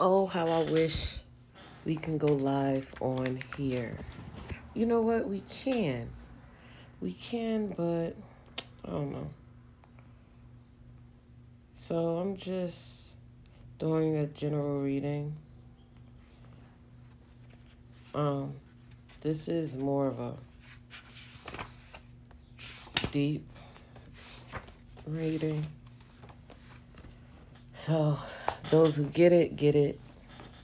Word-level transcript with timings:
Oh, 0.00 0.26
how 0.26 0.46
I 0.48 0.62
wish 0.64 1.18
we 1.84 1.96
can 1.96 2.18
go 2.18 2.28
live 2.28 2.92
on 3.00 3.38
here. 3.56 3.96
You 4.74 4.86
know 4.86 5.00
what? 5.00 5.28
We 5.28 5.40
can. 5.48 6.08
We 7.00 7.12
can, 7.12 7.68
but 7.68 8.16
I 8.84 8.90
don't 8.90 9.12
know. 9.12 9.30
So 11.76 12.18
I'm 12.18 12.36
just 12.36 13.08
doing 13.78 14.16
a 14.16 14.26
general 14.26 14.80
reading. 14.80 15.34
Um, 18.14 18.54
this 19.20 19.48
is 19.48 19.74
more 19.76 20.06
of 20.06 20.20
a 20.20 20.34
deep 23.10 23.44
reading. 25.06 25.66
So 27.74 28.18
those 28.72 28.96
who 28.96 29.04
get 29.04 29.34
it, 29.34 29.54
get 29.54 29.76
it. 29.76 30.00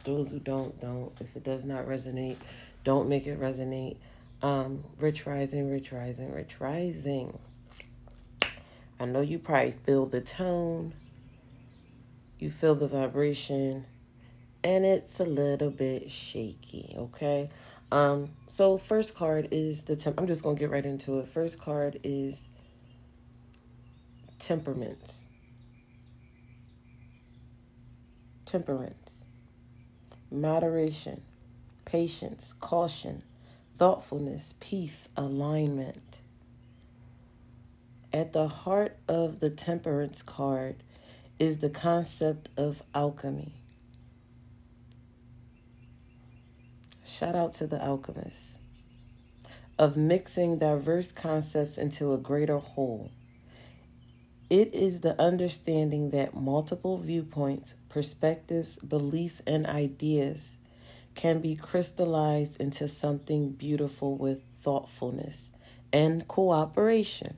Those 0.05 0.31
who 0.31 0.39
don't, 0.39 0.81
don't. 0.81 1.13
If 1.21 1.37
it 1.37 1.45
does 1.45 1.67
not 1.67 1.87
resonate, 1.87 2.37
don't 2.83 3.07
make 3.07 3.27
it 3.27 3.39
resonate. 3.39 3.99
Um, 4.43 4.83
rich 4.99 5.27
rising, 5.27 5.71
rich 5.71 5.93
rising, 5.93 6.33
rich 6.33 6.59
rising. 6.59 7.39
I 8.99 9.05
know 9.05 9.21
you 9.21 9.39
probably 9.39 9.75
feel 9.85 10.07
the 10.07 10.23
tone, 10.23 10.95
you 12.39 12.51
feel 12.51 12.75
the 12.75 12.89
vibration, 12.89 13.85
and 14.65 14.87
it's 14.87 15.21
a 15.21 15.27
little 15.27 15.71
bit 15.71 16.11
shaky, 16.11 16.95
okay? 16.97 17.51
Um, 17.93 18.31
so 18.49 18.79
first 18.79 19.15
card 19.17 19.49
is 19.51 19.85
the 19.85 19.97
temp 19.97 20.19
I'm 20.19 20.27
just 20.27 20.43
gonna 20.43 20.59
get 20.59 20.71
right 20.71 20.87
into 20.87 21.19
it. 21.19 21.29
First 21.29 21.61
card 21.61 22.01
is 22.03 22.49
temperaments. 24.39 25.27
Temperance, 28.49 29.25
moderation, 30.31 31.21
patience, 31.85 32.55
caution, 32.61 33.23
thoughtfulness, 33.77 34.55
peace, 34.59 35.11
alignment. 35.19 36.19
At 38.11 38.33
the 38.33 38.49
heart 38.49 38.97
of 39.07 39.41
the 39.41 39.51
temperance 39.51 40.23
card 40.23 40.77
is 41.39 41.59
the 41.59 41.69
concept 41.69 42.49
of 42.57 42.83
alchemy. 42.95 43.53
Shout 47.05 47.35
out 47.35 47.53
to 47.55 47.67
the 47.67 47.83
alchemists 47.83 48.57
of 49.79 49.95
mixing 49.99 50.59
diverse 50.59 51.13
concepts 51.13 51.77
into 51.77 52.15
a 52.15 52.17
greater 52.17 52.59
whole. 52.59 53.11
It 54.51 54.73
is 54.73 55.01
the 55.01 55.21
understanding 55.21 56.11
that 56.11 56.35
multiple 56.35 56.97
viewpoints, 56.97 57.75
perspectives, 57.91 58.79
beliefs, 58.79 59.43
and 59.47 59.67
ideas 59.67 60.57
can 61.15 61.41
be 61.41 61.55
crystallized 61.55 62.59
into 62.59 62.89
something 62.89 63.51
beautiful 63.51 64.17
with 64.17 64.41
thoughtfulness 64.63 65.51
and 65.93 66.27
cooperation. 66.27 67.37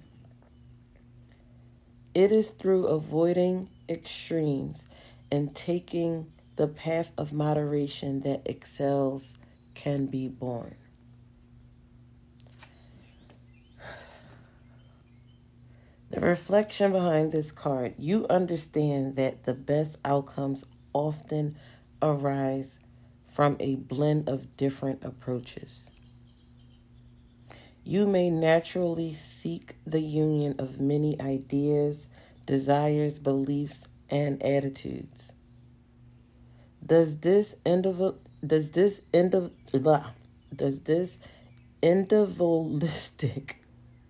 It 2.14 2.30
is 2.30 2.50
through 2.50 2.86
avoiding 2.86 3.70
extremes 3.88 4.86
and 5.32 5.54
taking 5.54 6.30
the 6.56 6.68
path 6.68 7.10
of 7.16 7.32
moderation 7.32 8.20
that 8.20 8.42
excels 8.44 9.38
can 9.74 10.06
be 10.06 10.28
born. 10.28 10.76
The 16.10 16.20
reflection 16.20 16.90
behind 16.90 17.30
this 17.30 17.52
card, 17.52 17.94
you 17.96 18.26
understand 18.28 19.14
that 19.14 19.44
the 19.44 19.54
best 19.54 19.96
outcomes 20.04 20.64
often 20.92 21.56
arise 22.02 22.80
from 23.28 23.56
a 23.60 23.76
blend 23.76 24.28
of 24.28 24.56
different 24.56 25.04
approaches. 25.04 25.88
You 27.84 28.08
may 28.08 28.28
naturally 28.28 29.14
seek 29.14 29.76
the 29.86 30.00
union 30.00 30.56
of 30.58 30.80
many 30.80 31.20
ideas, 31.20 32.08
desires, 32.44 33.20
beliefs, 33.20 33.86
and 34.10 34.42
attitudes. 34.42 35.32
Does 36.84 37.18
this 37.18 37.54
individual 37.64 38.18
does 38.44 38.70
this 38.70 39.02
end 39.12 39.32
indiv- 39.32 40.10
does 40.54 40.80
this 40.80 41.18
individualistic 41.82 43.62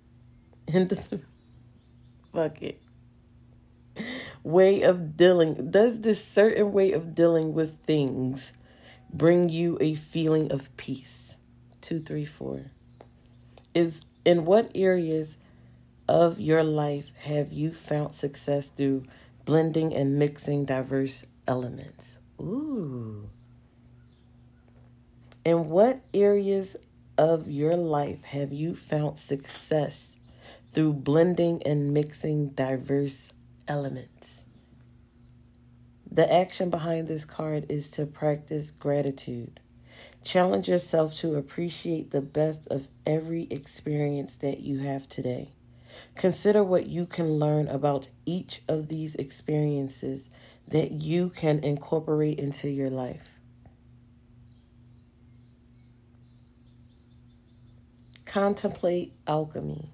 indiv- 0.68 1.22
fuck 2.32 2.62
it. 2.62 2.80
Way 4.42 4.82
of 4.82 5.16
dealing 5.16 5.70
does 5.70 6.00
this 6.00 6.24
certain 6.24 6.72
way 6.72 6.92
of 6.92 7.14
dealing 7.14 7.52
with 7.52 7.78
things 7.80 8.52
bring 9.12 9.48
you 9.48 9.76
a 9.80 9.94
feeling 9.94 10.50
of 10.50 10.74
peace? 10.76 11.36
Two 11.80 12.00
three 12.00 12.24
four. 12.24 12.70
Is 13.74 14.02
in 14.24 14.44
what 14.44 14.70
areas 14.74 15.36
of 16.08 16.40
your 16.40 16.64
life 16.64 17.12
have 17.20 17.52
you 17.52 17.72
found 17.72 18.14
success 18.14 18.68
through 18.68 19.04
blending 19.44 19.94
and 19.94 20.18
mixing 20.18 20.64
diverse 20.64 21.24
elements? 21.46 22.18
Ooh. 22.40 23.28
In 25.44 25.68
what 25.68 26.00
areas 26.12 26.76
of 27.16 27.48
your 27.48 27.76
life 27.76 28.24
have 28.24 28.52
you 28.52 28.74
found 28.74 29.18
success 29.18 30.16
through 30.72 30.92
blending 30.92 31.62
and 31.64 31.92
mixing 31.92 32.50
diverse 32.50 33.32
elements. 33.66 34.44
The 36.10 36.32
action 36.32 36.70
behind 36.70 37.08
this 37.08 37.24
card 37.24 37.66
is 37.70 37.88
to 37.90 38.06
practice 38.06 38.70
gratitude. 38.70 39.60
Challenge 40.24 40.68
yourself 40.68 41.14
to 41.16 41.36
appreciate 41.36 42.10
the 42.10 42.20
best 42.20 42.66
of 42.66 42.88
every 43.06 43.44
experience 43.50 44.34
that 44.36 44.60
you 44.60 44.80
have 44.80 45.08
today. 45.08 45.50
Consider 46.14 46.62
what 46.62 46.86
you 46.86 47.06
can 47.06 47.38
learn 47.38 47.68
about 47.68 48.08
each 48.26 48.62
of 48.68 48.88
these 48.88 49.14
experiences 49.14 50.28
that 50.68 50.92
you 50.92 51.30
can 51.30 51.62
incorporate 51.64 52.38
into 52.38 52.68
your 52.68 52.90
life. 52.90 53.40
Contemplate 58.24 59.12
alchemy. 59.26 59.90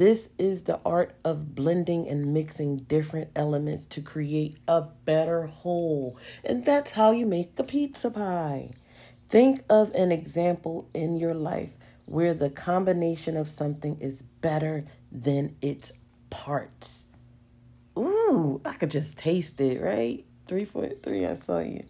This 0.00 0.30
is 0.38 0.62
the 0.62 0.80
art 0.82 1.14
of 1.26 1.54
blending 1.54 2.08
and 2.08 2.32
mixing 2.32 2.78
different 2.78 3.28
elements 3.36 3.84
to 3.84 4.00
create 4.00 4.56
a 4.66 4.80
better 4.80 5.44
whole. 5.44 6.16
And 6.42 6.64
that's 6.64 6.94
how 6.94 7.10
you 7.10 7.26
make 7.26 7.58
a 7.58 7.64
pizza 7.64 8.10
pie. 8.10 8.70
Think 9.28 9.62
of 9.68 9.92
an 9.92 10.10
example 10.10 10.88
in 10.94 11.16
your 11.16 11.34
life 11.34 11.76
where 12.06 12.32
the 12.32 12.48
combination 12.48 13.36
of 13.36 13.50
something 13.50 13.98
is 14.00 14.22
better 14.40 14.86
than 15.12 15.54
its 15.60 15.92
parts. 16.30 17.04
Ooh, 17.98 18.62
I 18.64 18.76
could 18.76 18.90
just 18.90 19.18
taste 19.18 19.60
it, 19.60 19.82
right? 19.82 20.24
3.3, 20.48 21.30
I 21.30 21.34
saw 21.44 21.58
you. 21.58 21.84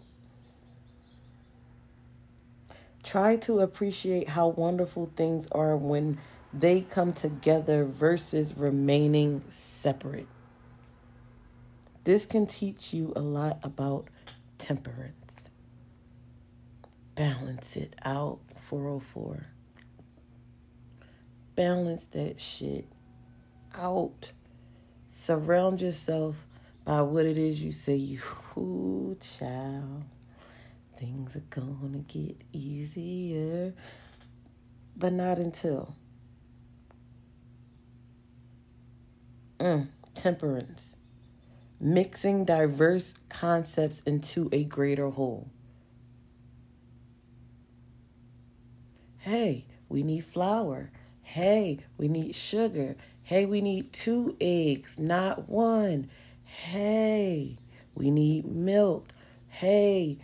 Try 3.05 3.37
to 3.37 3.61
appreciate 3.61 4.31
how 4.31 4.49
wonderful 4.49 5.07
things 5.15 5.47
are 5.53 5.77
when 5.77 6.19
they 6.53 6.81
come 6.81 7.13
together 7.13 7.85
versus 7.85 8.57
remaining 8.57 9.43
separate. 9.51 10.27
This 12.05 12.27
can 12.27 12.47
teach 12.47 12.93
you 12.93 13.13
a 13.15 13.21
lot 13.21 13.59
about 13.63 14.09
temperance. 14.59 15.51
Balance 17.15 17.77
it 17.77 17.95
out, 18.05 18.41
404. 18.57 19.47
Balance 21.55 22.07
that 22.07 22.41
shit 22.41 22.87
out. 23.75 24.33
Surround 25.07 25.81
yourself 25.81 26.47
by 26.85 27.03
what 27.03 27.27
it 27.27 27.37
is 27.37 27.63
you 27.63 27.71
say 27.71 27.95
you, 27.95 28.21
ooh, 28.57 29.17
child. 29.21 30.05
Things 30.99 31.37
are 31.37 31.41
gonna 31.51 31.99
get 31.99 32.37
easier, 32.53 33.75
but 34.97 35.13
not 35.13 35.39
until. 35.39 35.95
Mm, 39.61 39.89
temperance. 40.15 40.97
Mixing 41.79 42.45
diverse 42.47 43.15
concepts 43.29 44.01
into 44.01 44.49
a 44.53 44.65
greater 44.65 45.11
whole. 45.11 45.51
Hey, 49.19 49.67
we 49.89 50.03
need 50.03 50.25
flour. 50.25 50.91
Hey, 51.23 51.81
we 51.99 52.09
need 52.09 52.35
sugar. 52.35 52.97
Hey, 53.23 53.45
we 53.45 53.61
need 53.61 53.93
two 53.93 54.35
eggs, 54.41 54.99
not 54.99 55.49
one. 55.49 56.11
Hey, 56.43 57.59
we 57.95 58.11
need 58.11 58.47
milk. 58.47 59.09
Hey, 59.49 60.19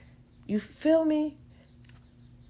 you 0.46 0.58
feel 0.58 1.04
me? 1.04 1.36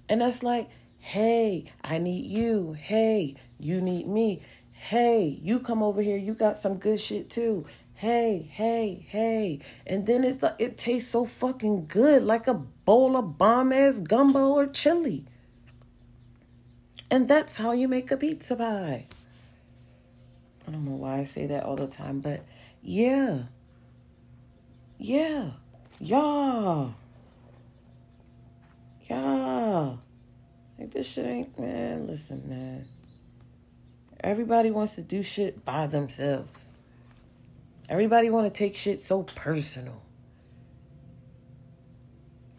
And 0.07 0.21
that's 0.21 0.41
like, 0.41 0.69
hey, 0.99 1.65
I 1.83 1.97
need 1.97 2.31
you. 2.31 2.73
Hey, 2.79 3.35
you 3.59 3.81
need 3.81 4.07
me. 4.07 4.41
Hey, 4.77 5.39
you 5.43 5.59
come 5.59 5.83
over 5.83 6.01
here. 6.01 6.17
You 6.17 6.33
got 6.33 6.57
some 6.57 6.77
good 6.77 7.01
shit 7.01 7.29
too. 7.29 7.65
hey, 7.95 8.47
hey, 8.51 9.05
hey. 9.09 9.59
And 9.85 10.05
then 10.05 10.23
it's 10.23 10.37
the, 10.37 10.55
it 10.59 10.77
tastes 10.77 11.09
so 11.09 11.25
fucking 11.25 11.87
good, 11.87 12.23
like 12.23 12.47
a 12.47 12.53
bowl 12.53 13.17
of 13.17 13.37
bomb 13.37 13.73
ass 13.73 13.99
gumbo 13.99 14.49
or 14.49 14.67
chili. 14.67 15.25
And 17.09 17.27
that's 17.27 17.55
how 17.57 17.71
you 17.71 17.87
make 17.87 18.11
a 18.11 18.17
pizza 18.17 18.55
pie. 18.55 19.07
I 20.67 20.71
don't 20.71 20.85
know 20.85 20.91
why 20.91 21.19
I 21.19 21.23
say 21.23 21.47
that 21.47 21.63
all 21.63 21.75
the 21.75 21.87
time, 21.87 22.19
but 22.19 22.45
yeah. 22.83 23.43
Yeah. 24.99 25.51
Yeah. 25.99 26.89
Yeah. 29.09 29.95
Like 30.77 30.91
this 30.91 31.07
shit 31.07 31.25
ain't 31.25 31.57
man, 31.57 32.07
listen, 32.07 32.43
man. 32.47 32.85
Everybody 34.21 34.71
wants 34.71 34.95
to 34.95 35.01
do 35.01 35.21
shit 35.21 35.63
by 35.63 35.87
themselves. 35.87 36.71
Everybody 37.89 38.29
want 38.29 38.51
to 38.51 38.57
take 38.57 38.75
shit 38.75 39.01
so 39.01 39.23
personal. 39.23 40.01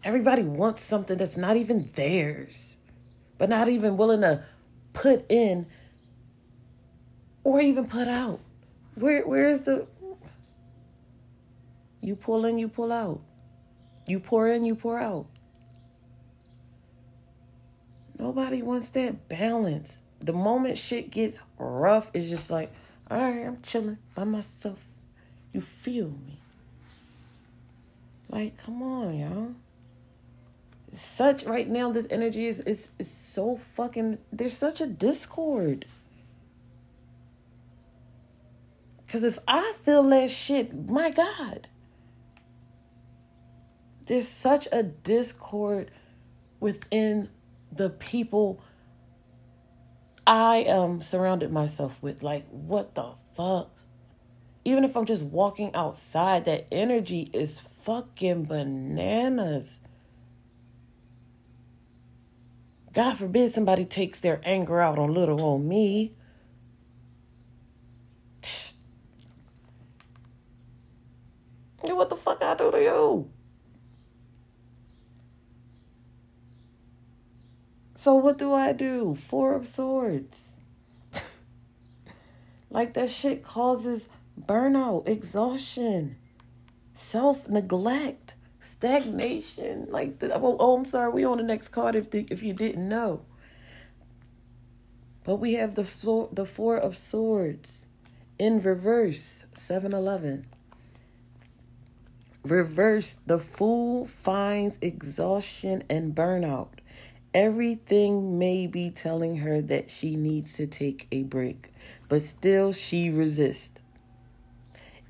Everybody 0.03 0.43
wants 0.43 0.81
something 0.81 1.17
that's 1.17 1.37
not 1.37 1.57
even 1.57 1.91
theirs, 1.93 2.77
but 3.37 3.49
not 3.49 3.67
even 3.67 3.97
willing 3.97 4.21
to 4.21 4.43
put 4.93 5.25
in 5.29 5.67
or 7.43 7.59
even 7.59 7.87
put 7.87 8.07
out. 8.07 8.39
Where 8.95 9.27
where 9.27 9.49
is 9.49 9.61
the 9.61 9.87
you 12.01 12.15
pull 12.15 12.45
in, 12.45 12.57
you 12.57 12.67
pull 12.69 12.91
out. 12.91 13.21
You 14.07 14.19
pour 14.19 14.47
in, 14.47 14.63
you 14.63 14.75
pour 14.75 14.99
out. 14.99 15.27
Nobody 18.17 18.61
wants 18.61 18.89
that 18.91 19.27
balance. 19.29 19.99
The 20.21 20.33
moment 20.33 20.77
shit 20.77 21.11
gets 21.11 21.41
rough, 21.57 22.11
it's 22.13 22.29
just 22.29 22.51
like, 22.51 22.71
all 23.09 23.19
right, 23.19 23.45
I'm 23.45 23.61
chilling 23.61 23.97
by 24.15 24.23
myself. 24.25 24.79
You 25.53 25.61
feel 25.61 26.09
me? 26.09 26.41
Like, 28.29 28.57
come 28.57 28.83
on, 28.83 29.17
y'all. 29.17 29.51
such 30.93 31.45
right 31.45 31.67
now, 31.67 31.91
this 31.91 32.07
energy 32.11 32.45
is, 32.45 32.59
is 32.61 32.89
is 32.99 33.09
so 33.09 33.57
fucking 33.57 34.19
there's 34.31 34.55
such 34.57 34.81
a 34.81 34.87
discord. 34.87 35.85
Cause 39.07 39.23
if 39.23 39.39
I 39.47 39.73
feel 39.83 40.03
that 40.03 40.29
shit, 40.29 40.87
my 40.87 41.09
God. 41.09 41.67
There's 44.05 44.27
such 44.27 44.67
a 44.71 44.83
discord 44.83 45.91
within 46.59 47.29
the 47.71 47.89
people 47.89 48.61
I 50.29 50.57
am 50.57 51.01
surrounded 51.01 51.51
myself 51.51 51.97
with. 52.03 52.21
Like, 52.21 52.47
what 52.51 52.93
the 52.93 53.13
fuck? 53.35 53.71
Even 54.63 54.83
if 54.83 54.95
I'm 54.95 55.05
just 55.05 55.23
walking 55.23 55.73
outside, 55.73 56.45
that 56.45 56.67
energy 56.71 57.31
is 57.33 57.59
fucking 57.59 58.45
bananas. 58.45 59.79
God 62.93 63.17
forbid 63.17 63.51
somebody 63.51 63.85
takes 63.85 64.19
their 64.19 64.39
anger 64.43 64.79
out 64.79 64.99
on 64.99 65.11
little 65.15 65.41
old 65.41 65.63
me. 65.63 66.13
what 71.81 72.07
the 72.07 72.15
fuck 72.15 72.41
I 72.41 72.55
do 72.55 72.71
to 72.71 72.81
you? 72.81 73.29
So 77.99 78.15
what 78.15 78.37
do 78.37 78.53
I 78.53 78.71
do? 78.71 79.13
Four 79.13 79.55
of 79.55 79.67
Swords. 79.67 80.55
like 82.69 82.93
that 82.93 83.09
shit 83.09 83.43
causes 83.43 84.07
burnout, 84.41 85.05
exhaustion, 85.05 86.15
self 86.93 87.49
neglect, 87.49 88.35
stagnation. 88.61 89.87
Like 89.89 90.19
the, 90.19 90.33
oh, 90.33 90.55
oh, 90.61 90.77
I'm 90.77 90.85
sorry, 90.85 91.11
we 91.11 91.25
on 91.25 91.39
the 91.39 91.43
next 91.43 91.67
card 91.69 91.93
if 91.93 92.09
the, 92.09 92.25
if 92.29 92.41
you 92.41 92.53
didn't 92.53 92.87
know. 92.87 93.19
But 95.25 95.35
we 95.35 95.55
have 95.55 95.75
the 95.75 95.83
sword, 95.83 96.37
the 96.37 96.45
Four 96.45 96.77
of 96.77 96.95
Swords 96.95 97.85
in 98.39 98.61
reverse, 98.61 99.43
7-Eleven. 99.55 100.45
Reverse, 102.43 103.17
the 103.25 103.39
fool 103.39 104.05
finds 104.05 104.79
exhaustion 104.81 105.83
and 105.89 106.15
burnout. 106.15 106.78
Everything 107.33 108.39
may 108.39 108.65
be 108.65 108.89
telling 108.89 109.37
her 109.37 109.61
that 109.61 109.91
she 109.91 110.15
needs 110.15 110.53
to 110.53 110.65
take 110.65 111.07
a 111.11 111.21
break, 111.23 111.71
but 112.07 112.23
still 112.23 112.73
she 112.73 113.11
resists. 113.11 113.79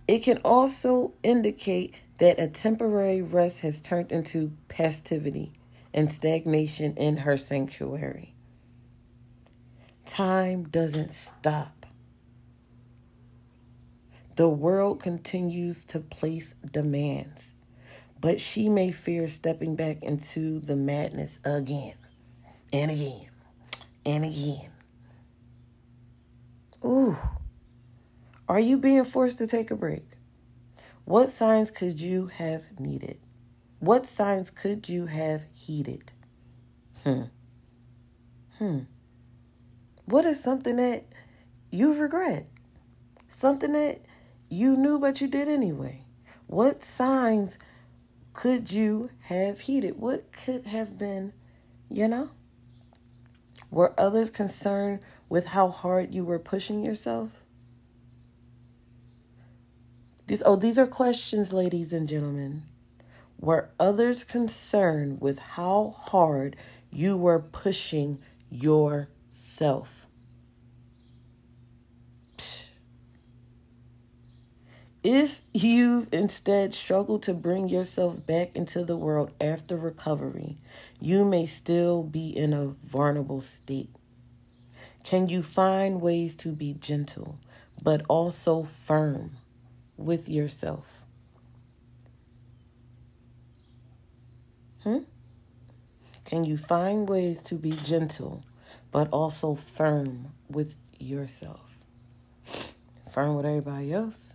It 0.05 0.19
can 0.19 0.39
also 0.43 1.13
indicate 1.23 1.93
that 2.17 2.37
a 2.37 2.49
temporary 2.49 3.21
rest 3.21 3.61
has 3.61 3.79
turned 3.79 4.11
into 4.11 4.51
passivity 4.67 5.53
and 5.93 6.11
stagnation 6.11 6.93
in 6.97 7.17
her 7.17 7.37
sanctuary. 7.37 8.33
Time 10.05 10.63
doesn't 10.63 11.13
stop. 11.13 11.85
The 14.35 14.49
world 14.49 15.01
continues 15.01 15.85
to 15.85 15.99
place 15.99 16.55
demands, 16.69 17.53
but 18.19 18.41
she 18.41 18.67
may 18.67 18.91
fear 18.91 19.29
stepping 19.29 19.75
back 19.75 20.03
into 20.03 20.59
the 20.59 20.75
madness 20.75 21.39
again 21.45 21.93
and 22.71 22.91
again 22.91 23.29
and 24.05 24.25
again. 24.25 24.71
Ooh. 26.83 27.17
Are 28.47 28.59
you 28.59 28.77
being 28.77 29.03
forced 29.03 29.37
to 29.39 29.47
take 29.47 29.69
a 29.69 29.75
break? 29.75 30.05
What 31.05 31.29
signs 31.29 31.71
could 31.71 31.99
you 31.99 32.27
have 32.27 32.79
needed? 32.79 33.19
What 33.79 34.07
signs 34.07 34.49
could 34.49 34.89
you 34.89 35.05
have 35.05 35.43
heeded? 35.53 36.11
Hmm. 37.03 37.23
Hmm. 38.57 38.79
What 40.05 40.25
is 40.25 40.43
something 40.43 40.77
that 40.77 41.05
you 41.71 41.93
regret? 41.93 42.47
Something 43.29 43.73
that 43.73 44.01
you 44.49 44.75
knew 44.75 44.99
but 44.99 45.21
you 45.21 45.27
did 45.27 45.47
anyway? 45.47 46.03
What 46.47 46.81
signs 46.81 47.59
could 48.33 48.71
you 48.71 49.11
have 49.21 49.61
heeded? 49.61 49.99
What 49.99 50.31
could 50.31 50.65
have 50.65 50.97
been, 50.97 51.33
you 51.89 52.07
know? 52.07 52.31
Were 53.71 53.93
others 53.99 54.29
concerned 54.29 54.99
with 55.27 55.47
how 55.47 55.69
hard 55.69 56.13
you 56.13 56.25
were 56.25 56.39
pushing 56.39 56.83
yourself? 56.83 57.29
These 60.27 60.43
oh, 60.45 60.55
these 60.55 60.77
are 60.77 60.87
questions, 60.87 61.53
ladies 61.53 61.93
and 61.93 62.07
gentlemen. 62.07 62.63
Were 63.39 63.69
others 63.79 64.23
concerned 64.23 65.21
with 65.21 65.39
how 65.39 65.95
hard 65.97 66.55
you 66.91 67.17
were 67.17 67.39
pushing 67.39 68.19
yourself? 68.51 69.98
If 75.03 75.41
you've 75.53 76.13
instead 76.13 76.73
struggled 76.73 77.23
to 77.23 77.33
bring 77.33 77.69
yourself 77.69 78.25
back 78.25 78.53
into 78.53 78.83
the 78.83 78.97
world 78.97 79.31
after 79.39 79.77
recovery, 79.77 80.57
you 80.99 81.23
may 81.23 81.45
still 81.45 82.03
be 82.03 82.35
in 82.35 82.53
a 82.53 82.67
vulnerable 82.67 83.39
state. 83.39 83.89
Can 85.05 85.27
you 85.27 85.41
find 85.41 86.01
ways 86.01 86.35
to 86.37 86.49
be 86.49 86.73
gentle, 86.73 87.39
but 87.81 88.01
also 88.09 88.63
firm 88.63 89.37
with 89.95 90.27
yourself? 90.27 91.01
Hmm? 94.83 94.99
Can 96.25 96.43
you 96.43 96.57
find 96.57 97.07
ways 97.07 97.41
to 97.43 97.55
be 97.55 97.71
gentle, 97.71 98.43
but 98.91 99.07
also 99.11 99.55
firm 99.55 100.33
with 100.49 100.75
yourself? 100.99 101.61
Firm 103.09 103.35
with 103.35 103.45
everybody 103.45 103.93
else 103.93 104.33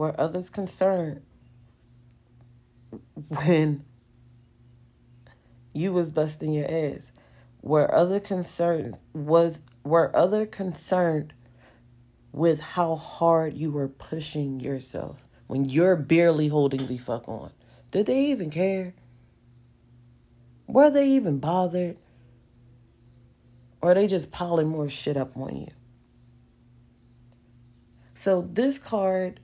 Were 0.00 0.18
others 0.18 0.48
concerned 0.48 1.20
when 3.28 3.84
you 5.74 5.92
was 5.92 6.10
busting 6.10 6.54
your 6.54 6.64
ass? 6.70 7.12
Were 7.60 7.94
other 7.94 8.18
concerned 8.18 8.96
was 9.12 9.60
were 9.84 10.10
other 10.16 10.46
concerned 10.46 11.34
with 12.32 12.60
how 12.60 12.96
hard 12.96 13.52
you 13.52 13.70
were 13.70 13.88
pushing 13.88 14.58
yourself 14.58 15.18
when 15.48 15.66
you're 15.66 15.96
barely 15.96 16.48
holding 16.48 16.86
the 16.86 16.96
fuck 16.96 17.28
on? 17.28 17.50
Did 17.90 18.06
they 18.06 18.24
even 18.24 18.50
care? 18.50 18.94
Were 20.66 20.88
they 20.90 21.10
even 21.10 21.40
bothered? 21.40 21.98
Or 23.82 23.92
they 23.92 24.06
just 24.06 24.32
piling 24.32 24.68
more 24.68 24.88
shit 24.88 25.18
up 25.18 25.36
on 25.36 25.58
you? 25.58 25.72
So 28.14 28.48
this 28.50 28.78
card 28.78 29.40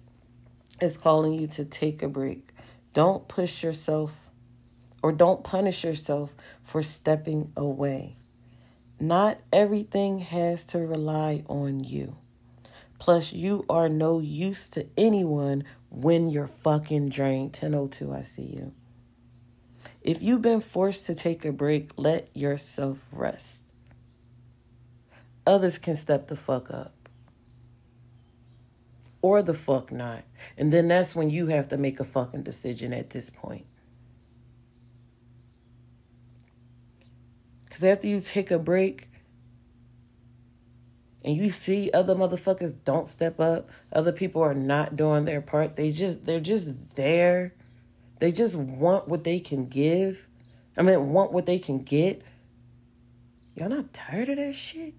is 0.80 0.98
calling 0.98 1.34
you 1.34 1.46
to 1.48 1.64
take 1.64 2.02
a 2.02 2.08
break. 2.08 2.50
Don't 2.92 3.28
push 3.28 3.62
yourself 3.62 4.30
or 5.02 5.12
don't 5.12 5.44
punish 5.44 5.84
yourself 5.84 6.34
for 6.62 6.82
stepping 6.82 7.52
away. 7.56 8.16
Not 8.98 9.38
everything 9.52 10.20
has 10.20 10.64
to 10.66 10.78
rely 10.78 11.44
on 11.48 11.84
you. 11.84 12.16
Plus, 12.98 13.32
you 13.32 13.64
are 13.68 13.88
no 13.88 14.18
use 14.20 14.68
to 14.70 14.86
anyone 14.96 15.64
when 15.90 16.26
you're 16.26 16.48
fucking 16.48 17.10
drained. 17.10 17.52
1002, 17.52 18.12
I 18.12 18.22
see 18.22 18.42
you. 18.42 18.72
If 20.00 20.22
you've 20.22 20.42
been 20.42 20.60
forced 20.60 21.06
to 21.06 21.14
take 21.14 21.44
a 21.44 21.52
break, 21.52 21.90
let 21.96 22.28
yourself 22.34 22.98
rest. 23.12 23.62
Others 25.46 25.78
can 25.78 25.94
step 25.94 26.28
the 26.28 26.36
fuck 26.36 26.70
up. 26.70 26.95
Or 29.26 29.42
the 29.42 29.54
fuck 29.54 29.90
not. 29.90 30.22
And 30.56 30.72
then 30.72 30.86
that's 30.86 31.16
when 31.16 31.30
you 31.30 31.48
have 31.48 31.66
to 31.70 31.76
make 31.76 31.98
a 31.98 32.04
fucking 32.04 32.44
decision 32.44 32.92
at 32.92 33.10
this 33.10 33.28
point. 33.28 33.66
Because 37.64 37.82
after 37.82 38.06
you 38.06 38.20
take 38.20 38.52
a 38.52 38.58
break, 38.60 39.08
and 41.24 41.36
you 41.36 41.50
see 41.50 41.90
other 41.92 42.14
motherfuckers 42.14 42.72
don't 42.84 43.08
step 43.08 43.40
up, 43.40 43.68
other 43.92 44.12
people 44.12 44.42
are 44.42 44.54
not 44.54 44.94
doing 44.94 45.24
their 45.24 45.40
part. 45.40 45.74
They 45.74 45.90
just 45.90 46.24
they're 46.24 46.38
just 46.38 46.94
there. 46.94 47.52
They 48.20 48.30
just 48.30 48.54
want 48.54 49.08
what 49.08 49.24
they 49.24 49.40
can 49.40 49.66
give. 49.66 50.28
I 50.76 50.82
mean, 50.82 51.12
want 51.12 51.32
what 51.32 51.46
they 51.46 51.58
can 51.58 51.78
get. 51.78 52.22
Y'all 53.56 53.70
not 53.70 53.92
tired 53.92 54.28
of 54.28 54.36
that 54.36 54.54
shit? 54.54 54.94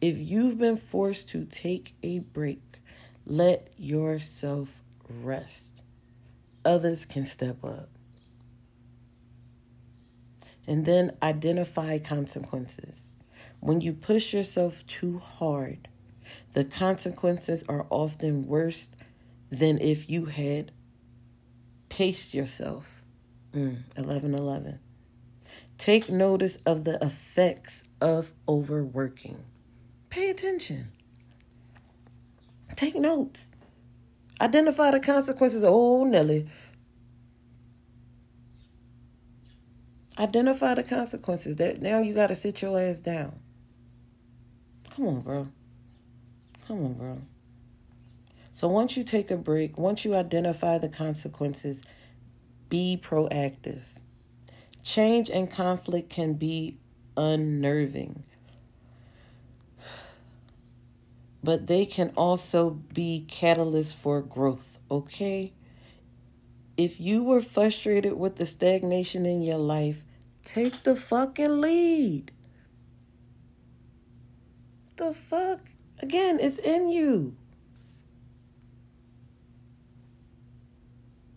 If 0.00 0.16
you've 0.16 0.56
been 0.56 0.78
forced 0.78 1.28
to 1.30 1.44
take 1.44 1.94
a 2.02 2.20
break, 2.20 2.80
let 3.26 3.68
yourself 3.76 4.82
rest. 5.08 5.82
Others 6.64 7.04
can 7.04 7.24
step 7.24 7.62
up 7.64 7.88
and 10.66 10.86
then 10.86 11.16
identify 11.22 11.98
consequences. 11.98 13.08
When 13.60 13.80
you 13.80 13.92
push 13.92 14.32
yourself 14.32 14.86
too 14.86 15.18
hard, 15.18 15.88
the 16.52 16.64
consequences 16.64 17.64
are 17.68 17.86
often 17.90 18.42
worse 18.42 18.88
than 19.50 19.78
if 19.80 20.08
you 20.08 20.26
had 20.26 20.72
paced 21.88 22.32
yourself. 22.32 23.02
Mm, 23.52 23.82
11 23.96 24.34
11. 24.34 24.78
Take 25.76 26.08
notice 26.08 26.56
of 26.64 26.84
the 26.84 27.02
effects 27.04 27.84
of 28.00 28.32
overworking. 28.48 29.44
Pay 30.10 30.30
attention. 30.30 30.92
Take 32.76 32.94
notes. 32.94 33.48
Identify 34.40 34.90
the 34.90 35.00
consequences. 35.00 35.62
Oh, 35.64 36.04
Nelly, 36.04 36.48
Identify 40.20 40.74
the 40.74 40.82
consequences. 40.82 41.56
That 41.56 41.80
now 41.80 42.00
you 42.00 42.12
got 42.12 42.26
to 42.26 42.34
sit 42.34 42.60
your 42.60 42.78
ass 42.78 42.98
down. 43.00 43.38
Come 44.94 45.06
on, 45.06 45.20
bro. 45.22 45.48
Come 46.66 46.84
on, 46.84 46.92
bro. 46.92 47.22
So 48.52 48.68
once 48.68 48.98
you 48.98 49.02
take 49.02 49.30
a 49.30 49.36
break, 49.36 49.78
once 49.78 50.04
you 50.04 50.14
identify 50.14 50.76
the 50.76 50.90
consequences, 50.90 51.82
be 52.68 53.00
proactive. 53.02 53.80
Change 54.82 55.30
and 55.30 55.50
conflict 55.50 56.10
can 56.10 56.34
be 56.34 56.76
unnerving, 57.16 58.24
but 61.42 61.66
they 61.66 61.86
can 61.86 62.12
also 62.16 62.70
be 62.70 63.26
catalysts 63.28 63.94
for 63.94 64.20
growth, 64.20 64.78
okay? 64.90 65.52
If 66.76 67.00
you 67.00 67.22
were 67.22 67.40
frustrated 67.40 68.14
with 68.14 68.36
the 68.36 68.46
stagnation 68.46 69.26
in 69.26 69.42
your 69.42 69.58
life, 69.58 70.02
Take 70.44 70.82
the 70.82 70.96
fucking 70.96 71.60
lead. 71.60 72.32
The 74.96 75.12
fuck? 75.12 75.60
Again, 76.00 76.38
it's 76.40 76.58
in 76.58 76.88
you. 76.88 77.36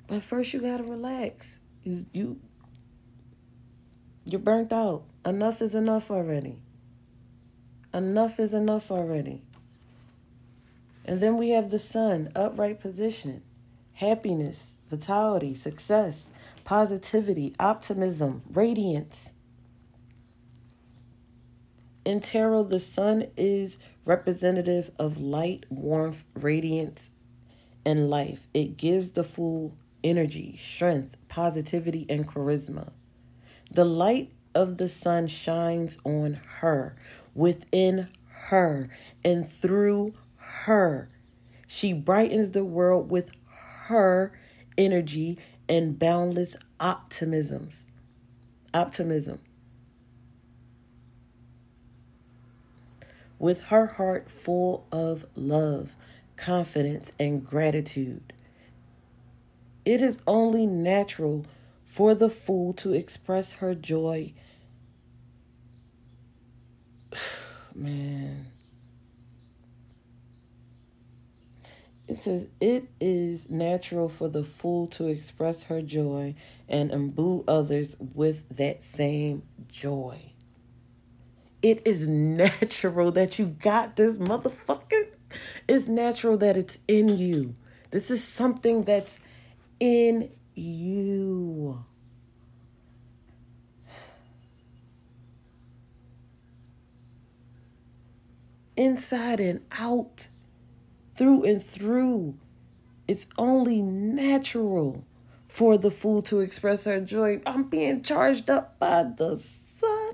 But 0.08 0.24
first 0.24 0.54
you 0.54 0.62
gotta 0.62 0.84
relax. 0.84 1.60
You 1.84 2.06
you 2.14 2.40
you're 4.26 4.40
burnt 4.40 4.72
out. 4.72 5.04
Enough 5.26 5.62
is 5.62 5.76
enough 5.76 6.10
already. 6.12 6.58
Enough 7.94 8.40
is 8.40 8.54
enough 8.54 8.90
already. 8.90 9.44
And 11.06 11.20
then 11.20 11.38
we 11.38 11.50
have 11.50 11.70
the 11.70 11.80
sun, 11.80 12.32
upright 12.36 12.80
position, 12.80 13.44
happiness, 13.94 14.76
vitality, 14.90 15.54
success, 15.54 16.32
positivity, 16.64 17.54
optimism, 17.60 18.44
radiance. 18.52 19.34
In 22.06 22.22
tarot, 22.22 22.64
the 22.64 22.80
sun 22.80 23.28
is 23.38 23.78
representative 24.06 24.92
of 25.00 25.20
light, 25.20 25.66
warmth, 25.70 26.24
radiance, 26.34 27.10
and 27.86 28.10
life. 28.10 28.48
It 28.54 28.78
gives 28.78 29.12
the 29.12 29.24
full 29.24 29.76
energy, 30.04 30.58
strength, 30.58 31.18
positivity, 31.30 32.06
and 32.10 32.28
charisma. 32.28 32.92
The 33.72 33.86
light 33.86 34.32
of 34.54 34.78
the 34.78 34.90
sun 34.90 35.28
shines 35.28 35.98
on 36.04 36.40
her, 36.60 36.96
within 37.34 38.10
her, 38.28 38.90
and 39.24 39.48
through 39.48 40.14
her. 40.64 41.10
She 41.68 41.94
brightens 41.94 42.52
the 42.52 42.64
world 42.64 43.10
with 43.10 43.32
her 43.88 44.32
energy 44.78 45.38
and 45.68 45.98
boundless 45.98 46.56
optimisms. 46.80 47.84
Optimism. 48.74 49.40
With 53.40 53.62
her 53.64 53.88
heart 53.88 54.30
full 54.30 54.88
of 54.92 55.26
love, 55.36 55.96
confidence, 56.36 57.12
and 57.20 57.46
gratitude. 57.46 58.34
It 59.84 60.02
is 60.02 60.20
only 60.26 60.66
natural 60.66 61.46
for 61.86 62.16
the 62.16 62.30
fool 62.30 62.74
to 62.74 62.94
express 62.94 63.54
her 63.54 63.76
joy. 63.76 64.34
Man. 67.76 68.53
It 72.08 72.18
says, 72.18 72.48
It 72.60 72.90
is 73.00 73.50
natural 73.50 74.10
for 74.10 74.28
the 74.28 74.44
fool 74.44 74.88
to 74.88 75.08
express 75.08 75.64
her 75.64 75.82
joy 75.82 76.36
and 76.68 76.92
imbue 76.92 77.44
others 77.48 77.96
with 78.00 78.44
that 78.58 78.84
same 78.84 79.44
joy. 79.70 80.34
It 81.62 81.82
is 81.86 82.08
natural 82.08 83.12
that 83.14 83.40
you 83.40 83.46
got 83.46 83.96
this 83.96 84.18
motherfucker. 84.18 85.08
It's 85.68 85.88
natural 85.88 86.38
that 86.38 86.58
it's 86.58 86.80
in 86.88 87.18
you. 87.18 87.56
This 87.92 88.12
is 88.12 88.24
something 88.24 88.84
that's 88.84 89.20
in 89.80 90.30
you. 90.56 91.84
Inside 98.76 99.40
and 99.40 99.62
out 99.72 100.28
through 101.16 101.44
and 101.44 101.64
through. 101.64 102.36
It's 103.08 103.26
only 103.38 103.82
natural 103.82 105.06
for 105.48 105.78
the 105.78 105.92
fool 105.92 106.22
to 106.24 106.40
express 106.40 106.86
her 106.86 107.00
joy. 107.00 107.42
I'm 107.46 107.64
being 107.64 108.02
charged 108.02 108.50
up 108.50 108.80
by 108.80 109.04
the 109.04 109.38
sun. 109.38 110.14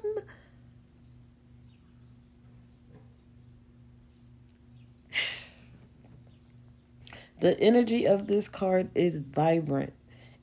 The 7.39 7.57
energy 7.61 8.05
of 8.05 8.27
this 8.27 8.49
card 8.49 8.89
is 8.93 9.19
vibrant. 9.19 9.93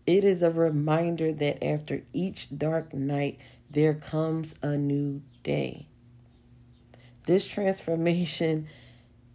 It 0.06 0.24
is 0.24 0.42
a 0.42 0.50
reminder 0.50 1.30
that 1.30 1.62
after 1.62 2.04
each 2.14 2.48
dark 2.56 2.94
night, 2.94 3.38
there 3.70 3.92
comes 3.92 4.54
a 4.62 4.78
new 4.78 5.20
day. 5.42 5.88
This 7.26 7.46
transformation 7.46 8.68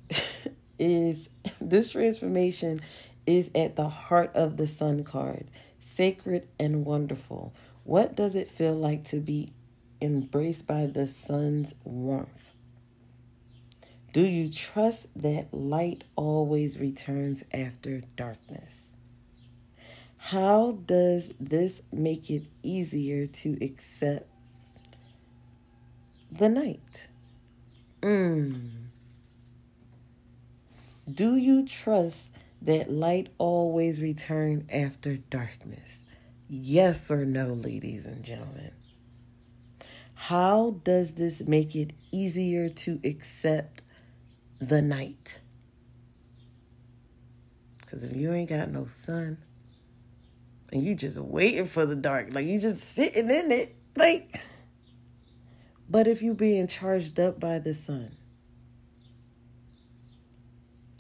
is 0.82 1.30
this 1.62 1.90
transformation 1.90 2.82
is 3.26 3.52
at 3.56 3.78
the 3.78 3.88
heart 3.88 4.32
of 4.34 4.58
the 4.58 4.68
sun 4.68 5.06
card, 5.06 5.48
sacred 5.80 6.48
and 6.60 6.84
wonderful. 6.84 7.54
What 7.86 8.16
does 8.16 8.36
it 8.36 8.50
feel 8.50 8.74
like 8.74 9.06
to 9.06 9.18
be 9.18 9.50
embraced 10.02 10.68
by 10.68 10.88
the 10.88 11.08
sun's 11.08 11.76
warmth? 11.84 12.52
Do 14.12 14.22
you 14.22 14.52
trust 14.52 15.08
that 15.16 15.54
light 15.54 16.04
always 16.18 16.78
returns 16.78 17.46
after 17.54 18.02
darkness? 18.18 18.92
How 20.18 20.78
does 20.86 21.34
this 21.40 21.82
make 21.92 22.30
it 22.30 22.44
easier 22.62 23.26
to 23.26 23.58
accept 23.62 24.28
the 26.32 26.50
night? 26.50 27.08
Mmm. 28.02 28.81
Do 31.12 31.36
you 31.36 31.66
trust 31.66 32.32
that 32.62 32.92
light 32.92 33.30
always 33.38 34.02
return 34.02 34.68
after 34.72 35.18
darkness? 35.18 36.04
Yes 36.48 37.10
or 37.10 37.26
no, 37.26 37.54
ladies 37.54 38.06
and 38.06 38.24
gentlemen? 38.24 38.72
How 40.14 40.80
does 40.84 41.16
this 41.16 41.42
make 41.42 41.76
it 41.76 41.94
easier 42.12 42.70
to 42.70 43.00
accept 43.04 43.82
the 44.60 44.82
night? 44.82 45.40
Because 47.80 48.04
if 48.04 48.16
you 48.16 48.32
ain't 48.32 48.50
got 48.50 48.70
no 48.70 48.86
sun 48.86 49.40
and 50.72 50.84
you 50.84 50.94
just 50.94 51.18
waiting 51.18 51.66
for 51.66 51.88
the 51.88 51.96
dark, 51.96 52.34
like 52.34 52.46
you 52.46 52.60
just 52.60 52.88
sitting 52.94 53.32
in 53.32 53.52
it, 53.52 53.76
like, 53.96 54.40
but 55.90 56.08
if 56.08 56.22
you 56.22 56.36
being 56.36 56.68
charged 56.68 57.20
up 57.20 57.40
by 57.40 57.58
the 57.58 57.74
sun, 57.74 58.16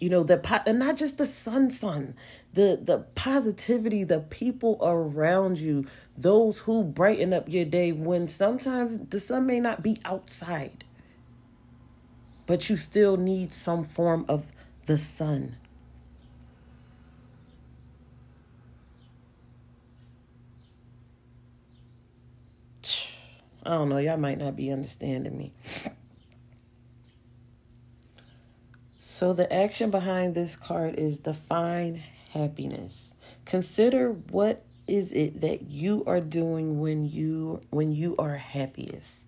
you 0.02 0.10
know 0.10 0.24
the 0.24 0.64
and 0.66 0.80
not 0.80 0.98
just 0.98 1.18
the 1.20 1.26
sun 1.26 1.70
sun 1.70 2.16
the 2.54 2.78
the 2.82 3.06
positivity 3.16 4.04
the 4.04 4.20
people 4.20 4.78
around 4.82 5.60
you 5.60 5.86
those 6.18 6.60
who 6.60 6.84
brighten 6.84 7.32
up 7.32 7.48
your 7.48 7.64
day 7.64 7.92
when 7.92 8.28
sometimes 8.28 8.98
the 8.98 9.20
sun 9.20 9.46
may 9.46 9.60
not 9.60 9.84
be 9.84 10.00
outside 10.04 10.84
but 12.48 12.68
you 12.70 12.76
still 12.76 13.16
need 13.16 13.54
some 13.54 13.86
form 13.86 14.26
of 14.28 14.46
the 14.88 14.98
sun 14.98 15.56
I 23.64 23.70
don't 23.70 23.90
know, 23.90 24.00
y'all 24.00 24.18
might 24.18 24.40
not 24.40 24.56
be 24.56 24.72
understanding 24.72 25.38
me. 25.38 25.54
So, 29.22 29.34
the 29.34 29.54
action 29.54 29.92
behind 29.92 30.34
this 30.34 30.56
card 30.56 30.96
is 30.96 31.20
define 31.20 32.02
happiness. 32.32 33.14
Consider 33.46 34.14
what 34.14 34.66
is 34.88 35.14
it 35.14 35.42
that 35.42 35.70
you 35.70 36.04
are 36.08 36.20
doing 36.20 36.80
when 36.80 37.06
you 37.06 37.62
when 37.70 37.94
you 37.94 38.16
are 38.18 38.38
happiest. 38.38 39.26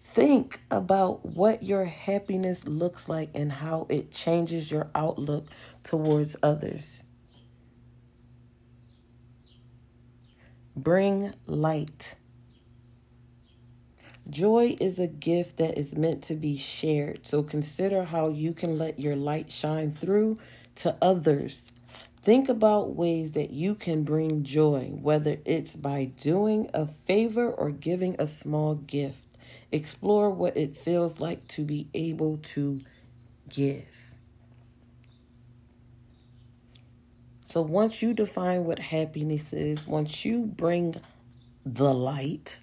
Think 0.00 0.62
about 0.68 1.24
what 1.24 1.62
your 1.62 1.84
happiness 1.84 2.66
looks 2.66 3.08
like 3.08 3.30
and 3.34 3.52
how 3.52 3.86
it 3.88 4.10
changes 4.10 4.68
your 4.68 4.90
outlook 4.96 5.46
towards 5.84 6.34
others. 6.42 7.04
Bring 10.74 11.32
light. 11.46 12.16
Joy 14.28 14.76
is 14.80 14.98
a 14.98 15.06
gift 15.06 15.58
that 15.58 15.78
is 15.78 15.96
meant 15.96 16.22
to 16.24 16.34
be 16.34 16.56
shared. 16.56 17.26
So 17.26 17.42
consider 17.42 18.04
how 18.04 18.28
you 18.28 18.52
can 18.52 18.76
let 18.76 18.98
your 18.98 19.14
light 19.14 19.50
shine 19.50 19.92
through 19.92 20.38
to 20.76 20.96
others. 21.00 21.70
Think 22.22 22.48
about 22.48 22.96
ways 22.96 23.32
that 23.32 23.50
you 23.50 23.76
can 23.76 24.02
bring 24.02 24.42
joy, 24.42 24.90
whether 25.00 25.38
it's 25.44 25.76
by 25.76 26.06
doing 26.18 26.68
a 26.74 26.86
favor 26.86 27.48
or 27.48 27.70
giving 27.70 28.16
a 28.18 28.26
small 28.26 28.74
gift. 28.74 29.18
Explore 29.70 30.30
what 30.30 30.56
it 30.56 30.76
feels 30.76 31.20
like 31.20 31.46
to 31.48 31.62
be 31.62 31.86
able 31.94 32.38
to 32.54 32.80
give. 33.48 33.84
So 37.44 37.62
once 37.62 38.02
you 38.02 38.12
define 38.12 38.64
what 38.64 38.80
happiness 38.80 39.52
is, 39.52 39.86
once 39.86 40.24
you 40.24 40.42
bring 40.42 40.96
the 41.64 41.94
light, 41.94 42.58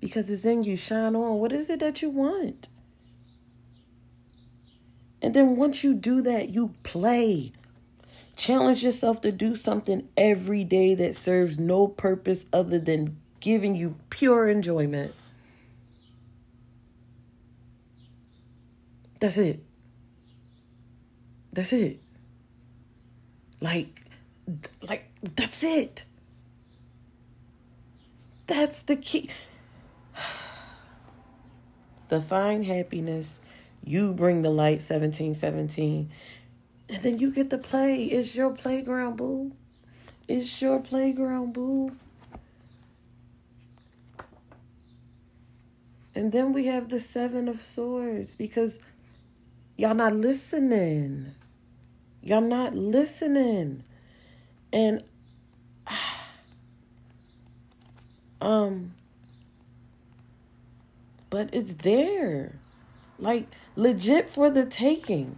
because 0.00 0.30
it's 0.30 0.44
in 0.44 0.62
you. 0.62 0.76
Shine 0.76 1.16
on. 1.16 1.38
What 1.38 1.52
is 1.52 1.68
it 1.70 1.80
that 1.80 2.02
you 2.02 2.10
want? 2.10 2.68
And 5.20 5.34
then 5.34 5.56
once 5.56 5.82
you 5.82 5.94
do 5.94 6.22
that, 6.22 6.50
you 6.50 6.74
play. 6.82 7.52
Challenge 8.36 8.84
yourself 8.84 9.20
to 9.22 9.32
do 9.32 9.56
something 9.56 10.08
every 10.16 10.62
day 10.62 10.94
that 10.94 11.16
serves 11.16 11.58
no 11.58 11.88
purpose 11.88 12.46
other 12.52 12.78
than 12.78 13.16
giving 13.40 13.74
you 13.74 13.96
pure 14.10 14.48
enjoyment. 14.48 15.14
That's 19.18 19.38
it. 19.38 19.64
That's 21.52 21.72
it. 21.72 22.00
Like, 23.60 24.02
like, 24.80 25.10
that's 25.34 25.64
it. 25.64 26.04
That's 28.46 28.82
the 28.82 28.94
key. 28.94 29.28
Define 32.08 32.62
happiness. 32.62 33.40
You 33.84 34.12
bring 34.12 34.42
the 34.42 34.50
light 34.50 34.80
1717. 34.80 36.10
And 36.88 37.02
then 37.02 37.18
you 37.18 37.32
get 37.32 37.50
to 37.50 37.58
play. 37.58 38.04
It's 38.04 38.34
your 38.34 38.50
playground, 38.50 39.16
boo. 39.16 39.52
It's 40.26 40.60
your 40.60 40.80
playground, 40.80 41.52
boo. 41.52 41.92
And 46.14 46.32
then 46.32 46.52
we 46.52 46.66
have 46.66 46.88
the 46.88 46.98
Seven 46.98 47.48
of 47.48 47.62
Swords 47.62 48.34
because 48.34 48.78
y'all 49.76 49.94
not 49.94 50.14
listening. 50.14 51.32
Y'all 52.22 52.40
not 52.40 52.74
listening. 52.74 53.84
And 54.72 55.04
um 58.40 58.94
but 61.30 61.50
it's 61.52 61.74
there. 61.74 62.56
Like 63.18 63.46
legit 63.76 64.28
for 64.28 64.50
the 64.50 64.64
taking. 64.64 65.36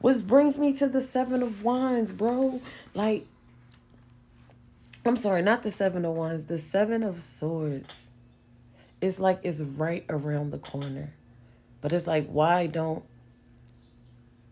Which 0.00 0.26
brings 0.26 0.58
me 0.58 0.72
to 0.74 0.88
the 0.88 1.00
Seven 1.00 1.42
of 1.42 1.62
Wands, 1.62 2.10
bro. 2.10 2.60
Like, 2.92 3.26
I'm 5.04 5.16
sorry, 5.16 5.42
not 5.42 5.62
the 5.62 5.70
Seven 5.70 6.04
of 6.04 6.14
Wands, 6.14 6.46
the 6.46 6.58
Seven 6.58 7.04
of 7.04 7.22
Swords. 7.22 8.10
It's 9.00 9.20
like 9.20 9.40
it's 9.44 9.60
right 9.60 10.04
around 10.08 10.50
the 10.50 10.58
corner. 10.58 11.14
But 11.80 11.92
it's 11.92 12.06
like, 12.06 12.28
why 12.28 12.66
don't 12.66 13.04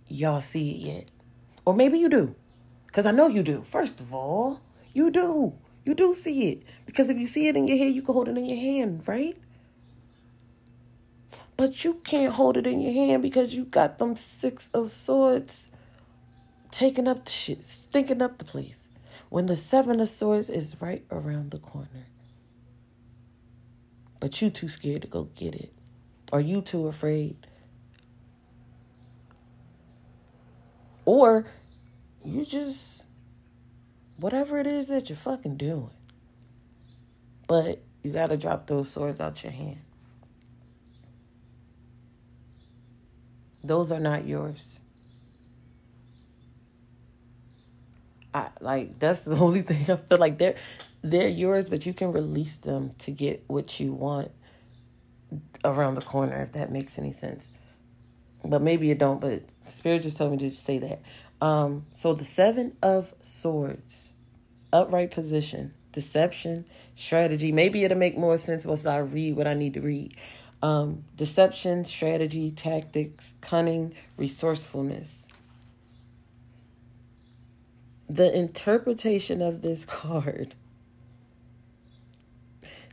y'all 0.07 0.41
see 0.41 0.71
it 0.73 0.77
yet? 0.77 1.11
Or 1.65 1.75
maybe 1.75 1.99
you 1.99 2.09
do. 2.09 2.35
Because 2.87 3.07
I 3.07 3.13
know 3.13 3.29
you 3.29 3.43
do. 3.43 3.63
First 3.63 4.01
of 4.01 4.13
all, 4.13 4.61
you 4.93 5.11
do. 5.11 5.55
You 5.85 5.95
do 5.95 6.15
see 6.15 6.51
it. 6.51 6.63
Because 6.87 7.09
if 7.09 7.17
you 7.17 7.27
see 7.27 7.49
it 7.49 7.57
in 7.57 7.67
your 7.67 7.77
head, 7.77 7.95
you 7.95 8.03
can 8.03 8.15
hold 8.15 8.29
it 8.29 8.37
in 8.37 8.45
your 8.45 8.59
hand, 8.59 9.07
right? 9.07 9.37
But 11.61 11.85
you 11.85 12.01
can't 12.05 12.33
hold 12.33 12.57
it 12.57 12.67
in 12.67 12.81
your 12.81 12.95
hand 12.95 13.21
because 13.21 13.55
you 13.55 13.67
got 13.67 13.99
them 13.99 14.17
six 14.17 14.71
of 14.73 14.91
swords 14.91 15.69
taking 16.71 17.07
up 17.07 17.27
the 17.27 17.31
shit, 17.31 17.67
stinking 17.67 18.23
up 18.23 18.39
the 18.39 18.47
place. 18.47 18.89
When 19.29 19.45
the 19.45 19.57
seven 19.57 20.01
of 20.01 20.09
swords 20.09 20.49
is 20.49 20.81
right 20.81 21.05
around 21.11 21.51
the 21.51 21.59
corner. 21.59 22.07
But 24.21 24.41
you 24.41 24.49
too 24.49 24.71
scared 24.71 25.03
to 25.03 25.09
go 25.09 25.25
get 25.35 25.55
it. 25.55 25.71
Are 26.33 26.41
you 26.41 26.63
too 26.63 26.87
afraid. 26.87 27.47
Or 31.05 31.45
you 32.25 32.47
just 32.47 33.03
whatever 34.17 34.59
it 34.59 34.67
is 34.67 34.89
that 34.89 35.11
you're 35.11 35.17
fucking 35.17 35.59
doing. 35.59 35.91
But 37.47 37.83
you 38.03 38.13
gotta 38.13 38.39
drop 38.39 38.67
those 38.67 38.91
swords 38.91 39.21
out 39.21 39.43
your 39.43 39.53
hand. 39.53 39.81
Those 43.63 43.93
are 43.93 44.01
not 44.01 44.27
yours. 44.27 44.79
I 48.33 48.49
like 48.61 48.99
that's 48.99 49.25
the 49.25 49.37
only 49.37 49.63
thing 49.63 49.83
I 49.83 49.97
feel 49.97 50.19
like 50.19 50.39
they're 50.39 50.57
they're 51.03 51.29
yours, 51.29 51.69
but 51.69 51.87
you 51.87 51.95
can 51.95 52.13
release 52.13 52.57
them 52.57 52.93
to 52.99 53.11
get 53.11 53.45
what 53.47 53.81
you 53.81 53.93
want 53.93 54.31
around 55.65 55.95
the 55.95 56.03
corner, 56.03 56.43
if 56.43 56.53
that 56.53 56.71
makes 56.71 56.99
any 56.99 57.13
sense. 57.13 57.51
But 58.45 58.63
maybe 58.63 58.91
it 58.91 58.99
don't, 58.99 59.21
but 59.21 59.43
Spirit 59.67 60.03
just 60.03 60.17
told 60.17 60.33
me 60.33 60.39
to 60.39 60.49
just 60.49 60.65
say 60.65 60.79
that. 60.79 61.03
Um, 61.41 61.87
so 61.93 62.15
the 62.15 62.25
seven 62.25 62.77
of 62.83 63.15
swords, 63.23 64.05
upright 64.73 65.11
position, 65.11 65.73
deception, 65.93 66.67
strategy. 66.97 67.53
Maybe 67.53 67.85
it'll 67.85 67.99
make 67.99 68.17
more 68.17 68.37
sense 68.37 68.67
once 68.67 68.87
I 68.87 68.99
read 68.99 69.37
what 69.37 69.47
I 69.47 69.55
need 69.55 69.75
to 69.75 69.81
read 69.81 70.15
um, 70.63 71.05
deception, 71.17 71.85
strategy, 71.85 72.51
tactics, 72.51 73.35
cunning, 73.41 73.95
resourcefulness. 74.17 75.27
The 78.09 78.37
interpretation 78.37 79.41
of 79.41 79.63
this 79.63 79.85
card 79.87 80.55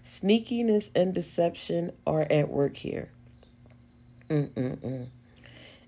sneakiness 0.06 0.90
and 0.96 1.14
deception 1.14 1.92
are 2.08 2.26
at 2.30 2.50
work 2.50 2.78
here. 2.78 3.10
Mm-mm-mm. 4.30 5.08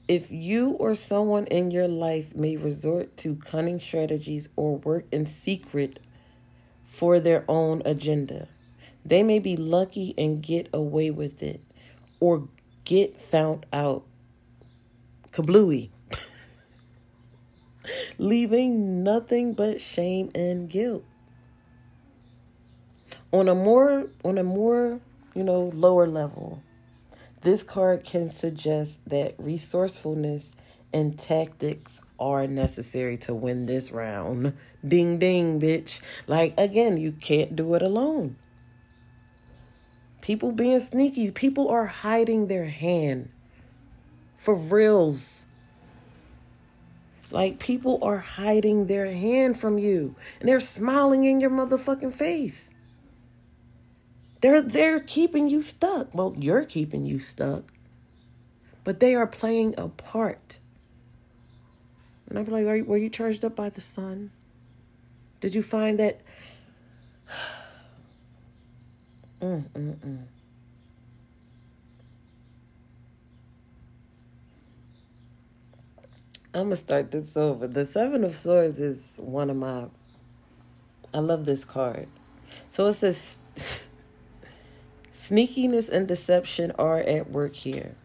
If 0.08 0.32
you 0.32 0.72
or 0.72 0.96
someone 0.96 1.46
in 1.48 1.72
your 1.72 1.88
life 1.88 2.36
may 2.36 2.58
resort 2.58 3.16
to 3.18 3.36
cunning 3.36 3.80
strategies 3.80 4.50
or 4.56 4.78
work 4.78 5.06
in 5.12 5.26
secret 5.26 6.00
for 6.86 7.20
their 7.20 7.46
own 7.48 7.82
agenda, 7.86 8.48
they 9.06 9.24
may 9.24 9.40
be 9.40 9.56
lucky 9.56 10.14
and 10.18 10.42
get 10.42 10.68
away 10.74 11.12
with 11.12 11.42
it 11.42 11.62
or 12.20 12.48
get 12.86 13.20
found 13.20 13.66
out 13.72 14.04
kablooey, 15.32 15.90
leaving 18.18 19.04
nothing 19.04 19.54
but 19.54 19.80
shame 19.80 20.30
and 20.34 20.70
guilt. 20.70 21.04
On 23.32 23.48
a 23.48 23.56
more 23.56 24.08
on 24.24 24.38
a 24.38 24.44
more, 24.44 25.00
you 25.36 25.44
know, 25.44 25.72
lower 25.74 26.08
level, 26.08 26.62
this 27.42 27.64
card 27.64 28.04
can 28.04 28.30
suggest 28.30 29.10
that 29.10 29.36
resourcefulness 29.38 30.56
and 30.92 31.20
tactics 31.20 32.02
are 32.20 32.48
necessary 32.48 33.18
to 33.18 33.34
win 33.34 33.66
this 33.66 33.92
round. 33.92 34.54
Ding 34.86 35.20
ding, 35.20 35.60
bitch. 35.60 36.02
Like 36.28 36.54
again, 36.58 36.98
you 36.98 37.12
can't 37.12 37.56
do 37.56 37.76
it 37.76 37.82
alone. 37.82 38.38
People 40.30 40.52
being 40.52 40.80
sneaky, 40.80 41.32
people 41.32 41.70
are 41.70 41.88
hiding 41.88 42.46
their 42.46 42.66
hand. 42.66 43.30
For 44.38 44.54
reals. 44.54 45.48
Like 47.32 47.58
people 47.58 47.98
are 48.04 48.20
hiding 48.20 48.86
their 48.86 49.12
hand 49.12 49.60
from 49.60 49.80
you 49.80 50.14
and 50.40 50.48
they're 50.48 50.60
smiling 50.60 51.26
in 51.26 51.42
your 51.42 51.50
motherfucking 51.50 52.14
face. 52.14 52.70
They're 54.42 54.62
they're 54.62 55.00
keeping 55.00 55.50
you 55.50 55.64
stuck. 55.64 56.14
Well, 56.14 56.36
you're 56.38 56.64
keeping 56.64 57.06
you 57.06 57.18
stuck. 57.18 57.74
But 58.84 59.00
they 59.00 59.16
are 59.16 59.26
playing 59.26 59.74
a 59.80 59.88
part. 59.88 60.60
And 62.30 62.38
I'd 62.38 62.46
be 62.46 62.52
like, 62.52 62.68
are 62.68 62.76
you, 62.76 62.86
were 62.86 62.98
you 62.98 63.10
charged 63.10 63.44
up 63.44 63.56
by 63.56 63.70
the 63.70 63.82
sun? 63.82 64.30
Did 65.40 65.56
you 65.56 65.64
find 65.64 65.98
that? 65.98 66.22
Mm, 69.42 69.64
mm, 69.70 69.96
mm. 69.96 70.24
I'm 76.52 76.64
gonna 76.64 76.76
start 76.76 77.12
this 77.12 77.38
over. 77.38 77.68
The 77.68 77.86
Seven 77.86 78.24
of 78.24 78.36
Swords 78.36 78.80
is 78.80 79.16
one 79.18 79.50
of 79.50 79.56
my. 79.56 79.86
I 81.14 81.20
love 81.20 81.46
this 81.46 81.64
card. 81.64 82.08
So 82.70 82.88
it 82.88 82.94
says, 82.94 83.40
sneakiness 85.14 85.90
and 85.90 86.08
deception 86.08 86.72
are 86.80 87.00
at 87.00 87.30
work 87.30 87.56
here. 87.56 87.96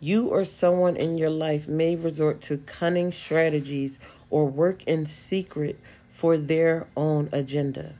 You 0.00 0.28
or 0.28 0.44
someone 0.44 0.96
in 0.96 1.16
your 1.16 1.30
life 1.30 1.68
may 1.68 1.96
resort 1.96 2.40
to 2.42 2.58
cunning 2.58 3.12
strategies 3.12 3.98
or 4.30 4.46
work 4.46 4.82
in 4.84 5.06
secret 5.06 5.78
for 6.10 6.36
their 6.36 6.86
own 6.96 7.28
agenda. 7.32 7.94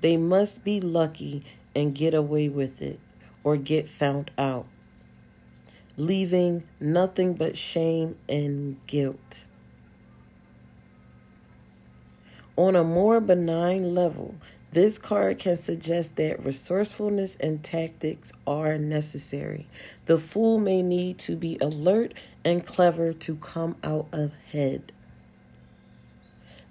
They 0.00 0.16
must 0.16 0.64
be 0.64 0.80
lucky 0.80 1.44
and 1.74 1.94
get 1.94 2.14
away 2.14 2.48
with 2.48 2.82
it 2.82 3.00
or 3.44 3.56
get 3.56 3.88
found 3.88 4.30
out 4.38 4.66
leaving 5.96 6.64
nothing 6.80 7.34
but 7.34 7.56
shame 7.56 8.16
and 8.28 8.76
guilt. 8.86 9.44
On 12.56 12.76
a 12.76 12.84
more 12.84 13.20
benign 13.20 13.94
level, 13.94 14.34
this 14.72 14.96
card 14.98 15.38
can 15.38 15.56
suggest 15.56 16.16
that 16.16 16.44
resourcefulness 16.44 17.36
and 17.36 17.62
tactics 17.62 18.32
are 18.46 18.78
necessary. 18.78 19.66
The 20.06 20.18
fool 20.18 20.58
may 20.58 20.82
need 20.82 21.18
to 21.20 21.36
be 21.36 21.58
alert 21.60 22.14
and 22.44 22.66
clever 22.66 23.12
to 23.12 23.36
come 23.36 23.76
out 23.84 24.08
ahead. 24.12 24.92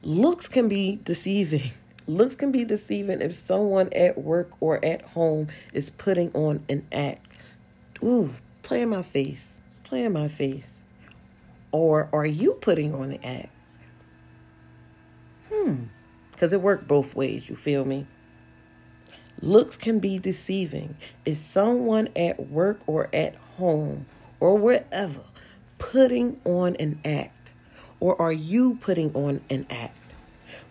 Looks 0.02 0.48
can 0.48 0.68
be 0.68 1.00
deceiving. 1.04 1.72
Looks 2.08 2.36
can 2.36 2.52
be 2.52 2.66
deceiving 2.66 3.22
if 3.22 3.36
someone 3.36 3.90
at 3.94 4.18
work 4.18 4.52
or 4.60 4.84
at 4.84 5.02
home 5.02 5.48
is 5.74 5.90
putting 5.90 6.32
on 6.34 6.64
an 6.68 6.86
act. 6.92 7.28
Ooh, 8.04 8.34
Play 8.72 8.84
in 8.84 8.90
my 8.90 9.02
face. 9.02 9.60
Play 9.84 10.06
in 10.06 10.14
my 10.14 10.30
face. 10.30 10.82
Or 11.74 12.10
are 12.14 12.26
you 12.26 12.54
putting 12.54 12.94
on 12.94 13.10
the 13.10 13.26
act? 13.26 13.50
Hmm. 15.50 15.84
Because 16.32 16.54
it 16.54 16.62
worked 16.62 16.88
both 16.88 17.14
ways, 17.14 17.50
you 17.50 17.58
feel 17.58 17.84
me? 17.84 18.08
Looks 19.42 19.76
can 19.76 20.00
be 20.00 20.20
deceiving. 20.20 20.96
Is 21.26 21.40
someone 21.40 22.08
at 22.16 22.50
work 22.50 22.80
or 22.88 23.10
at 23.14 23.36
home 23.58 24.06
or 24.40 24.58
wherever 24.58 25.22
putting 25.78 26.40
on 26.46 26.76
an 26.78 27.02
act? 27.04 27.52
Or 28.00 28.20
are 28.22 28.32
you 28.32 28.76
putting 28.76 29.14
on 29.14 29.42
an 29.50 29.66
act? 29.70 29.98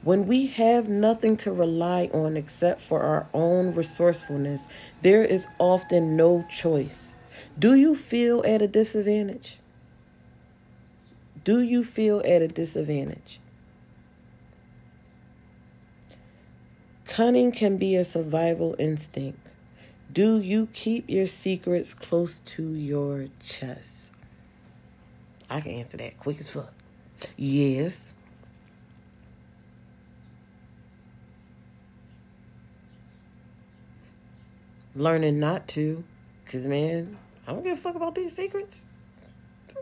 When 0.03 0.27
we 0.27 0.47
have 0.47 0.89
nothing 0.89 1.37
to 1.39 1.53
rely 1.53 2.09
on 2.15 2.37
except 2.37 2.81
for 2.81 3.03
our 3.03 3.29
own 3.35 3.75
resourcefulness, 3.75 4.67
there 5.03 5.25
is 5.25 5.47
often 5.59 6.17
no 6.17 6.47
choice. 6.49 7.13
Do 7.59 7.75
you 7.75 7.95
feel 7.95 8.43
at 8.47 8.63
a 8.63 8.69
disadvantage? 8.69 9.59
Do 11.45 11.61
you 11.61 11.85
feel 11.85 12.21
at 12.25 12.41
a 12.43 12.49
disadvantage? 12.49 13.41
Cunning 17.07 17.53
can 17.53 17.77
be 17.77 17.97
a 17.97 18.05
survival 18.05 18.77
instinct. 18.79 19.39
Do 20.13 20.41
you 20.41 20.69
keep 20.73 21.11
your 21.11 21.27
secrets 21.27 21.93
close 21.93 22.39
to 22.41 22.75
your 22.75 23.29
chest? 23.43 24.11
I 25.49 25.61
can 25.61 25.73
answer 25.73 25.97
that 25.99 26.19
quick 26.19 26.41
as 26.41 26.51
fuck. 26.51 26.73
Yes. 27.37 28.15
Learning 34.95 35.39
not 35.39 35.69
to, 35.69 36.03
because 36.45 36.67
man, 36.67 37.17
I 37.47 37.53
don't 37.53 37.63
give 37.63 37.79
a 37.79 37.81
fuck 37.81 37.95
about 37.95 38.15
these 38.15 38.35
secrets. 38.35 38.87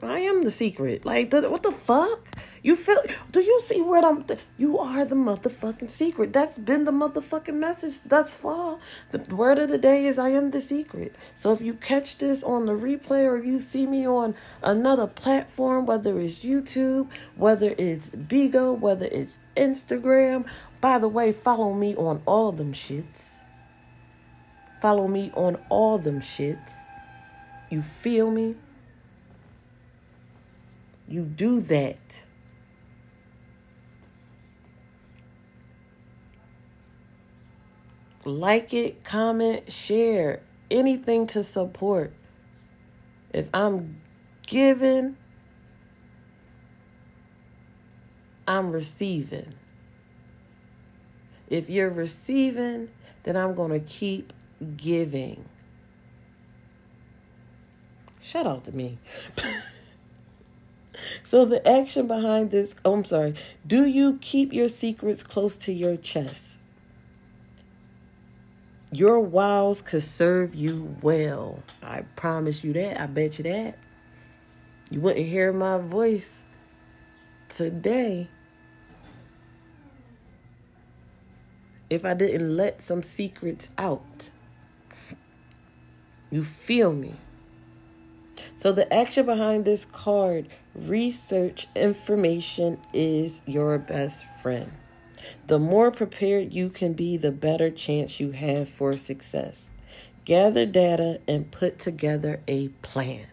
I 0.02 0.20
am 0.20 0.42
the 0.42 0.50
secret. 0.50 1.04
Like, 1.04 1.30
the, 1.30 1.48
what 1.50 1.62
the 1.62 1.72
fuck? 1.72 2.36
You 2.62 2.76
feel? 2.76 3.00
Do 3.30 3.40
you 3.40 3.60
see 3.64 3.80
where 3.80 4.04
I'm? 4.04 4.22
Th- 4.22 4.38
you 4.56 4.78
are 4.78 5.04
the 5.04 5.14
motherfucking 5.14 5.90
secret. 5.90 6.32
That's 6.32 6.58
been 6.58 6.84
the 6.84 6.92
motherfucking 6.92 7.54
message 7.54 8.02
thus 8.02 8.34
far. 8.34 8.78
The 9.12 9.18
word 9.34 9.58
of 9.58 9.70
the 9.70 9.78
day 9.78 10.06
is 10.06 10.18
I 10.18 10.30
am 10.30 10.50
the 10.50 10.60
secret. 10.60 11.14
So 11.34 11.52
if 11.52 11.60
you 11.60 11.74
catch 11.74 12.18
this 12.18 12.42
on 12.42 12.66
the 12.66 12.74
replay 12.74 13.24
or 13.24 13.42
you 13.42 13.60
see 13.60 13.86
me 13.86 14.06
on 14.06 14.34
another 14.62 15.06
platform, 15.06 15.86
whether 15.86 16.18
it's 16.18 16.40
YouTube, 16.44 17.08
whether 17.36 17.74
it's 17.78 18.10
Bigo, 18.10 18.78
whether 18.78 19.06
it's 19.06 19.38
Instagram, 19.56 20.46
by 20.80 20.98
the 20.98 21.08
way, 21.08 21.32
follow 21.32 21.72
me 21.72 21.94
on 21.96 22.22
all 22.26 22.52
them 22.52 22.72
shits. 22.72 23.37
Follow 24.80 25.08
me 25.08 25.32
on 25.34 25.56
all 25.68 25.98
them 25.98 26.20
shits. 26.20 26.76
You 27.70 27.82
feel 27.82 28.30
me? 28.30 28.54
You 31.08 31.22
do 31.22 31.60
that. 31.62 32.24
Like 38.24 38.74
it, 38.74 39.04
comment, 39.04 39.72
share, 39.72 40.42
anything 40.70 41.26
to 41.28 41.42
support. 41.42 42.12
If 43.32 43.48
I'm 43.54 44.00
giving, 44.46 45.16
I'm 48.46 48.70
receiving. 48.70 49.54
If 51.48 51.70
you're 51.70 51.90
receiving, 51.90 52.90
then 53.22 53.36
I'm 53.36 53.54
going 53.54 53.72
to 53.72 53.80
keep 53.80 54.32
giving. 54.76 55.44
Shout 58.20 58.46
out 58.46 58.64
to 58.64 58.72
me. 58.72 58.98
so 61.22 61.44
the 61.44 61.66
action 61.66 62.06
behind 62.06 62.50
this, 62.50 62.76
oh, 62.84 62.94
I'm 62.94 63.04
sorry. 63.04 63.34
Do 63.66 63.86
you 63.86 64.18
keep 64.20 64.52
your 64.52 64.68
secrets 64.68 65.22
close 65.22 65.56
to 65.58 65.72
your 65.72 65.96
chest? 65.96 66.58
Your 68.90 69.20
wows 69.20 69.82
could 69.82 70.02
serve 70.02 70.54
you 70.54 70.96
well. 71.02 71.62
I 71.82 72.02
promise 72.16 72.64
you 72.64 72.72
that. 72.72 73.00
I 73.00 73.06
bet 73.06 73.38
you 73.38 73.44
that. 73.44 73.78
You 74.90 75.00
wouldn't 75.00 75.26
hear 75.26 75.52
my 75.52 75.78
voice 75.78 76.42
today 77.48 78.28
if 81.90 82.04
I 82.04 82.14
didn't 82.14 82.56
let 82.56 82.82
some 82.82 83.02
secrets 83.02 83.70
out. 83.76 84.30
You 86.30 86.44
feel 86.44 86.92
me? 86.92 87.14
So, 88.58 88.72
the 88.72 88.92
action 88.92 89.26
behind 89.26 89.64
this 89.64 89.84
card 89.84 90.46
research 90.74 91.66
information 91.74 92.78
is 92.92 93.40
your 93.46 93.78
best 93.78 94.24
friend. 94.42 94.72
The 95.46 95.58
more 95.58 95.90
prepared 95.90 96.52
you 96.52 96.68
can 96.68 96.92
be, 96.92 97.16
the 97.16 97.32
better 97.32 97.70
chance 97.70 98.20
you 98.20 98.32
have 98.32 98.68
for 98.68 98.96
success. 98.96 99.70
Gather 100.24 100.66
data 100.66 101.20
and 101.26 101.50
put 101.50 101.78
together 101.78 102.40
a 102.46 102.68
plan. 102.82 103.26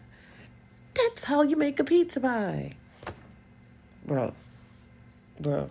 That's 0.94 1.24
how 1.24 1.42
you 1.42 1.56
make 1.56 1.78
a 1.78 1.84
pizza 1.84 2.20
pie. 2.20 2.72
Bro. 4.04 4.32
Bro. 5.38 5.70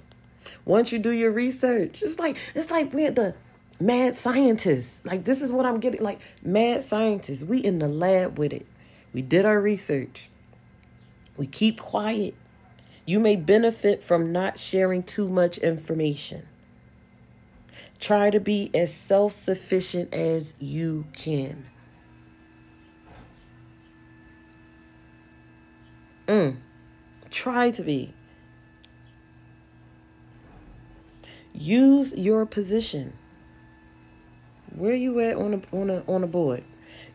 Once 0.64 0.92
you 0.92 1.00
do 1.00 1.12
your 1.12 1.32
research, 1.32 2.04
it's 2.04 2.20
like 2.20 2.38
it's 2.54 2.70
like 2.70 2.94
we're 2.94 3.12
the 3.12 3.34
mad 3.80 4.16
scientists. 4.16 5.02
Like 5.06 5.24
this 5.24 5.42
is 5.42 5.52
what 5.52 5.66
I'm 5.66 5.80
getting 5.80 6.02
like 6.02 6.20
mad 6.42 6.84
scientists. 6.84 7.44
We 7.44 7.60
in 7.60 7.80
the 7.80 7.88
lab 7.88 8.38
with 8.38 8.54
it. 8.54 8.66
We 9.14 9.22
did 9.22 9.46
our 9.46 9.60
research. 9.60 10.30
We 11.38 11.48
keep 11.48 11.80
quiet. 11.80 12.36
You 13.06 13.20
may 13.20 13.36
benefit 13.36 14.04
from 14.04 14.32
not 14.32 14.58
sharing 14.58 15.04
too 15.04 15.30
much 15.30 15.58
information. 15.60 16.48
Try 18.00 18.30
to 18.30 18.40
be 18.40 18.72
as 18.74 18.94
self 18.94 19.34
sufficient 19.34 20.14
as 20.14 20.56
you 20.60 21.06
can. 21.14 21.66
Mm. 26.28 26.58
Try 27.30 27.72
to 27.72 27.84
be. 27.84 28.14
Use 31.54 32.14
your 32.14 32.46
position. 32.46 33.14
Where 34.76 34.94
you 34.94 35.20
at 35.22 35.38
on 35.38 35.54
a 35.54 35.76
on 35.76 35.90
a 35.90 36.04
on 36.08 36.24
a 36.24 36.28
board? 36.28 36.64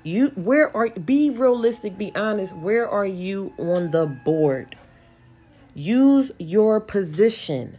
You 0.03 0.29
where 0.29 0.75
are 0.75 0.88
be 0.88 1.29
realistic, 1.29 1.99
be 1.99 2.11
honest. 2.14 2.57
Where 2.57 2.88
are 2.88 3.07
you 3.07 3.53
on 3.59 3.90
the 3.90 4.07
board? 4.07 4.77
Use 5.75 6.33
your 6.38 6.81
position. 6.81 7.79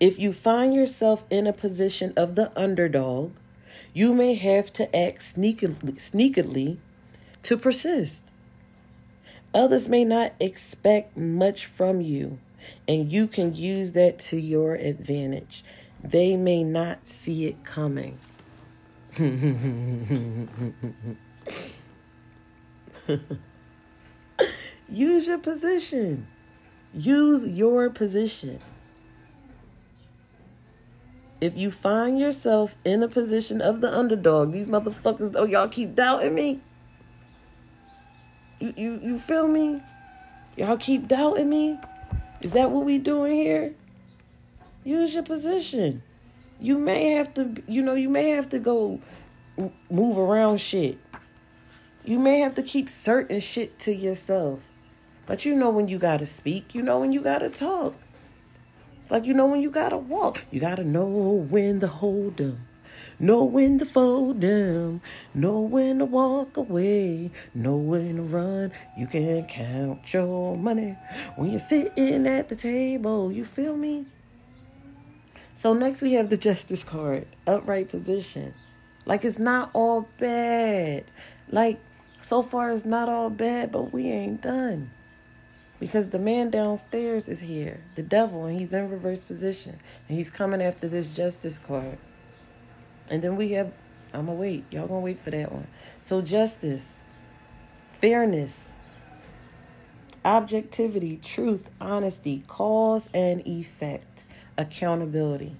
If 0.00 0.18
you 0.18 0.32
find 0.32 0.74
yourself 0.74 1.24
in 1.30 1.46
a 1.46 1.52
position 1.52 2.12
of 2.16 2.34
the 2.34 2.50
underdog, 2.58 3.32
you 3.92 4.12
may 4.12 4.34
have 4.34 4.72
to 4.74 4.96
act 4.96 5.20
sneakily, 5.20 5.94
sneakily 5.94 6.78
to 7.42 7.56
persist. 7.56 8.24
Others 9.52 9.88
may 9.88 10.04
not 10.04 10.32
expect 10.40 11.16
much 11.16 11.66
from 11.66 12.00
you, 12.00 12.38
and 12.88 13.12
you 13.12 13.28
can 13.28 13.54
use 13.54 13.92
that 13.92 14.18
to 14.18 14.36
your 14.36 14.74
advantage. 14.74 15.62
They 16.02 16.36
may 16.36 16.64
not 16.64 17.06
see 17.06 17.46
it 17.46 17.64
coming. 17.64 18.18
use 24.88 25.28
your 25.28 25.38
position. 25.38 26.26
Use 26.92 27.46
your 27.46 27.90
position. 27.90 28.58
If 31.40 31.56
you 31.56 31.70
find 31.70 32.18
yourself 32.18 32.74
in 32.84 33.04
a 33.04 33.08
position 33.08 33.60
of 33.60 33.80
the 33.80 33.96
underdog, 33.96 34.50
these 34.52 34.66
motherfuckers, 34.66 35.32
oh, 35.36 35.46
y'all 35.46 35.68
keep 35.68 35.94
doubting 35.94 36.34
me. 36.34 36.60
You, 38.58 38.74
you, 38.76 39.00
you 39.00 39.18
feel 39.20 39.46
me? 39.46 39.80
Y'all 40.56 40.76
keep 40.76 41.06
doubting 41.06 41.50
me? 41.50 41.78
Is 42.40 42.52
that 42.52 42.72
what 42.72 42.84
we 42.84 42.98
doing 42.98 43.34
here? 43.34 43.74
Use 44.82 45.14
your 45.14 45.22
position. 45.22 46.02
You 46.58 46.78
may 46.78 47.10
have 47.12 47.34
to, 47.34 47.62
you 47.66 47.82
know, 47.82 47.94
you 47.94 48.08
may 48.08 48.30
have 48.30 48.48
to 48.50 48.58
go 48.58 49.00
move 49.90 50.18
around 50.18 50.58
shit. 50.58 50.98
You 52.04 52.18
may 52.18 52.40
have 52.40 52.54
to 52.56 52.62
keep 52.62 52.88
certain 52.90 53.40
shit 53.40 53.78
to 53.80 53.94
yourself. 53.94 54.60
But 55.26 55.44
you 55.44 55.54
know 55.54 55.70
when 55.70 55.88
you 55.88 55.98
gotta 55.98 56.26
speak, 56.26 56.74
you 56.74 56.82
know 56.82 57.00
when 57.00 57.12
you 57.12 57.22
gotta 57.22 57.48
talk. 57.48 57.94
Like 59.10 59.24
you 59.24 59.34
know 59.34 59.46
when 59.46 59.62
you 59.62 59.70
gotta 59.70 59.96
walk. 59.96 60.44
You 60.50 60.60
gotta 60.60 60.84
know 60.84 61.06
when 61.06 61.80
to 61.80 61.86
hold 61.86 62.36
them. 62.36 62.66
Know 63.18 63.44
when 63.44 63.78
to 63.78 63.86
fold 63.86 64.40
them. 64.40 65.00
Know 65.32 65.60
when 65.60 65.98
to 66.00 66.04
walk 66.04 66.56
away. 66.56 67.30
Know 67.54 67.76
when 67.76 68.16
to 68.16 68.22
run. 68.22 68.72
You 68.98 69.06
can 69.06 69.46
count 69.46 70.12
your 70.12 70.56
money 70.56 70.96
when 71.36 71.50
you're 71.50 71.58
sitting 71.58 72.26
at 72.26 72.48
the 72.48 72.56
table. 72.56 73.30
You 73.30 73.44
feel 73.44 73.76
me? 73.76 74.06
So 75.56 75.72
next 75.72 76.02
we 76.02 76.14
have 76.14 76.30
the 76.30 76.36
justice 76.36 76.84
card. 76.84 77.26
Upright 77.46 77.88
position. 77.88 78.54
Like 79.06 79.24
it's 79.24 79.38
not 79.38 79.70
all 79.72 80.08
bad. 80.18 81.04
Like 81.50 81.78
so 82.22 82.42
far 82.42 82.70
it's 82.70 82.84
not 82.84 83.08
all 83.08 83.30
bad, 83.30 83.70
but 83.70 83.92
we 83.92 84.10
ain't 84.10 84.40
done. 84.40 84.90
Because 85.80 86.08
the 86.08 86.18
man 86.18 86.50
downstairs 86.50 87.28
is 87.28 87.40
here, 87.40 87.80
the 87.94 88.02
devil, 88.02 88.46
and 88.46 88.58
he's 88.58 88.72
in 88.72 88.88
reverse 88.88 89.24
position. 89.24 89.78
And 90.08 90.16
he's 90.16 90.30
coming 90.30 90.62
after 90.62 90.88
this 90.88 91.08
justice 91.08 91.58
card. 91.58 91.98
And 93.10 93.20
then 93.22 93.36
we 93.36 93.52
have, 93.52 93.72
I'm 94.12 94.26
going 94.26 94.38
to 94.38 94.40
wait. 94.40 94.64
Y'all 94.70 94.88
to 94.88 94.94
wait 94.94 95.20
for 95.20 95.30
that 95.30 95.52
one. 95.52 95.66
So, 96.00 96.22
justice, 96.22 97.00
fairness, 98.00 98.74
objectivity, 100.24 101.18
truth, 101.22 101.68
honesty, 101.80 102.44
cause 102.46 103.10
and 103.12 103.46
effect, 103.46 104.13
accountability. 104.56 105.56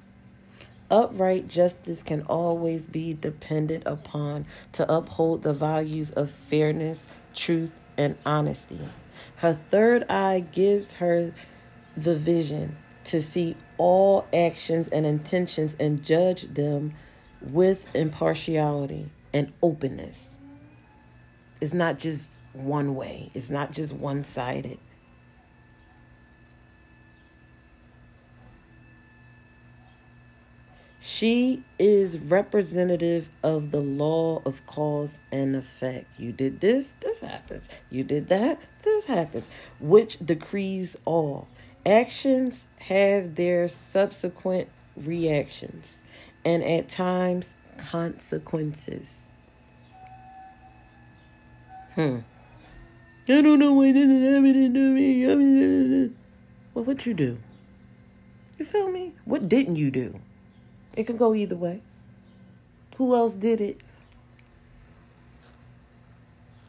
Upright 0.91 1.49
justice 1.49 2.03
can 2.03 2.23
always 2.23 2.83
be 2.83 3.15
dependent 3.15 3.85
upon 3.87 4.47
to 4.73 4.93
uphold 4.93 5.43
the 5.43 5.53
values 5.53 6.11
of 6.11 6.31
fairness, 6.31 7.07
truth, 7.35 7.81
and 7.97 8.17
honesty. 8.25 8.81
Her 9.37 9.59
third 9.71 10.05
eye 10.11 10.45
gives 10.53 10.95
her 10.95 11.33
the 11.97 12.17
vision 12.17 12.77
to 13.05 13.23
see 13.23 13.57
all 13.79 14.27
actions 14.33 14.89
and 14.89 15.07
intentions 15.07 15.77
and 15.79 16.03
judge 16.03 16.43
them 16.43 16.95
with 17.41 17.87
impartiality 17.95 19.11
and 19.33 19.53
openness. 19.63 20.37
It's 21.61 21.75
not 21.75 21.99
just 21.99 22.39
one 22.53 22.95
way, 22.95 23.31
it's 23.35 23.51
not 23.51 23.73
just 23.73 23.93
one 23.93 24.25
sided. 24.25 24.79
She 31.16 31.62
is 31.79 32.18
representative 32.18 33.31
of 33.44 33.70
the 33.70 33.81
law 33.81 34.42
of 34.44 34.66
cause 34.66 35.20
and 35.31 35.55
effect. 35.55 36.07
You 36.18 36.33
did 36.33 36.59
this, 36.61 36.92
this 36.98 37.20
happens. 37.20 37.68
You 37.88 38.03
did 38.03 38.27
that, 38.31 38.59
this 38.83 39.07
happens, 39.07 39.48
which 39.79 40.18
decrees 40.18 40.96
all. 41.05 41.46
Actions 41.87 42.66
have 42.81 43.37
their 43.37 43.68
subsequent 43.68 44.68
reactions 44.96 46.00
and 46.44 46.64
at 46.64 46.88
times 46.88 47.55
consequences. 47.79 49.29
Hmm. 51.94 52.18
I 53.29 53.40
don't 53.40 53.61
know 53.61 53.72
why 53.72 53.92
this 53.92 54.07
is 54.07 54.35
happening 54.35 54.74
to 54.74 54.81
me. 54.81 56.11
Well, 56.74 56.85
what 56.85 57.07
you 57.07 57.14
do? 57.14 57.38
You 58.59 58.64
feel 58.64 58.90
me? 58.90 59.12
What 59.24 59.48
didn't 59.48 59.77
you 59.77 59.92
do? 59.92 60.18
It 60.97 61.05
can 61.05 61.17
go 61.17 61.35
either 61.35 61.57
way. 61.57 61.83
Who 62.97 63.15
else 63.15 63.35
did 63.35 63.61
it? 63.61 63.81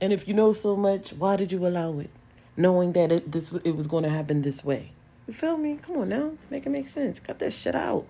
And 0.01 0.11
if 0.11 0.27
you 0.27 0.33
know 0.33 0.53
so 0.53 0.75
much, 0.75 1.13
why 1.13 1.35
did 1.35 1.51
you 1.51 1.65
allow 1.65 1.99
it? 1.99 2.09
Knowing 2.57 2.93
that 2.93 3.11
it 3.11 3.31
this 3.31 3.51
it 3.63 3.75
was 3.75 3.87
going 3.87 4.03
to 4.03 4.09
happen 4.09 4.41
this 4.41 4.63
way. 4.63 4.91
You 5.27 5.33
feel 5.33 5.57
me? 5.57 5.79
Come 5.81 5.97
on 5.97 6.09
now, 6.09 6.33
make 6.49 6.65
it 6.65 6.69
make 6.69 6.85
sense. 6.85 7.19
Cut 7.19 7.39
that 7.39 7.53
shit 7.53 7.75
out. 7.75 8.05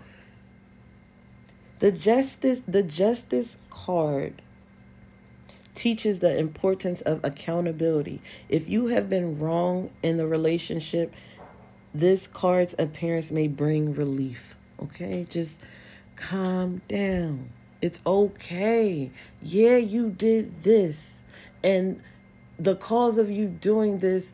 The 1.79 1.91
justice 1.91 2.61
the 2.67 2.83
justice 2.83 3.57
card 3.69 4.41
teaches 5.73 6.19
the 6.19 6.37
importance 6.37 7.01
of 7.01 7.23
accountability. 7.23 8.21
If 8.49 8.69
you 8.69 8.87
have 8.87 9.09
been 9.09 9.39
wrong 9.39 9.91
in 10.01 10.17
the 10.17 10.25
relationship, 10.25 11.13
this 11.93 12.27
card's 12.27 12.75
appearance 12.79 13.29
may 13.29 13.47
bring 13.47 13.93
relief. 13.93 14.55
Okay? 14.81 15.25
Just 15.29 15.59
calm 16.15 16.81
down. 16.87 17.49
It's 17.81 18.01
okay. 18.05 19.11
Yeah, 19.41 19.77
you 19.77 20.09
did 20.09 20.63
this. 20.63 21.23
And 21.63 22.01
the 22.57 22.75
cause 22.75 23.17
of 23.17 23.29
you 23.29 23.47
doing 23.47 23.99
this, 23.99 24.33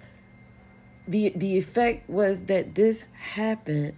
the 1.07 1.33
the 1.35 1.57
effect 1.57 2.09
was 2.09 2.43
that 2.43 2.75
this 2.75 3.03
happened. 3.13 3.93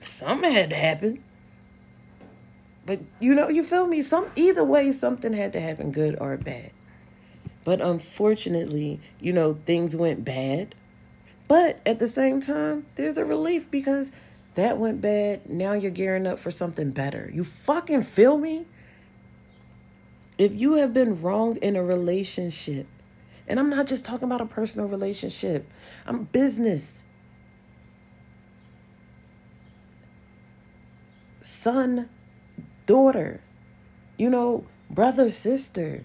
Something 0.00 0.52
had 0.52 0.70
to 0.70 0.76
happen. 0.76 1.22
But 2.84 3.00
you 3.20 3.34
know, 3.34 3.48
you 3.48 3.62
feel 3.62 3.86
me? 3.86 4.02
Some 4.02 4.30
either 4.36 4.64
way, 4.64 4.90
something 4.92 5.32
had 5.32 5.52
to 5.52 5.60
happen, 5.60 5.92
good 5.92 6.18
or 6.20 6.36
bad. 6.36 6.72
But 7.64 7.80
unfortunately, 7.80 9.00
you 9.20 9.32
know, 9.32 9.58
things 9.64 9.94
went 9.94 10.24
bad 10.24 10.74
but 11.50 11.80
at 11.84 11.98
the 11.98 12.06
same 12.06 12.40
time, 12.40 12.86
there's 12.94 13.18
a 13.18 13.24
relief 13.24 13.68
because 13.72 14.12
that 14.54 14.78
went 14.78 15.00
bad. 15.00 15.50
Now 15.50 15.72
you're 15.72 15.90
gearing 15.90 16.24
up 16.24 16.38
for 16.38 16.52
something 16.52 16.92
better. 16.92 17.28
You 17.34 17.42
fucking 17.42 18.02
feel 18.02 18.38
me? 18.38 18.66
If 20.38 20.52
you 20.54 20.74
have 20.74 20.94
been 20.94 21.20
wronged 21.20 21.56
in 21.56 21.74
a 21.74 21.82
relationship, 21.82 22.86
and 23.48 23.58
I'm 23.58 23.68
not 23.68 23.88
just 23.88 24.04
talking 24.04 24.26
about 24.26 24.40
a 24.40 24.46
personal 24.46 24.86
relationship, 24.86 25.68
I'm 26.06 26.26
business. 26.26 27.04
Son, 31.40 32.08
daughter, 32.86 33.40
you 34.16 34.30
know, 34.30 34.66
brother, 34.88 35.28
sister, 35.28 36.04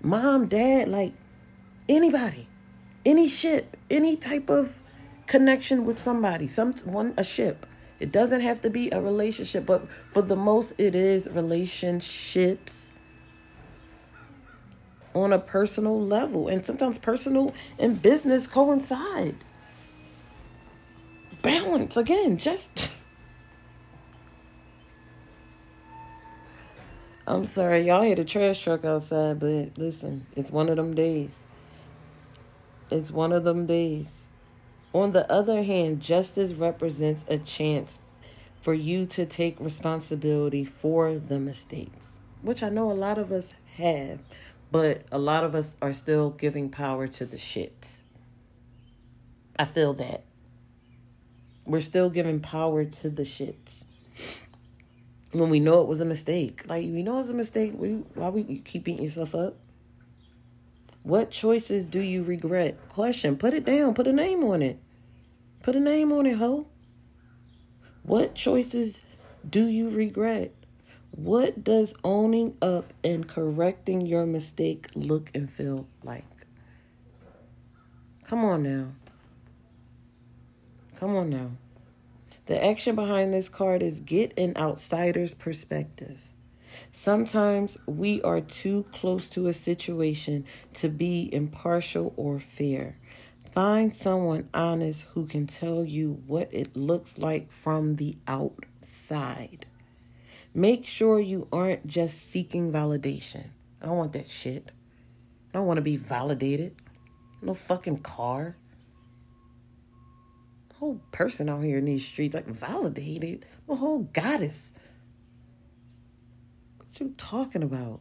mom, 0.00 0.46
dad, 0.46 0.88
like 0.88 1.12
anybody 1.86 2.48
any 3.04 3.28
ship, 3.28 3.76
any 3.90 4.16
type 4.16 4.48
of 4.48 4.78
connection 5.26 5.84
with 5.84 5.98
somebody, 5.98 6.46
some 6.46 6.72
one 6.84 7.14
a 7.16 7.24
ship. 7.24 7.66
It 7.98 8.10
doesn't 8.10 8.40
have 8.40 8.62
to 8.62 8.70
be 8.70 8.90
a 8.90 9.00
relationship, 9.00 9.66
but 9.66 9.86
for 10.12 10.22
the 10.22 10.36
most 10.36 10.72
it 10.78 10.94
is 10.94 11.28
relationships 11.30 12.92
on 15.14 15.32
a 15.32 15.38
personal 15.38 16.00
level. 16.00 16.48
And 16.48 16.64
sometimes 16.64 16.98
personal 16.98 17.54
and 17.78 18.00
business 18.00 18.46
coincide. 18.46 19.36
balance 21.42 21.96
again. 21.96 22.36
Just. 22.38 22.90
I'm 27.26 27.46
sorry, 27.46 27.86
y'all 27.86 28.02
hear 28.02 28.16
the 28.16 28.24
trash 28.24 28.60
truck 28.62 28.84
outside, 28.84 29.38
but 29.38 29.78
listen, 29.78 30.26
it's 30.34 30.50
one 30.50 30.68
of 30.68 30.76
them 30.76 30.94
days. 30.94 31.44
It's 32.90 33.10
one 33.10 33.32
of 33.32 33.44
them 33.44 33.66
days. 33.66 34.26
On 34.92 35.12
the 35.12 35.30
other 35.30 35.62
hand, 35.62 36.00
justice 36.00 36.52
represents 36.52 37.24
a 37.28 37.38
chance 37.38 37.98
for 38.60 38.74
you 38.74 39.06
to 39.06 39.24
take 39.24 39.58
responsibility 39.60 40.64
for 40.64 41.18
the 41.18 41.38
mistakes, 41.38 42.20
which 42.42 42.62
I 42.62 42.68
know 42.68 42.90
a 42.90 42.94
lot 42.94 43.18
of 43.18 43.32
us 43.32 43.54
have, 43.76 44.18
but 44.70 45.02
a 45.12 45.18
lot 45.18 45.44
of 45.44 45.54
us 45.54 45.76
are 45.80 45.92
still 45.92 46.30
giving 46.30 46.68
power 46.68 47.06
to 47.06 47.24
the 47.24 47.36
shits. 47.36 48.02
I 49.58 49.64
feel 49.64 49.94
that. 49.94 50.24
We're 51.64 51.80
still 51.80 52.10
giving 52.10 52.40
power 52.40 52.84
to 52.84 53.10
the 53.10 53.22
shits 53.22 53.84
when 55.32 55.50
we 55.50 55.60
know 55.60 55.82
it 55.82 55.86
was 55.86 56.00
a 56.00 56.04
mistake. 56.04 56.64
Like 56.68 56.84
we 56.84 57.02
know 57.02 57.20
it's 57.20 57.28
a 57.28 57.34
mistake. 57.34 57.72
We 57.76 57.92
why 58.14 58.30
we 58.30 58.58
keep 58.58 58.84
beating 58.84 59.04
yourself 59.04 59.34
up? 59.34 59.56
What 61.02 61.30
choices 61.30 61.86
do 61.86 62.00
you 62.00 62.22
regret? 62.22 62.76
Question. 62.88 63.36
Put 63.36 63.54
it 63.54 63.64
down. 63.64 63.94
Put 63.94 64.06
a 64.06 64.12
name 64.12 64.44
on 64.44 64.62
it. 64.62 64.78
Put 65.62 65.76
a 65.76 65.80
name 65.80 66.12
on 66.12 66.26
it, 66.26 66.36
ho. 66.36 66.66
What 68.02 68.34
choices 68.34 69.00
do 69.48 69.66
you 69.66 69.90
regret? 69.90 70.52
What 71.10 71.64
does 71.64 71.94
owning 72.04 72.56
up 72.62 72.92
and 73.02 73.26
correcting 73.28 74.06
your 74.06 74.26
mistake 74.26 74.86
look 74.94 75.30
and 75.34 75.50
feel 75.50 75.86
like? 76.02 76.24
Come 78.24 78.44
on 78.44 78.62
now. 78.62 78.88
Come 80.96 81.16
on 81.16 81.30
now. 81.30 81.50
The 82.46 82.62
action 82.62 82.94
behind 82.94 83.32
this 83.32 83.48
card 83.48 83.82
is 83.82 84.00
get 84.00 84.36
an 84.38 84.56
outsider's 84.56 85.34
perspective. 85.34 86.18
Sometimes 86.92 87.78
we 87.86 88.20
are 88.22 88.40
too 88.40 88.84
close 88.92 89.28
to 89.30 89.46
a 89.46 89.52
situation 89.52 90.44
to 90.74 90.88
be 90.88 91.28
impartial 91.32 92.12
or 92.16 92.40
fair. 92.40 92.96
Find 93.52 93.94
someone 93.94 94.48
honest 94.52 95.02
who 95.14 95.26
can 95.26 95.46
tell 95.46 95.84
you 95.84 96.20
what 96.26 96.48
it 96.52 96.76
looks 96.76 97.18
like 97.18 97.52
from 97.52 97.96
the 97.96 98.16
outside. 98.26 99.66
Make 100.54 100.86
sure 100.86 101.20
you 101.20 101.48
aren't 101.52 101.86
just 101.86 102.30
seeking 102.30 102.72
validation. 102.72 103.50
I 103.80 103.86
don't 103.86 103.96
want 103.96 104.12
that 104.12 104.28
shit. 104.28 104.70
I 105.52 105.58
don't 105.58 105.66
want 105.66 105.78
to 105.78 105.82
be 105.82 105.96
validated. 105.96 106.74
No 107.42 107.54
fucking 107.54 107.98
car 107.98 108.56
whole 110.80 110.98
person 111.12 111.50
out 111.50 111.62
here 111.62 111.76
in 111.76 111.84
these 111.84 112.04
streets, 112.04 112.34
like 112.34 112.46
validated, 112.46 113.44
a 113.68 113.74
whole 113.74 114.08
goddess. 114.14 114.72
What 116.90 117.00
you 117.00 117.14
talking 117.16 117.62
about? 117.62 118.00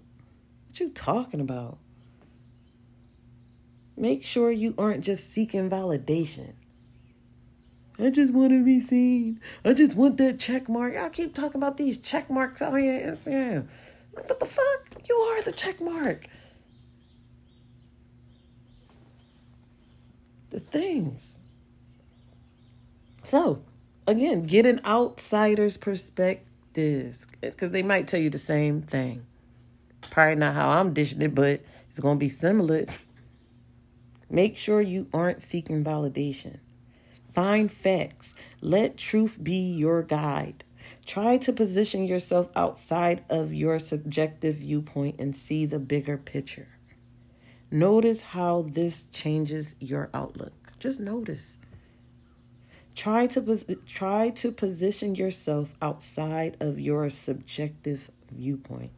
What 0.68 0.80
you 0.80 0.90
talking 0.90 1.40
about? 1.40 1.78
Make 3.96 4.24
sure 4.24 4.52
you 4.52 4.74
aren't 4.78 5.04
just 5.04 5.32
seeking 5.32 5.70
validation. 5.70 6.54
I 8.00 8.10
just 8.10 8.34
want 8.34 8.52
to 8.52 8.64
be 8.64 8.80
seen. 8.80 9.42
I 9.64 9.74
just 9.74 9.96
want 9.96 10.18
that 10.18 10.40
check 10.40 10.70
mark. 10.70 10.96
I 10.96 11.10
keep 11.10 11.36
talking 11.36 11.62
about 11.62 11.78
these 11.78 11.98
check 11.98 12.30
marks 12.30 12.62
out 12.62 12.76
here. 12.80 13.18
Yeah. 13.28 13.62
What 14.14 14.40
the 14.40 14.46
fuck? 14.46 15.08
You 15.08 15.16
are 15.16 15.44
the 15.44 15.52
check 15.52 15.80
mark. 15.80 16.28
The 20.50 20.62
things. 20.62 21.38
So, 23.22 23.62
again, 24.08 24.44
get 24.44 24.66
an 24.66 24.82
outsider's 24.84 25.78
perspective 25.78 26.49
because 27.42 27.72
they 27.72 27.84
might 27.84 28.08
tell 28.08 28.20
you 28.20 28.30
the 28.30 28.38
same 28.38 28.82
thing. 28.82 29.26
Probably 30.10 30.36
not 30.36 30.54
how 30.54 30.70
I'm 30.70 30.94
dishing 30.94 31.22
it, 31.22 31.36
but 31.36 31.62
it's 31.90 32.00
going 32.00 32.18
to 32.18 32.20
be 32.20 32.30
similar. 32.30 32.86
Make 34.30 34.58
sure 34.58 34.82
you 34.82 35.08
aren't 35.14 35.42
seeking 35.42 35.84
validation. 35.84 36.60
Find 37.34 37.72
facts. 37.72 38.36
Let 38.62 38.98
truth 38.98 39.40
be 39.42 39.74
your 39.74 40.04
guide. 40.04 40.64
Try 41.06 41.38
to 41.38 41.54
position 41.54 42.06
yourself 42.06 42.50
outside 42.56 43.24
of 43.30 43.54
your 43.54 43.80
subjective 43.80 44.58
viewpoint 44.58 45.20
and 45.20 45.36
see 45.36 45.66
the 45.66 45.80
bigger 45.80 46.18
picture. 46.18 46.68
Notice 47.72 48.22
how 48.22 48.66
this 48.68 49.04
changes 49.06 49.76
your 49.80 50.10
outlook. 50.14 50.74
Just 50.80 51.00
notice. 51.00 51.59
Try 53.00 53.28
to 53.28 53.78
try 53.88 54.30
to 54.32 54.52
position 54.52 55.16
yourself 55.16 55.74
outside 55.82 56.58
of 56.60 56.82
your 56.82 57.10
subjective 57.10 58.12
viewpoint 58.30 58.92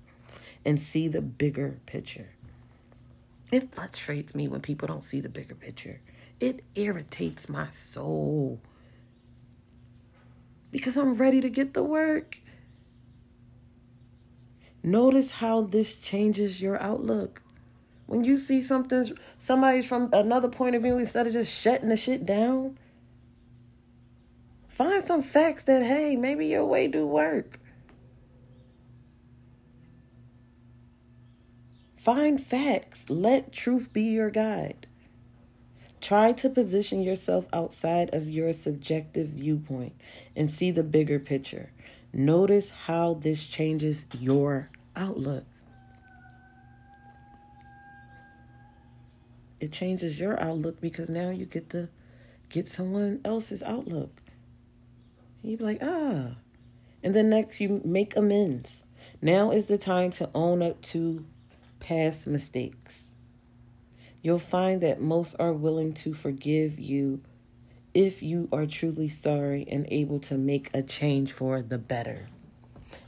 and 0.66 0.82
see 0.82 1.08
the 1.08 1.22
bigger 1.22 1.78
picture. 1.86 2.30
It 3.52 3.76
frustrates 3.76 4.34
me 4.34 4.48
when 4.48 4.62
people 4.62 4.88
don't 4.88 5.04
see 5.04 5.20
the 5.20 5.30
bigger 5.30 5.54
picture. 5.54 6.02
It 6.40 6.64
irritates 6.74 7.48
my 7.48 7.68
soul. 7.68 8.60
Because 10.72 10.98
I'm 10.98 11.14
ready 11.14 11.40
to 11.40 11.50
get 11.52 11.76
the 11.76 11.84
work. 11.84 12.40
Notice 14.82 15.30
how 15.30 15.62
this 15.62 15.94
changes 15.94 16.60
your 16.60 16.82
outlook. 16.82 17.44
When 18.08 18.24
you 18.24 18.38
see 18.38 18.62
something 18.62 19.16
somebody's 19.38 19.86
from 19.86 20.10
another 20.12 20.50
point 20.50 20.76
of 20.76 20.82
view 20.82 20.98
instead 20.98 21.28
of 21.28 21.34
just 21.34 21.54
shutting 21.54 21.90
the 21.90 21.96
shit 21.96 22.26
down, 22.26 22.80
Find 24.72 25.04
some 25.04 25.22
facts 25.22 25.64
that, 25.64 25.84
hey, 25.84 26.16
maybe 26.16 26.48
your 26.48 26.66
way 26.66 26.88
do 26.88 27.06
work. 27.06 27.60
Find 31.98 32.44
facts. 32.44 33.10
Let 33.10 33.52
truth 33.52 33.94
be 33.94 34.04
your 34.04 34.32
guide. 34.32 34.88
Try 36.00 36.32
to 36.32 36.50
position 36.50 37.04
yourself 37.04 37.46
outside 37.54 38.12
of 38.12 38.28
your 38.28 38.54
subjective 38.54 39.28
viewpoint 39.28 39.94
and 40.36 40.50
see 40.50 40.72
the 40.72 40.82
bigger 40.84 41.20
picture. 41.20 41.72
Notice 42.12 42.72
how 42.72 43.14
this 43.14 43.44
changes 43.44 44.08
your 44.18 44.72
outlook. 44.96 45.46
It 49.60 49.72
changes 49.72 50.20
your 50.20 50.42
outlook 50.42 50.82
because 50.82 51.08
now 51.08 51.30
you 51.30 51.46
get 51.46 51.70
to 51.70 51.90
get 52.50 52.68
someone 52.68 53.22
else's 53.24 53.62
outlook. 53.62 54.21
You'd 55.42 55.60
be 55.60 55.66
like, 55.66 55.80
ah. 55.82 56.36
And 57.04 57.16
then 57.16 57.30
next, 57.30 57.60
you 57.60 57.82
make 57.84 58.16
amends. 58.16 58.84
Now 59.22 59.52
is 59.52 59.66
the 59.68 59.78
time 59.78 60.12
to 60.12 60.30
own 60.34 60.62
up 60.62 60.82
to 60.84 61.26
past 61.80 62.28
mistakes. 62.28 63.14
You'll 64.22 64.40
find 64.40 64.82
that 64.82 65.02
most 65.02 65.36
are 65.40 65.54
willing 65.54 65.94
to 65.96 66.14
forgive 66.14 66.80
you 66.80 67.22
if 67.94 68.22
you 68.22 68.48
are 68.52 68.66
truly 68.66 69.10
sorry 69.10 69.68
and 69.70 69.86
able 69.90 70.20
to 70.20 70.38
make 70.38 70.70
a 70.74 70.82
change 70.82 71.34
for 71.34 71.62
the 71.62 71.78
better. 71.78 72.28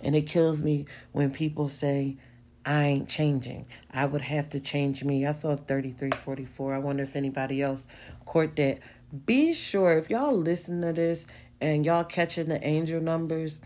And 0.01 0.15
it 0.15 0.23
kills 0.23 0.63
me 0.63 0.85
when 1.11 1.31
people 1.31 1.69
say, 1.69 2.17
I 2.65 2.83
ain't 2.83 3.09
changing. 3.09 3.67
I 3.91 4.05
would 4.05 4.21
have 4.21 4.49
to 4.49 4.59
change 4.59 5.03
me. 5.03 5.25
I 5.25 5.31
saw 5.31 5.55
3344. 5.55 6.73
I 6.73 6.77
wonder 6.77 7.03
if 7.03 7.15
anybody 7.15 7.61
else 7.61 7.85
caught 8.25 8.55
that. 8.55 8.79
Be 9.25 9.53
sure 9.53 9.97
if 9.97 10.09
y'all 10.09 10.35
listen 10.35 10.81
to 10.81 10.93
this 10.93 11.25
and 11.63 11.85
y'all 11.85 12.03
catching 12.03 12.49
the 12.49 12.61
angel 12.67 12.99
numbers, 12.99 13.61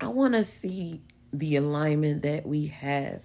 I 0.00 0.08
want 0.08 0.34
to 0.34 0.44
see 0.44 1.00
the 1.32 1.56
alignment 1.56 2.22
that 2.24 2.46
we 2.46 2.66
have. 2.66 3.22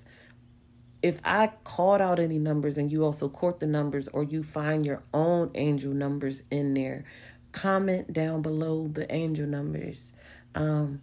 If 1.01 1.19
I 1.25 1.51
called 1.65 1.99
out 1.99 2.17
any 2.17 2.39
numbers 2.39 2.77
and 2.77 2.89
you 2.89 3.03
also 3.03 3.27
caught 3.27 3.59
the 3.59 3.67
numbers, 3.67 4.07
or 4.07 4.23
you 4.23 4.43
find 4.43 4.85
your 4.85 5.03
own 5.13 5.51
angel 5.55 5.93
numbers 5.93 6.41
in 6.49 6.73
there, 6.73 7.03
comment 7.51 8.13
down 8.13 8.41
below 8.41 8.88
the 8.88 9.13
angel 9.13 9.45
numbers. 9.45 10.09
Um, 10.55 11.01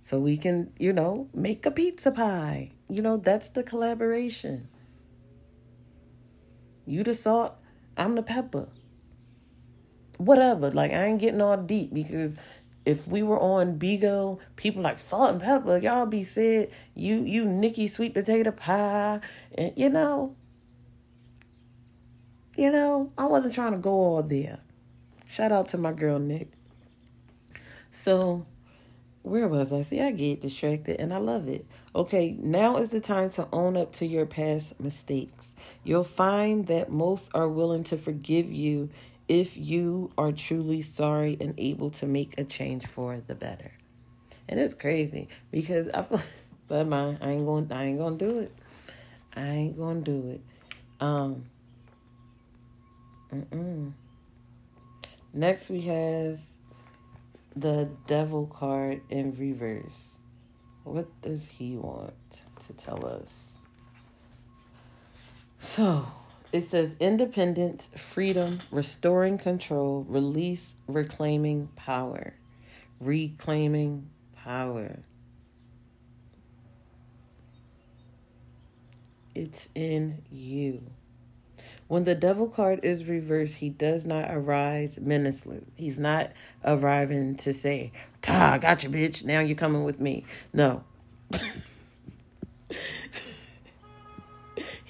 so 0.00 0.18
we 0.18 0.38
can, 0.38 0.72
you 0.76 0.92
know, 0.92 1.28
make 1.32 1.64
a 1.66 1.70
pizza 1.70 2.10
pie. 2.10 2.72
You 2.88 3.00
know, 3.00 3.16
that's 3.16 3.48
the 3.48 3.62
collaboration. 3.62 4.66
You 6.84 7.04
the 7.04 7.14
salt, 7.14 7.54
I'm 7.96 8.16
the 8.16 8.22
pepper 8.22 8.70
whatever. 10.20 10.70
Like 10.70 10.92
I 10.92 11.06
ain't 11.06 11.20
getting 11.20 11.40
all 11.40 11.56
deep 11.56 11.92
because 11.92 12.36
if 12.84 13.06
we 13.08 13.22
were 13.22 13.38
on 13.38 13.78
Bigo, 13.78 14.38
people 14.56 14.82
like 14.82 14.98
salt 14.98 15.30
and 15.30 15.40
pepper, 15.40 15.78
y'all 15.78 16.06
be 16.06 16.24
said 16.24 16.70
you 16.94 17.24
you 17.24 17.44
Nikki 17.44 17.88
sweet 17.88 18.14
potato 18.14 18.50
pie, 18.52 19.20
and 19.56 19.72
you 19.76 19.88
know, 19.88 20.36
you 22.56 22.70
know, 22.70 23.12
I 23.16 23.26
wasn't 23.26 23.54
trying 23.54 23.72
to 23.72 23.78
go 23.78 23.90
all 23.90 24.22
there. 24.22 24.60
Shout 25.26 25.52
out 25.52 25.68
to 25.68 25.78
my 25.78 25.92
girl 25.92 26.18
Nick. 26.18 26.50
So, 27.92 28.46
where 29.22 29.48
was 29.48 29.72
I? 29.72 29.82
See, 29.82 30.00
I 30.00 30.12
get 30.12 30.40
distracted 30.40 31.00
and 31.00 31.12
I 31.12 31.18
love 31.18 31.48
it. 31.48 31.66
Okay, 31.94 32.36
now 32.38 32.76
is 32.76 32.90
the 32.90 33.00
time 33.00 33.30
to 33.30 33.48
own 33.52 33.76
up 33.76 33.92
to 33.94 34.06
your 34.06 34.24
past 34.26 34.80
mistakes. 34.80 35.54
You'll 35.82 36.04
find 36.04 36.66
that 36.68 36.90
most 36.90 37.30
are 37.34 37.48
willing 37.48 37.82
to 37.84 37.96
forgive 37.96 38.50
you 38.50 38.90
if 39.30 39.56
you 39.56 40.10
are 40.18 40.32
truly 40.32 40.82
sorry 40.82 41.36
and 41.40 41.54
able 41.56 41.88
to 41.88 42.04
make 42.04 42.36
a 42.36 42.42
change 42.42 42.84
for 42.84 43.22
the 43.28 43.34
better. 43.36 43.70
And 44.48 44.58
it's 44.58 44.74
crazy 44.74 45.28
because 45.52 45.88
I 45.94 46.02
feel 46.02 46.20
but 46.68 46.88
my 46.88 47.16
I 47.20 47.30
ain't 47.30 47.46
going 47.46 47.70
I 47.70 47.84
ain't 47.84 47.98
gonna 47.98 48.16
do 48.16 48.40
it. 48.40 48.52
I 49.32 49.46
ain't 49.46 49.78
gonna 49.78 50.00
do 50.00 50.30
it. 50.30 50.40
Um 51.00 51.44
mm-mm. 53.32 53.92
Next 55.32 55.70
we 55.70 55.82
have 55.82 56.40
the 57.54 57.88
devil 58.08 58.48
card 58.48 59.00
in 59.10 59.36
reverse. 59.36 60.16
What 60.82 61.06
does 61.22 61.46
he 61.46 61.76
want 61.76 62.42
to 62.66 62.72
tell 62.72 63.06
us? 63.06 63.58
So 65.60 66.04
it 66.52 66.62
says 66.62 66.96
independence, 66.98 67.90
freedom, 67.96 68.60
restoring 68.70 69.38
control, 69.38 70.04
release, 70.08 70.74
reclaiming 70.88 71.68
power. 71.76 72.34
Reclaiming 72.98 74.10
power. 74.34 75.00
It's 79.34 79.68
in 79.74 80.22
you. 80.30 80.82
When 81.86 82.04
the 82.04 82.14
devil 82.14 82.48
card 82.48 82.80
is 82.82 83.04
reversed, 83.04 83.56
he 83.56 83.68
does 83.68 84.06
not 84.06 84.28
arise 84.30 84.98
menacingly. 85.00 85.64
He's 85.76 85.98
not 85.98 86.30
arriving 86.64 87.36
to 87.36 87.52
say, 87.52 87.92
Ta, 88.22 88.52
I 88.54 88.58
got 88.58 88.84
you, 88.84 88.90
bitch. 88.90 89.24
Now 89.24 89.40
you're 89.40 89.56
coming 89.56 89.84
with 89.84 90.00
me. 90.00 90.24
No. 90.52 90.84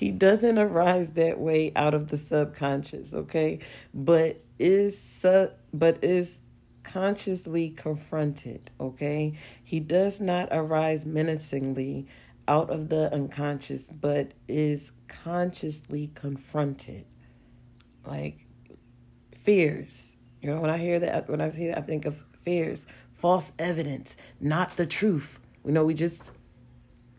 he 0.00 0.10
doesn't 0.10 0.56
arise 0.56 1.12
that 1.12 1.38
way 1.38 1.72
out 1.76 1.92
of 1.92 2.08
the 2.08 2.16
subconscious, 2.16 3.12
okay? 3.12 3.58
But 3.92 4.40
is 4.58 4.98
su- 4.98 5.50
but 5.74 6.02
is 6.02 6.40
consciously 6.82 7.68
confronted, 7.68 8.70
okay? 8.80 9.38
He 9.62 9.78
does 9.78 10.18
not 10.18 10.48
arise 10.52 11.04
menacingly 11.04 12.06
out 12.48 12.70
of 12.70 12.88
the 12.88 13.12
unconscious, 13.12 13.82
but 13.82 14.32
is 14.48 14.92
consciously 15.06 16.10
confronted. 16.14 17.04
Like 18.02 18.38
fears. 19.42 20.16
You 20.40 20.48
know, 20.48 20.62
when 20.62 20.70
I 20.70 20.78
hear 20.78 20.98
that, 20.98 21.28
when 21.28 21.42
I 21.42 21.50
see 21.50 21.66
that, 21.66 21.76
I 21.76 21.82
think 21.82 22.06
of 22.06 22.24
fears, 22.40 22.86
false 23.12 23.52
evidence, 23.58 24.16
not 24.40 24.78
the 24.78 24.86
truth. 24.86 25.40
You 25.62 25.72
know 25.72 25.84
we 25.84 25.92
just 25.92 26.30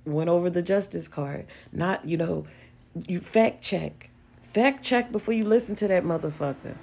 went 0.03 0.31
over 0.31 0.49
the 0.49 0.63
justice 0.63 1.07
card, 1.07 1.45
not, 1.71 2.05
you 2.05 2.17
know, 2.17 2.47
you 3.07 3.19
fact 3.19 3.61
check. 3.61 4.09
Fact 4.53 4.83
check 4.83 5.11
before 5.11 5.33
you 5.33 5.45
listen 5.45 5.75
to 5.77 5.87
that 5.87 6.03
motherfucker. 6.03 6.75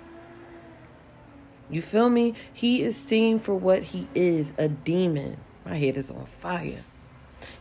You 1.70 1.82
feel 1.82 2.08
me? 2.08 2.34
He 2.52 2.82
is 2.82 2.96
seen 2.96 3.38
for 3.38 3.54
what 3.54 3.82
he 3.82 4.08
is 4.14 4.54
a 4.56 4.68
demon. 4.68 5.38
My 5.66 5.76
head 5.76 5.98
is 5.98 6.10
on 6.10 6.24
fire. 6.40 6.82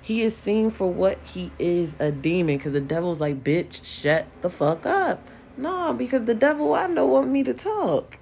He 0.02 0.22
is 0.22 0.36
seen 0.36 0.72
for 0.72 0.92
what 0.92 1.18
he 1.26 1.52
is 1.60 1.96
a 2.00 2.12
demon 2.12 2.58
because 2.58 2.72
the 2.72 2.82
devil's 2.82 3.20
like, 3.20 3.44
bitch, 3.44 3.84
shut 3.84 4.28
the 4.42 4.50
fuck 4.50 4.86
up. 4.86 5.28
No, 5.58 5.94
because 5.94 6.24
the 6.24 6.36
devil 6.36 6.74
I 6.74 6.88
know 6.88 7.06
want 7.06 7.28
me 7.28 7.44
to 7.44 7.54
talk. 7.54 8.18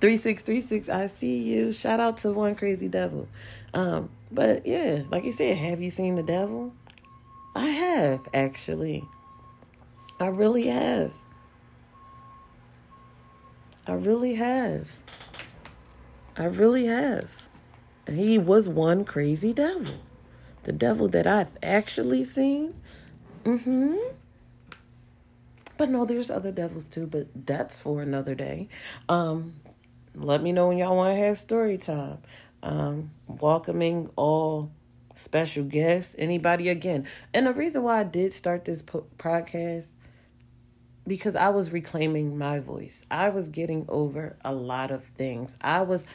3636, 0.00 0.88
I 0.88 1.06
see 1.06 1.38
you. 1.38 1.72
Shout 1.72 2.00
out 2.00 2.18
to 2.18 2.32
one 2.32 2.54
crazy 2.54 2.88
devil. 2.88 3.28
Um, 3.72 4.10
but 4.30 4.66
yeah, 4.66 5.02
like 5.10 5.24
you 5.24 5.32
said, 5.32 5.56
have 5.56 5.80
you 5.80 5.90
seen 5.90 6.16
the 6.16 6.22
devil? 6.22 6.74
I 7.54 7.66
have, 7.66 8.20
actually. 8.34 9.04
I 10.22 10.28
really 10.28 10.68
have. 10.68 11.10
I 13.88 13.94
really 13.94 14.36
have. 14.36 14.96
I 16.36 16.44
really 16.44 16.86
have. 16.86 17.48
And 18.06 18.20
he 18.20 18.38
was 18.38 18.68
one 18.68 19.04
crazy 19.04 19.52
devil. 19.52 19.96
The 20.62 20.70
devil 20.70 21.08
that 21.08 21.26
I've 21.26 21.50
actually 21.60 22.22
seen. 22.22 22.72
Mm-hmm. 23.44 23.96
But 25.76 25.90
no, 25.90 26.04
there's 26.04 26.30
other 26.30 26.52
devils 26.52 26.86
too, 26.86 27.08
but 27.08 27.26
that's 27.34 27.80
for 27.80 28.00
another 28.00 28.36
day. 28.36 28.68
Um, 29.08 29.54
let 30.14 30.40
me 30.40 30.52
know 30.52 30.68
when 30.68 30.78
y'all 30.78 30.96
want 30.96 31.16
to 31.16 31.20
have 31.20 31.40
story 31.40 31.78
time. 31.78 32.18
Um, 32.62 33.10
welcoming 33.26 34.08
all 34.14 34.70
special 35.16 35.64
guests, 35.64 36.14
anybody 36.16 36.68
again. 36.68 37.08
And 37.34 37.48
the 37.48 37.52
reason 37.52 37.82
why 37.82 37.98
I 37.98 38.04
did 38.04 38.32
start 38.32 38.66
this 38.66 38.82
podcast 38.82 39.94
because 41.06 41.34
I 41.34 41.48
was 41.48 41.72
reclaiming 41.72 42.38
my 42.38 42.60
voice. 42.60 43.04
I 43.10 43.30
was 43.30 43.48
getting 43.48 43.84
over 43.88 44.36
a 44.44 44.54
lot 44.54 44.90
of 44.90 45.04
things. 45.04 45.56
I 45.60 45.82
was 45.82 46.06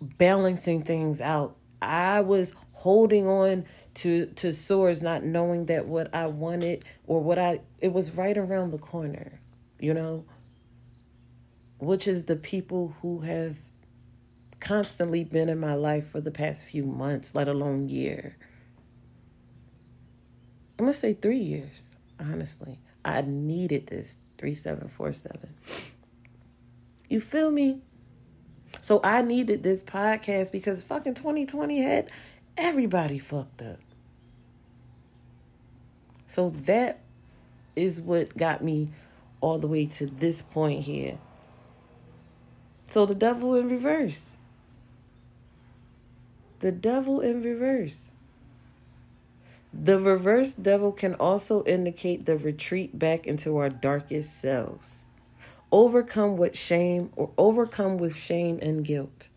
balancing 0.00 0.82
things 0.82 1.20
out. 1.20 1.56
I 1.80 2.20
was 2.20 2.54
holding 2.72 3.26
on 3.26 3.64
to 3.94 4.26
to 4.26 4.52
sores 4.52 5.02
not 5.02 5.22
knowing 5.22 5.66
that 5.66 5.86
what 5.86 6.14
I 6.14 6.26
wanted 6.26 6.84
or 7.06 7.22
what 7.22 7.38
I 7.38 7.60
it 7.80 7.92
was 7.92 8.12
right 8.12 8.36
around 8.36 8.70
the 8.70 8.78
corner, 8.78 9.40
you 9.78 9.94
know? 9.94 10.24
Which 11.78 12.06
is 12.06 12.24
the 12.24 12.36
people 12.36 12.94
who 13.02 13.20
have 13.20 13.58
constantly 14.60 15.24
been 15.24 15.48
in 15.48 15.58
my 15.58 15.74
life 15.74 16.10
for 16.10 16.20
the 16.20 16.30
past 16.30 16.64
few 16.64 16.84
months, 16.84 17.34
let 17.34 17.48
alone 17.48 17.88
year. 17.88 18.36
I'm 20.78 20.84
going 20.86 20.92
to 20.92 20.98
say 20.98 21.14
3 21.14 21.36
years, 21.36 21.96
honestly. 22.20 22.78
I 23.04 23.22
needed 23.22 23.88
this 23.88 24.18
3747. 24.38 25.50
You 27.08 27.20
feel 27.20 27.50
me? 27.50 27.80
So 28.80 29.00
I 29.04 29.22
needed 29.22 29.62
this 29.62 29.82
podcast 29.82 30.50
because 30.50 30.82
fucking 30.82 31.14
2020 31.14 31.82
had 31.82 32.10
everybody 32.56 33.18
fucked 33.18 33.62
up. 33.62 33.78
So 36.26 36.50
that 36.64 37.00
is 37.76 38.00
what 38.00 38.36
got 38.36 38.64
me 38.64 38.88
all 39.40 39.58
the 39.58 39.66
way 39.66 39.86
to 39.86 40.06
this 40.06 40.40
point 40.40 40.84
here. 40.84 41.18
So 42.88 43.04
the 43.04 43.14
devil 43.14 43.54
in 43.54 43.68
reverse. 43.68 44.36
The 46.60 46.72
devil 46.72 47.20
in 47.20 47.42
reverse. 47.42 48.11
The 49.74 49.98
reverse 49.98 50.52
devil 50.52 50.92
can 50.92 51.14
also 51.14 51.64
indicate 51.64 52.26
the 52.26 52.36
retreat 52.36 52.98
back 52.98 53.26
into 53.26 53.56
our 53.56 53.70
darkest 53.70 54.38
selves, 54.38 55.06
overcome 55.70 56.36
with 56.36 56.56
shame 56.56 57.10
or 57.16 57.30
overcome 57.38 57.96
with 57.96 58.14
shame 58.14 58.58
and 58.60 58.84
guilt. 58.84 59.28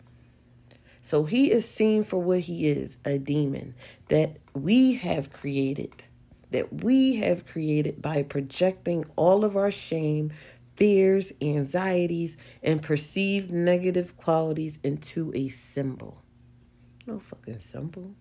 So 1.02 1.24
he 1.24 1.52
is 1.52 1.70
seen 1.70 2.04
for 2.04 2.22
what 2.22 2.42
he 2.42 2.68
is 2.68 2.98
a 3.06 3.18
demon 3.18 3.76
that 4.10 4.38
we 4.54 4.96
have 4.96 5.32
created, 5.32 6.04
that 6.52 6.84
we 6.84 7.16
have 7.18 7.46
created 7.46 8.02
by 8.02 8.24
projecting 8.24 9.06
all 9.16 9.46
of 9.46 9.56
our 9.56 9.72
shame, 9.72 10.34
fears, 10.76 11.32
anxieties, 11.42 12.36
and 12.62 12.82
perceived 12.82 13.52
negative 13.52 14.18
qualities 14.18 14.80
into 14.84 15.32
a 15.34 15.48
symbol. 15.48 16.22
No 17.08 17.20
fucking 17.20 17.60
symbol. 17.60 18.16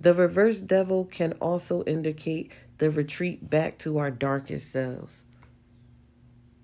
The 0.00 0.14
reverse 0.14 0.60
devil 0.60 1.04
can 1.04 1.32
also 1.34 1.82
indicate 1.84 2.52
the 2.78 2.90
retreat 2.90 3.50
back 3.50 3.78
to 3.78 3.98
our 3.98 4.10
darkest 4.10 4.70
selves. 4.70 5.24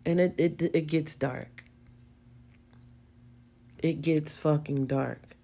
And 0.07 0.20
it, 0.20 0.35
it, 0.39 0.62
it 0.62 0.87
gets 0.87 1.16
dark. 1.16 1.64
It 3.78 4.03
gets 4.03 4.37
fucking 4.37 4.87
dark. 4.87 5.35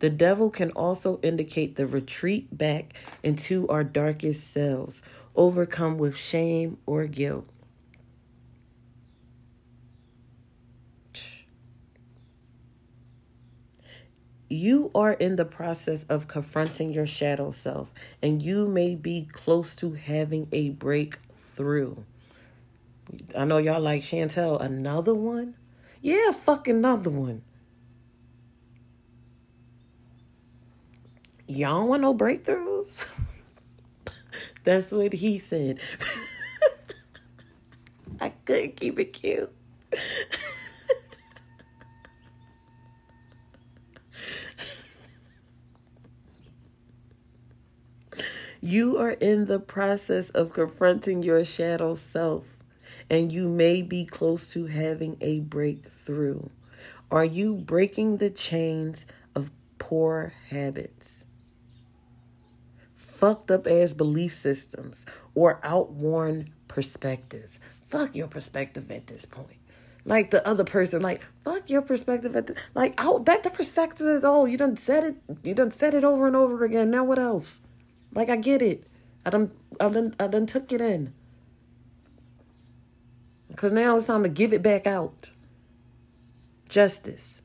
The 0.00 0.10
devil 0.10 0.50
can 0.50 0.72
also 0.72 1.20
indicate 1.22 1.76
the 1.76 1.86
retreat 1.86 2.56
back 2.56 2.94
into 3.22 3.66
our 3.68 3.84
darkest 3.84 4.50
selves, 4.50 5.02
overcome 5.34 5.96
with 5.96 6.16
shame 6.16 6.78
or 6.84 7.06
guilt. 7.06 7.48
You 14.48 14.90
are 14.94 15.12
in 15.12 15.36
the 15.36 15.44
process 15.44 16.04
of 16.08 16.28
confronting 16.28 16.92
your 16.92 17.06
shadow 17.06 17.50
self, 17.50 17.90
and 18.22 18.42
you 18.42 18.66
may 18.66 18.94
be 18.94 19.28
close 19.32 19.74
to 19.76 19.92
having 19.92 20.48
a 20.52 20.70
breakthrough. 20.70 21.96
I 23.36 23.44
know 23.44 23.58
y'all 23.58 23.80
like 23.80 24.02
Chantel, 24.02 24.60
another 24.60 25.14
one? 25.14 25.54
Yeah, 26.00 26.32
fuck 26.32 26.68
another 26.68 27.10
one. 27.10 27.42
Y'all 31.48 31.86
want 31.86 32.02
no 32.02 32.14
breakthroughs? 32.14 33.08
That's 34.64 34.90
what 34.90 35.12
he 35.12 35.38
said. 35.38 35.78
I 38.20 38.30
couldn't 38.44 38.76
keep 38.76 38.98
it 38.98 39.12
cute. 39.12 39.52
You 48.66 48.98
are 48.98 49.12
in 49.12 49.44
the 49.46 49.60
process 49.60 50.30
of 50.30 50.52
confronting 50.52 51.22
your 51.22 51.44
shadow 51.44 51.94
self. 51.94 52.46
and 53.08 53.30
you 53.30 53.48
may 53.48 53.82
be 53.82 54.04
close 54.04 54.50
to 54.52 54.66
having 54.66 55.16
a 55.20 55.40
breakthrough. 55.40 56.48
Are 57.10 57.24
you 57.24 57.54
breaking 57.54 58.16
the 58.18 58.30
chains 58.30 59.06
of 59.36 59.52
poor 59.78 60.32
habits? 60.50 61.26
Fucked 62.96 63.50
up 63.52 63.66
ass 63.68 63.92
belief 63.92 64.34
systems 64.34 65.06
or 65.36 65.60
outworn 65.62 66.50
perspectives. 66.68 67.60
Fuck 67.88 68.16
your 68.16 68.28
perspective 68.28 68.90
at 68.90 69.06
this 69.06 69.24
point. 69.24 69.58
Like 70.04 70.30
the 70.32 70.46
other 70.48 70.64
person, 70.64 71.02
like 71.02 71.22
fuck 71.44 71.70
your 71.70 71.82
perspective 71.82 72.34
at 72.36 72.48
the, 72.48 72.56
like 72.74 72.94
oh 72.98 73.20
that 73.20 73.44
the 73.44 73.50
perspective 73.50 74.06
is 74.08 74.24
oh 74.24 74.46
you 74.46 74.58
done 74.58 74.76
said 74.76 75.04
it 75.04 75.16
you 75.44 75.54
done 75.54 75.70
said 75.70 75.94
it 75.94 76.04
over 76.04 76.26
and 76.26 76.36
over 76.36 76.64
again. 76.64 76.90
Now 76.90 77.04
what 77.04 77.18
else? 77.20 77.60
Like 78.16 78.30
I 78.30 78.36
get 78.36 78.62
it. 78.62 78.84
I 79.26 79.30
done 79.30 79.50
I 79.78 79.90
done 79.90 80.16
I 80.18 80.26
done 80.26 80.46
took 80.46 80.72
it 80.72 80.80
in. 80.80 81.12
Cause 83.54 83.72
now 83.72 83.96
it's 83.96 84.06
time 84.06 84.22
to 84.22 84.28
give 84.28 84.54
it 84.54 84.62
back 84.62 84.86
out. 84.86 85.30
Justice. 86.68 87.42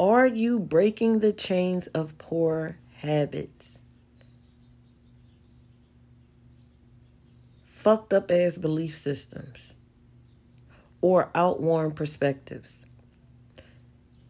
Are 0.00 0.26
you 0.26 0.58
breaking 0.58 1.18
the 1.18 1.32
chains 1.32 1.88
of 1.88 2.16
poor 2.16 2.78
habits? 2.94 3.78
Fucked 7.66 8.14
up 8.14 8.30
ass 8.30 8.56
belief 8.56 8.96
systems 8.96 9.74
or 11.02 11.30
outworn 11.34 11.92
perspectives? 11.92 12.78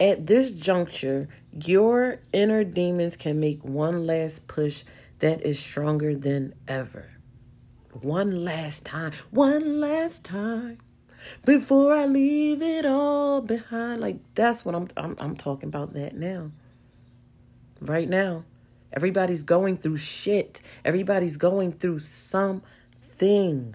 At 0.00 0.26
this 0.26 0.52
juncture, 0.52 1.28
your 1.52 2.20
inner 2.32 2.62
demons 2.62 3.16
can 3.16 3.40
make 3.40 3.64
one 3.64 4.06
last 4.06 4.46
push 4.46 4.84
that 5.18 5.44
is 5.44 5.58
stronger 5.58 6.14
than 6.14 6.54
ever. 6.68 7.10
One 7.92 8.44
last 8.44 8.84
time, 8.84 9.12
one 9.30 9.80
last 9.80 10.24
time 10.24 10.78
before 11.44 11.94
I 11.94 12.06
leave 12.06 12.62
it 12.62 12.86
all 12.86 13.40
behind. 13.40 14.00
Like 14.00 14.18
that's 14.34 14.64
what 14.64 14.74
I'm 14.74 14.88
I'm 14.96 15.16
I'm 15.18 15.36
talking 15.36 15.68
about 15.68 15.94
that 15.94 16.14
now. 16.14 16.52
Right 17.80 18.08
now. 18.08 18.44
Everybody's 18.92 19.42
going 19.42 19.76
through 19.76 19.98
shit. 19.98 20.62
Everybody's 20.84 21.36
going 21.36 21.72
through 21.72 21.98
something. 21.98 23.74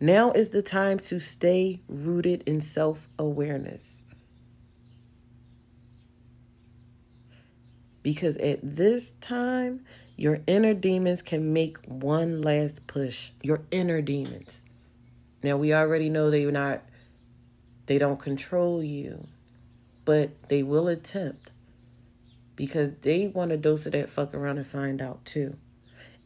Now 0.00 0.30
is 0.32 0.50
the 0.50 0.62
time 0.62 0.98
to 1.00 1.20
stay 1.20 1.80
rooted 1.86 2.42
in 2.46 2.60
self-awareness. 2.60 4.00
Because 8.02 8.38
at 8.38 8.60
this 8.62 9.10
time, 9.20 9.84
your 10.16 10.40
inner 10.46 10.72
demons 10.72 11.20
can 11.20 11.52
make 11.52 11.76
one 11.86 12.40
last 12.40 12.86
push. 12.86 13.30
Your 13.42 13.60
inner 13.70 14.00
demons. 14.00 14.64
Now 15.42 15.58
we 15.58 15.74
already 15.74 16.08
know 16.08 16.30
they're 16.30 16.50
not 16.50 16.82
they 17.86 17.98
don't 17.98 18.20
control 18.20 18.84
you, 18.84 19.26
but 20.04 20.30
they 20.48 20.62
will 20.62 20.86
attempt 20.86 21.50
because 22.54 22.92
they 23.00 23.26
want 23.26 23.50
a 23.50 23.56
dose 23.56 23.84
of 23.84 23.92
that 23.92 24.08
fuck 24.08 24.32
around 24.32 24.58
and 24.58 24.66
find 24.66 25.02
out 25.02 25.24
too. 25.24 25.56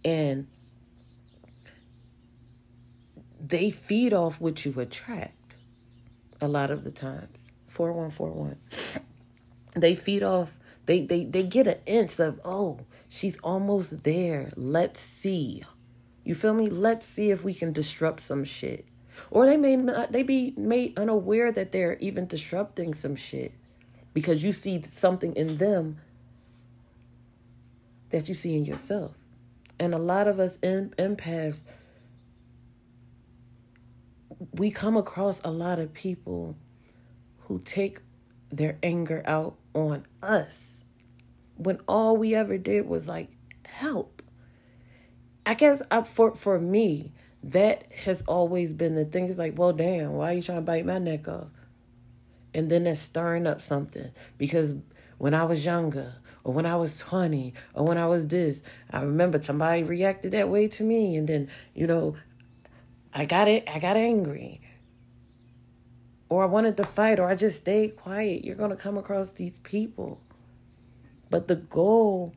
And 0.05 0.47
they 3.49 3.70
feed 3.70 4.12
off 4.12 4.40
what 4.40 4.64
you 4.64 4.78
attract 4.80 5.57
a 6.40 6.49
lot 6.49 6.70
of 6.70 6.84
the 6.84 6.90
times. 6.90 7.51
4141. 7.66 8.57
They 9.76 9.95
feed 9.95 10.22
off 10.22 10.59
they 10.86 11.03
they 11.03 11.24
they 11.24 11.42
get 11.42 11.66
an 11.66 11.78
inch 11.86 12.20
of 12.20 12.40
oh 12.45 12.80
she's 13.09 13.36
almost 13.38 14.05
there. 14.05 14.53
Let's 14.57 15.01
see. 15.01 15.62
You 16.24 16.34
feel 16.34 16.55
me? 16.55 16.68
Let's 16.68 17.07
see 17.07 17.30
if 17.30 17.45
we 17.45 17.53
can 17.55 17.72
disrupt 17.72 18.20
some 18.20 18.45
shit. 18.45 18.86
Or 19.30 19.47
they 19.47 19.57
may 19.57 19.76
not, 19.76 20.12
they 20.12 20.22
be 20.22 20.55
made 20.57 20.99
unaware 20.99 21.53
that 21.53 21.72
they're 21.72 21.99
even 21.99 22.26
disrupting 22.26 22.95
some 22.95 23.14
shit 23.14 23.53
because 24.12 24.42
you 24.42 24.53
see 24.53 24.82
something 24.82 25.34
in 25.34 25.59
them 25.59 25.99
that 28.11 28.28
you 28.28 28.34
see 28.34 28.57
in 28.57 28.64
yourself. 28.64 29.12
And 29.78 29.95
a 29.95 29.99
lot 29.99 30.26
of 30.28 30.40
us 30.40 30.59
in, 30.62 30.95
empaths, 30.99 31.64
we 34.53 34.70
come 34.70 34.97
across 34.97 35.40
a 35.45 35.51
lot 35.51 35.78
of 35.78 35.92
people 35.92 36.57
who 37.40 37.61
take 37.61 38.01
their 38.51 38.78
anger 38.82 39.22
out 39.26 39.57
on 39.74 40.07
us 40.22 40.84
when 41.57 41.78
all 41.86 42.16
we 42.16 42.34
ever 42.34 42.59
did 42.59 42.86
was 42.86 43.09
like 43.09 43.30
help. 43.66 44.22
I 45.47 45.55
guess 45.55 45.82
up 45.90 46.07
for 46.07 46.34
for 46.34 46.59
me, 46.59 47.12
that 47.42 47.92
has 48.05 48.22
always 48.22 48.72
been 48.72 48.95
the 48.95 49.05
thing. 49.05 49.26
It's 49.26 49.38
like, 49.38 49.59
well, 49.59 49.72
damn, 49.72 50.12
why 50.12 50.32
are 50.32 50.34
you 50.34 50.42
trying 50.42 50.59
to 50.59 50.62
bite 50.62 50.86
my 50.86 50.99
neck 50.99 51.28
off? 51.28 51.49
And 52.55 52.70
then 52.70 52.84
that's 52.84 53.01
stirring 53.01 53.47
up 53.47 53.61
something 53.61 54.11
because 54.38 54.74
when 55.18 55.34
I 55.34 55.45
was 55.45 55.64
younger, 55.64 56.14
or 56.45 56.53
when 56.53 56.66
I 56.66 56.76
was 56.76 56.99
20, 56.99 57.55
or 57.74 57.84
when 57.84 57.99
I 57.99 58.07
was 58.07 58.26
this, 58.28 58.62
I 58.90 59.01
remember 59.01 59.42
somebody 59.42 59.82
reacted 59.82 60.32
that 60.32 60.49
way 60.49 60.68
to 60.68 60.84
me, 60.84 61.16
and 61.16 61.28
then 61.28 61.49
you 61.74 61.86
know, 61.86 62.16
I 63.15 63.25
got 63.25 63.49
it, 63.49 63.69
I 63.73 63.79
got 63.79 63.97
angry, 63.97 64.61
or 66.29 66.43
I 66.43 66.47
wanted 66.47 66.77
to 66.79 66.85
fight, 66.85 67.21
or 67.21 67.29
I 67.29 67.37
just 67.37 67.59
stayed 67.59 67.97
quiet. 67.97 68.45
You're 68.45 68.57
gonna 68.57 68.77
come 68.77 68.99
across 68.99 69.31
these 69.33 69.59
people 69.61 70.21
but 71.35 71.49
the 71.49 71.57
goal 71.57 72.33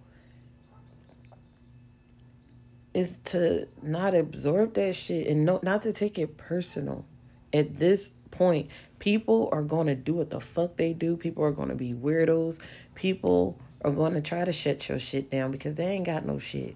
is 2.96 3.20
to 3.26 3.68
not 3.84 4.16
absorb 4.16 4.74
that 4.74 4.96
shit 4.96 5.28
and 5.28 5.46
no, 5.46 5.60
not 5.62 5.84
to 5.84 5.94
take 5.94 6.18
it 6.18 6.36
personal. 6.36 7.06
At 7.54 7.76
this 7.76 8.10
point, 8.32 8.72
people 8.98 9.50
are 9.52 9.62
going 9.62 9.86
to 9.86 9.94
do 9.94 10.16
what 10.16 10.32
the 10.32 10.42
fuck 10.42 10.78
they 10.78 10.94
do. 10.94 11.16
People 11.16 11.44
are 11.44 11.52
going 11.52 11.70
to 11.70 11.76
be 11.76 11.94
weirdos. 11.94 12.60
People 12.96 13.60
are 13.84 13.92
going 13.92 14.16
to 14.16 14.22
try 14.22 14.44
to 14.44 14.52
shut 14.52 14.90
your 14.90 14.98
shit 14.98 15.30
down 15.30 15.52
because 15.52 15.76
they 15.76 15.86
ain't 15.86 16.08
got 16.08 16.26
no 16.26 16.40
shit. 16.40 16.76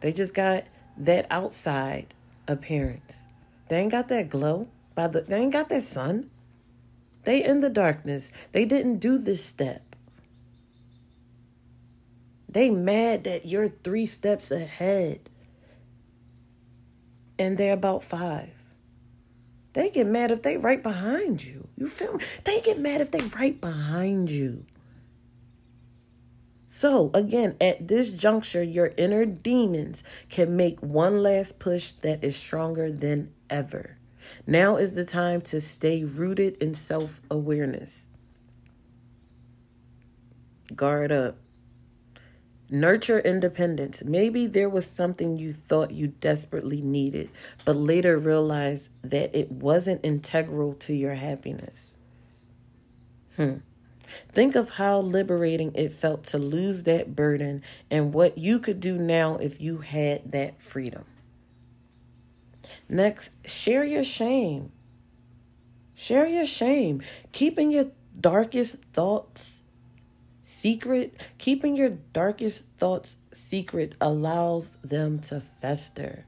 They 0.00 0.12
just 0.12 0.32
got 0.32 0.62
that 0.96 1.26
outside 1.28 2.14
appearance. 2.48 3.24
They 3.68 3.78
ain't 3.78 3.92
got 3.92 4.08
that 4.08 4.30
glow. 4.30 4.68
By 4.94 5.08
the 5.08 5.22
they 5.22 5.36
ain't 5.36 5.52
got 5.52 5.68
that 5.68 5.82
sun. 5.82 6.30
They 7.24 7.44
in 7.44 7.60
the 7.60 7.70
darkness. 7.70 8.32
They 8.52 8.64
didn't 8.64 8.98
do 8.98 9.18
this 9.18 9.44
step. 9.44 9.82
They 12.48 12.70
mad 12.70 13.24
that 13.24 13.46
you're 13.46 13.68
three 13.68 14.06
steps 14.06 14.50
ahead. 14.50 15.28
And 17.38 17.58
they're 17.58 17.74
about 17.74 18.02
five. 18.02 18.50
They 19.74 19.90
get 19.90 20.06
mad 20.06 20.30
if 20.30 20.42
they 20.42 20.56
right 20.56 20.82
behind 20.82 21.44
you. 21.44 21.68
You 21.76 21.88
feel 21.88 22.14
me? 22.14 22.24
They 22.44 22.60
get 22.62 22.80
mad 22.80 23.00
if 23.00 23.10
they 23.10 23.20
right 23.20 23.60
behind 23.60 24.30
you. 24.30 24.64
So, 26.70 27.10
again, 27.14 27.56
at 27.62 27.88
this 27.88 28.10
juncture, 28.10 28.62
your 28.62 28.92
inner 28.98 29.24
demons 29.24 30.04
can 30.28 30.54
make 30.54 30.78
one 30.80 31.22
last 31.22 31.58
push 31.58 31.92
that 32.02 32.22
is 32.22 32.36
stronger 32.36 32.92
than 32.92 33.32
ever. 33.48 33.96
Now 34.46 34.76
is 34.76 34.92
the 34.92 35.06
time 35.06 35.40
to 35.42 35.62
stay 35.62 36.04
rooted 36.04 36.58
in 36.58 36.74
self 36.74 37.22
awareness. 37.30 38.06
Guard 40.76 41.10
up. 41.10 41.38
Nurture 42.68 43.20
independence. 43.20 44.04
Maybe 44.04 44.46
there 44.46 44.68
was 44.68 44.86
something 44.86 45.38
you 45.38 45.54
thought 45.54 45.92
you 45.92 46.08
desperately 46.08 46.82
needed, 46.82 47.30
but 47.64 47.76
later 47.76 48.18
realized 48.18 48.90
that 49.02 49.34
it 49.34 49.50
wasn't 49.50 50.04
integral 50.04 50.74
to 50.74 50.92
your 50.92 51.14
happiness. 51.14 51.94
Hmm. 53.36 53.60
Think 54.32 54.54
of 54.54 54.70
how 54.70 55.00
liberating 55.00 55.72
it 55.74 55.92
felt 55.92 56.24
to 56.24 56.38
lose 56.38 56.84
that 56.84 57.14
burden 57.14 57.62
and 57.90 58.12
what 58.12 58.38
you 58.38 58.58
could 58.58 58.80
do 58.80 58.98
now 58.98 59.36
if 59.36 59.60
you 59.60 59.78
had 59.78 60.32
that 60.32 60.60
freedom. 60.60 61.04
Next, 62.88 63.32
share 63.48 63.84
your 63.84 64.04
shame. 64.04 64.72
Share 65.94 66.26
your 66.26 66.46
shame. 66.46 67.02
Keeping 67.32 67.70
your 67.70 67.86
darkest 68.20 68.76
thoughts 68.92 69.62
Secret, 70.50 71.14
keeping 71.36 71.76
your 71.76 71.90
darkest 71.90 72.64
thoughts 72.78 73.18
secret 73.30 73.94
allows 74.00 74.78
them 74.82 75.18
to 75.18 75.40
fester. 75.40 76.24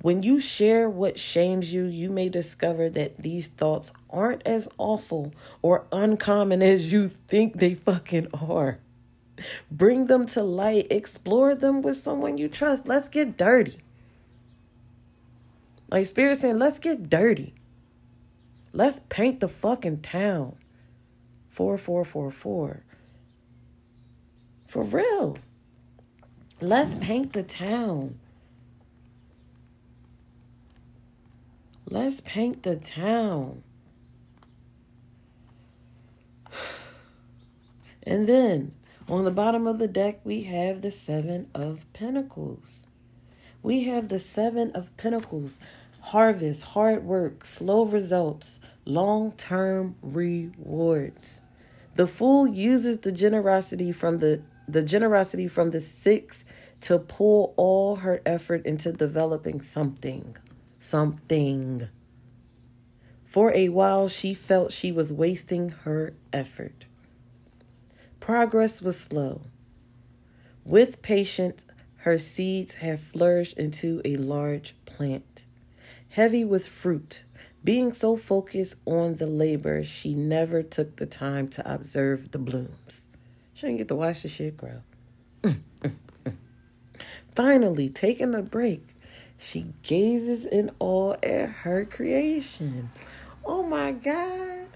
When 0.00 0.22
you 0.22 0.40
share 0.40 0.88
what 0.88 1.18
shames 1.18 1.72
you, 1.72 1.84
you 1.84 2.10
may 2.10 2.28
discover 2.28 2.90
that 2.90 3.18
these 3.18 3.48
thoughts 3.48 3.92
aren't 4.10 4.46
as 4.46 4.68
awful 4.78 5.32
or 5.60 5.86
uncommon 5.92 6.62
as 6.62 6.92
you 6.92 7.08
think 7.08 7.58
they 7.58 7.74
fucking 7.74 8.28
are. 8.32 8.78
Bring 9.70 10.06
them 10.06 10.26
to 10.26 10.42
light, 10.42 10.86
explore 10.90 11.54
them 11.54 11.82
with 11.82 11.98
someone 11.98 12.38
you 12.38 12.48
trust. 12.48 12.86
Let's 12.86 13.08
get 13.08 13.36
dirty. 13.36 13.78
Like 15.90 16.06
Spirit 16.06 16.38
saying, 16.38 16.58
let's 16.58 16.78
get 16.78 17.08
dirty. 17.08 17.54
Let's 18.72 19.00
paint 19.08 19.40
the 19.40 19.48
fucking 19.48 20.00
town. 20.00 20.56
4444. 21.50 22.82
For 24.66 24.82
real. 24.82 25.36
Let's 26.62 26.94
paint 26.94 27.34
the 27.34 27.42
town. 27.42 28.18
Let's 31.92 32.22
paint 32.22 32.62
the 32.62 32.76
town. 32.76 33.64
And 38.02 38.26
then 38.26 38.72
on 39.06 39.26
the 39.26 39.30
bottom 39.30 39.66
of 39.66 39.78
the 39.78 39.88
deck, 39.88 40.20
we 40.24 40.44
have 40.44 40.80
the 40.80 40.90
Seven 40.90 41.48
of 41.54 41.84
Pentacles. 41.92 42.86
We 43.62 43.84
have 43.84 44.08
the 44.08 44.18
Seven 44.18 44.70
of 44.70 44.96
Pentacles 44.96 45.58
harvest, 46.00 46.62
hard 46.62 47.04
work, 47.04 47.44
slow 47.44 47.84
results, 47.84 48.58
long 48.86 49.32
term 49.32 49.96
rewards. 50.00 51.42
The 51.96 52.06
fool 52.06 52.46
uses 52.46 53.00
the 53.00 53.12
generosity 53.12 53.92
from 53.92 54.20
the 54.20 54.40
the 54.66 54.82
generosity 54.82 55.46
from 55.46 55.72
the 55.72 55.82
six 55.82 56.46
to 56.80 56.98
pull 56.98 57.52
all 57.58 57.96
her 57.96 58.22
effort 58.24 58.64
into 58.64 58.92
developing 58.92 59.60
something. 59.60 60.38
Something. 60.82 61.88
For 63.24 63.54
a 63.54 63.68
while, 63.68 64.08
she 64.08 64.34
felt 64.34 64.72
she 64.72 64.90
was 64.90 65.12
wasting 65.12 65.68
her 65.68 66.12
effort. 66.32 66.86
Progress 68.18 68.82
was 68.82 68.98
slow. 68.98 69.42
With 70.64 71.00
patience, 71.00 71.64
her 71.98 72.18
seeds 72.18 72.74
have 72.74 72.98
flourished 72.98 73.56
into 73.56 74.02
a 74.04 74.16
large 74.16 74.74
plant, 74.84 75.44
heavy 76.08 76.44
with 76.44 76.66
fruit. 76.66 77.22
Being 77.62 77.92
so 77.92 78.16
focused 78.16 78.74
on 78.84 79.14
the 79.14 79.28
labor, 79.28 79.84
she 79.84 80.14
never 80.16 80.64
took 80.64 80.96
the 80.96 81.06
time 81.06 81.46
to 81.50 81.72
observe 81.74 82.32
the 82.32 82.40
blooms. 82.40 83.06
She 83.54 83.68
didn't 83.68 83.78
get 83.78 83.88
to 83.88 83.94
watch 83.94 84.22
the 84.22 84.28
shit 84.28 84.56
grow. 84.56 84.82
Finally, 87.36 87.88
taking 87.88 88.34
a 88.34 88.42
break, 88.42 88.91
she 89.42 89.66
gazes 89.82 90.46
in 90.46 90.70
awe 90.78 91.14
at 91.22 91.48
her 91.50 91.84
creation. 91.84 92.90
Oh 93.44 93.62
my 93.62 93.92
God. 93.92 94.66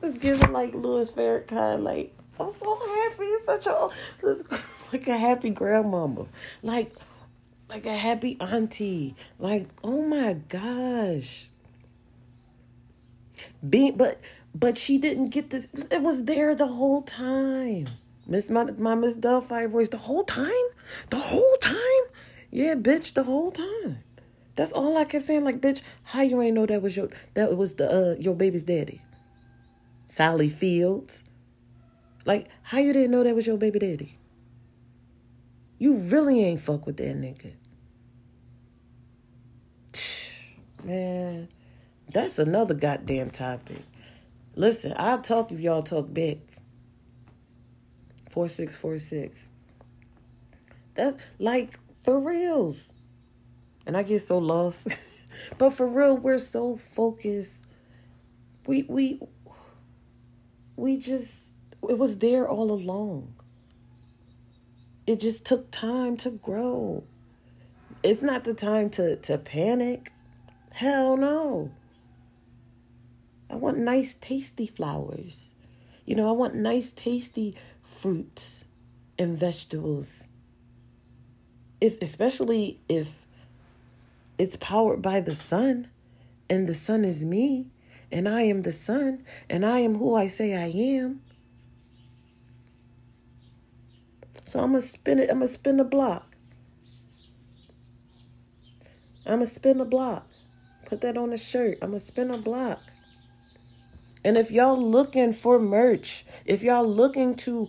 Let's 0.00 0.18
give 0.18 0.42
it 0.42 0.50
like 0.50 0.74
Louis 0.74 1.10
Farrakhan, 1.10 1.82
like, 1.82 2.14
I'm 2.38 2.48
so 2.48 2.76
happy. 2.76 3.24
It's 3.24 3.46
Such 3.46 3.66
a, 3.66 3.88
like 4.92 5.08
a 5.08 5.16
happy 5.16 5.50
grandmama. 5.50 6.26
Like, 6.62 6.94
like 7.68 7.86
a 7.86 7.96
happy 7.96 8.36
auntie. 8.40 9.16
Like, 9.38 9.68
oh 9.82 10.02
my 10.02 10.34
gosh. 10.34 11.48
Being, 13.68 13.96
but, 13.96 14.20
but 14.54 14.78
she 14.78 14.98
didn't 14.98 15.30
get 15.30 15.50
this. 15.50 15.68
It 15.90 16.02
was 16.02 16.24
there 16.24 16.54
the 16.54 16.66
whole 16.66 17.02
time. 17.02 17.88
Miss 18.26 18.50
my, 18.50 18.64
my 18.64 18.94
Miss 18.94 19.16
Delphi 19.16 19.66
voice 19.66 19.88
the 19.88 19.98
whole 19.98 20.24
time? 20.24 20.50
The 21.10 21.18
whole 21.18 21.56
time? 21.60 21.76
Yeah, 22.54 22.76
bitch, 22.76 23.14
the 23.14 23.24
whole 23.24 23.50
time. 23.50 24.04
That's 24.54 24.70
all 24.70 24.96
I 24.96 25.04
kept 25.06 25.24
saying. 25.24 25.42
Like, 25.42 25.60
bitch, 25.60 25.82
how 26.04 26.22
you 26.22 26.40
ain't 26.40 26.54
know 26.54 26.66
that 26.66 26.82
was 26.82 26.96
your 26.96 27.08
that 27.34 27.56
was 27.56 27.74
the 27.74 27.90
uh 27.90 28.14
your 28.20 28.36
baby's 28.36 28.62
daddy? 28.62 29.02
Sally 30.06 30.48
Fields. 30.48 31.24
Like, 32.24 32.48
how 32.62 32.78
you 32.78 32.92
didn't 32.92 33.10
know 33.10 33.24
that 33.24 33.34
was 33.34 33.48
your 33.48 33.56
baby 33.56 33.80
daddy? 33.80 34.18
You 35.78 35.96
really 35.96 36.44
ain't 36.44 36.60
fuck 36.60 36.86
with 36.86 36.96
that 36.98 37.16
nigga. 37.16 37.54
Man, 40.84 41.48
that's 42.08 42.38
another 42.38 42.74
goddamn 42.74 43.30
topic. 43.30 43.82
Listen, 44.54 44.94
I'll 44.96 45.20
talk 45.20 45.50
if 45.50 45.58
y'all 45.58 45.82
talk 45.82 46.14
back. 46.14 46.38
4646. 48.30 49.48
That's 50.94 51.20
like 51.40 51.80
for 52.04 52.20
reals. 52.20 52.92
And 53.86 53.96
I 53.96 54.02
get 54.02 54.22
so 54.22 54.38
lost. 54.38 54.88
but 55.58 55.70
for 55.70 55.86
real, 55.86 56.16
we're 56.16 56.38
so 56.38 56.76
focused. 56.76 57.64
We 58.66 58.84
we 58.84 59.20
we 60.76 60.96
just 60.96 61.52
it 61.88 61.98
was 61.98 62.18
there 62.18 62.48
all 62.48 62.70
along. 62.70 63.34
It 65.06 65.20
just 65.20 65.44
took 65.44 65.70
time 65.70 66.16
to 66.18 66.30
grow. 66.30 67.04
It's 68.02 68.22
not 68.22 68.44
the 68.44 68.54
time 68.54 68.90
to, 68.90 69.16
to 69.16 69.38
panic. 69.38 70.12
Hell 70.72 71.16
no. 71.16 71.70
I 73.50 73.56
want 73.56 73.78
nice, 73.78 74.14
tasty 74.14 74.66
flowers. 74.66 75.54
You 76.06 76.14
know, 76.16 76.28
I 76.28 76.32
want 76.32 76.54
nice, 76.54 76.90
tasty 76.90 77.54
fruits 77.82 78.64
and 79.18 79.38
vegetables. 79.38 80.26
If 81.84 82.00
especially 82.00 82.80
if 82.88 83.26
it's 84.38 84.56
powered 84.56 85.02
by 85.02 85.20
the 85.20 85.34
sun 85.34 85.88
and 86.48 86.66
the 86.66 86.74
sun 86.74 87.04
is 87.04 87.26
me 87.26 87.66
and 88.10 88.26
I 88.26 88.40
am 88.40 88.62
the 88.62 88.72
sun 88.72 89.22
and 89.50 89.66
I 89.66 89.80
am 89.80 89.96
who 89.96 90.14
I 90.14 90.26
say 90.26 90.54
I 90.54 90.68
am. 90.68 91.20
So 94.46 94.60
I'm 94.60 94.70
gonna 94.70 94.80
spin 94.80 95.18
it, 95.18 95.28
I'm 95.28 95.40
gonna 95.40 95.46
spin 95.46 95.76
the 95.76 95.84
block. 95.84 96.34
I'm 99.26 99.40
gonna 99.40 99.46
spin 99.46 99.76
the 99.76 99.84
block. 99.84 100.26
Put 100.86 101.02
that 101.02 101.18
on 101.18 101.34
a 101.34 101.36
shirt. 101.36 101.76
I'm 101.82 101.90
gonna 101.90 102.00
spin 102.00 102.30
a 102.30 102.38
block. 102.38 102.80
And 104.24 104.38
if 104.38 104.50
y'all 104.50 104.82
looking 104.82 105.34
for 105.34 105.58
merch, 105.58 106.24
if 106.46 106.62
y'all 106.62 106.88
looking 106.88 107.34
to 107.44 107.68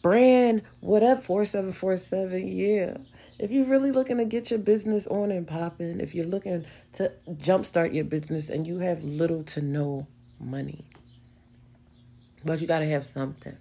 brand 0.00 0.62
whatever 0.80 1.20
4747, 1.20 2.48
yeah. 2.48 2.96
If 3.38 3.50
you're 3.50 3.66
really 3.66 3.90
looking 3.90 4.18
to 4.18 4.24
get 4.24 4.50
your 4.50 4.60
business 4.60 5.06
on 5.08 5.32
and 5.32 5.46
popping, 5.46 6.00
if 6.00 6.14
you're 6.14 6.26
looking 6.26 6.64
to 6.94 7.12
jumpstart 7.28 7.92
your 7.92 8.04
business 8.04 8.48
and 8.48 8.66
you 8.66 8.78
have 8.78 9.02
little 9.02 9.42
to 9.44 9.60
no 9.60 10.06
money, 10.38 10.84
but 12.44 12.60
you 12.60 12.66
got 12.66 12.78
to 12.78 12.86
have 12.86 13.04
something. 13.04 13.56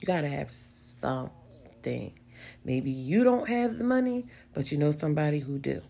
You 0.00 0.06
got 0.06 0.22
to 0.22 0.28
have 0.28 0.52
something. 0.52 2.18
Maybe 2.64 2.90
you 2.90 3.24
don't 3.24 3.48
have 3.48 3.78
the 3.78 3.84
money, 3.84 4.26
but 4.54 4.72
you 4.72 4.78
know 4.78 4.90
somebody 4.90 5.40
who 5.40 5.58
do. 5.58 5.82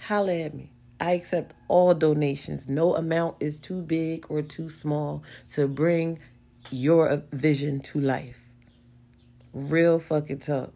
Holla 0.00 0.32
at 0.32 0.54
me. 0.54 0.72
I 1.00 1.12
accept 1.12 1.54
all 1.68 1.94
donations. 1.94 2.68
No 2.68 2.94
amount 2.96 3.36
is 3.40 3.58
too 3.58 3.82
big 3.82 4.26
or 4.28 4.40
too 4.40 4.70
small 4.70 5.22
to 5.50 5.66
bring 5.66 6.20
your 6.70 7.22
vision 7.32 7.80
to 7.80 8.00
life. 8.00 8.38
Real 9.52 9.98
fucking 9.98 10.38
talk. 10.38 10.72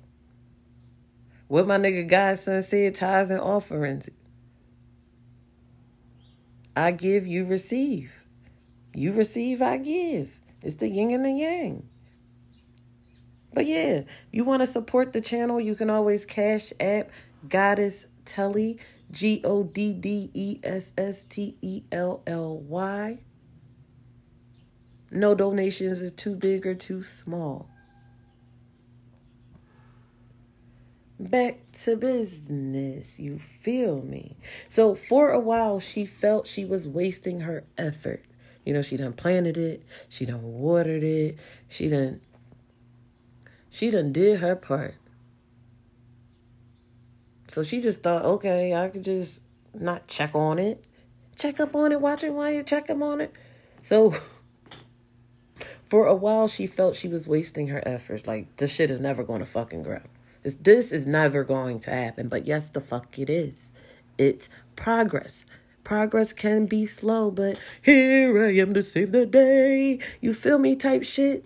What 1.49 1.66
my 1.66 1.78
nigga 1.78 2.09
Godson 2.09 2.62
said, 2.62 2.94
tithes 2.94 3.30
and 3.30 3.40
offerings. 3.40 4.09
I 6.74 6.90
give, 6.90 7.26
you 7.26 7.44
receive. 7.44 8.12
You 8.94 9.12
receive, 9.12 9.62
I 9.62 9.78
give. 9.78 10.30
It's 10.62 10.76
the 10.76 10.88
yin 10.88 11.12
and 11.12 11.24
the 11.24 11.30
yang. 11.30 11.88
But 13.55 13.66
yeah, 13.66 14.03
you 14.32 14.44
want 14.44 14.61
to 14.61 14.66
support 14.66 15.12
the 15.12 15.20
channel, 15.20 15.61
you 15.61 15.74
can 15.74 15.88
always 15.88 16.26
cash 16.26 16.72
app 16.78 17.11
Goddess 17.49 18.07
Telly, 18.24 18.78
G 19.11 19.40
O 19.44 19.62
D 19.62 19.94
D 19.94 20.30
E 20.34 20.59
S 20.62 20.92
S 20.99 21.24
T 21.24 21.57
E 21.62 21.84
L 21.92 22.22
L 22.26 22.59
Y. 22.59 23.18
No 25.11 25.34
donations 25.34 26.03
is 26.03 26.12
too 26.12 26.34
big 26.34 26.66
or 26.66 26.74
too 26.74 27.03
small. 27.03 27.70
Back 31.19 31.61
to 31.85 31.97
business, 31.97 33.19
you 33.19 33.39
feel 33.39 34.03
me? 34.03 34.37
So 34.69 34.95
for 34.95 35.31
a 35.31 35.41
while, 35.41 35.81
she 35.81 36.05
felt 36.05 36.47
she 36.47 36.64
was 36.64 36.87
wasting 36.87 37.41
her 37.41 37.64
effort. 37.79 38.23
You 38.67 38.75
know, 38.75 38.83
she 38.83 38.97
done 38.97 39.14
planted 39.14 39.57
it, 39.57 39.83
she 40.09 40.27
done 40.27 40.43
watered 40.43 41.03
it, 41.03 41.39
she 41.69 41.89
done 41.89 42.21
she 43.71 43.91
done 43.91 44.12
did 44.12 44.41
her 44.41 44.57
part. 44.57 44.95
So 47.49 47.62
she 47.62 47.81
just 47.81 48.03
thought, 48.03 48.25
okay, 48.25 48.75
I 48.75 48.89
could 48.89 49.05
just 49.05 49.43
not 49.73 50.09
check 50.09 50.35
on 50.35 50.59
it. 50.59 50.85
Check 51.37 51.61
up 51.61 51.75
on 51.75 51.93
it, 51.93 52.01
watch 52.01 52.25
it 52.25 52.33
while 52.33 52.51
you 52.51 52.62
check 52.62 52.91
up 52.91 53.01
on 53.01 53.21
it. 53.21 53.33
So 53.83 54.14
for 55.85 56.07
a 56.07 56.14
while 56.14 56.49
she 56.49 56.67
felt 56.67 56.97
she 56.97 57.09
was 57.09 57.29
wasting 57.29 57.69
her 57.69 57.87
efforts. 57.87 58.27
Like 58.27 58.57
this 58.57 58.73
shit 58.73 58.91
is 58.91 59.01
never 59.01 59.23
going 59.23 59.41
to 59.41 59.47
fucking 59.47 59.83
grow. 59.83 60.01
This 60.47 60.55
this 60.55 60.92
is 60.92 61.09
never 61.09 61.42
going 61.42 61.80
to 61.80 61.90
happen. 61.90 62.28
But 62.28 62.47
yes, 62.47 62.70
the 62.70 62.80
fuck 62.80 63.18
it 63.18 63.28
is. 63.28 63.72
It's 64.16 64.49
progress. 64.76 65.44
Progress 65.82 66.32
can 66.32 66.66
be 66.66 66.86
slow, 66.86 67.32
but 67.32 67.61
here 67.82 68.47
I 68.47 68.55
am 68.55 68.72
to 68.74 68.82
save 68.84 69.11
the 69.11 69.26
day. 69.26 69.99
You 70.20 70.32
feel 70.32 70.59
me 70.59 70.76
type 70.76 71.03
shit? 71.03 71.44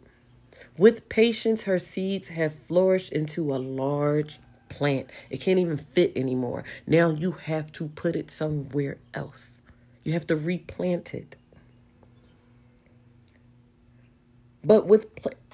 With 0.77 1.09
patience, 1.09 1.63
her 1.63 1.79
seeds 1.79 2.29
have 2.29 2.55
flourished 2.55 3.11
into 3.11 3.55
a 3.55 3.57
large 3.57 4.39
plant. 4.69 5.09
It 5.31 5.41
can't 5.41 5.59
even 5.59 5.79
fit 5.79 6.13
anymore. 6.15 6.63
Now 6.87 7.09
you 7.09 7.33
have 7.33 7.73
to 7.73 7.89
put 7.89 8.15
it 8.15 8.31
somewhere 8.31 8.99
else. 9.15 9.63
You 10.05 10.13
have 10.13 10.27
to 10.27 10.37
replant 10.37 11.15
it. 11.15 11.37
But 14.63 14.87
with 14.87 15.07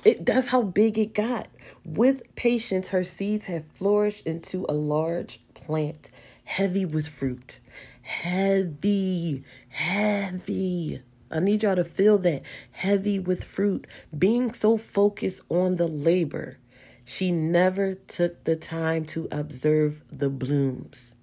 It, 0.05 0.25
that's 0.25 0.49
how 0.49 0.63
big 0.63 0.99
it 0.99 1.15
got. 1.15 1.49
With 1.85 2.23
patience, 2.37 2.89
her 2.89 3.03
seeds 3.03 3.47
have 3.47 3.65
flourished 3.75 4.27
into 4.27 4.67
a 4.69 4.75
large 4.75 5.41
plant, 5.55 6.11
heavy 6.45 6.85
with 6.85 7.09
fruit. 7.09 7.61
Heavy, 8.03 9.43
heavy. 9.69 11.03
I 11.31 11.41
need 11.41 11.65
y'all 11.65 11.75
to 11.75 11.85
feel 11.85 12.19
that 12.19 12.43
heavy 12.71 13.19
with 13.19 13.43
fruit. 13.43 13.87
Being 14.17 14.53
so 14.53 14.77
focused 14.77 15.43
on 15.51 15.77
the 15.77 15.89
labor, 15.89 16.59
she 17.05 17.33
never 17.33 17.95
took 17.95 18.45
the 18.45 18.57
time 18.57 19.05
to 19.07 19.29
observe 19.33 20.03
the 20.11 20.29
blooms. 20.29 21.15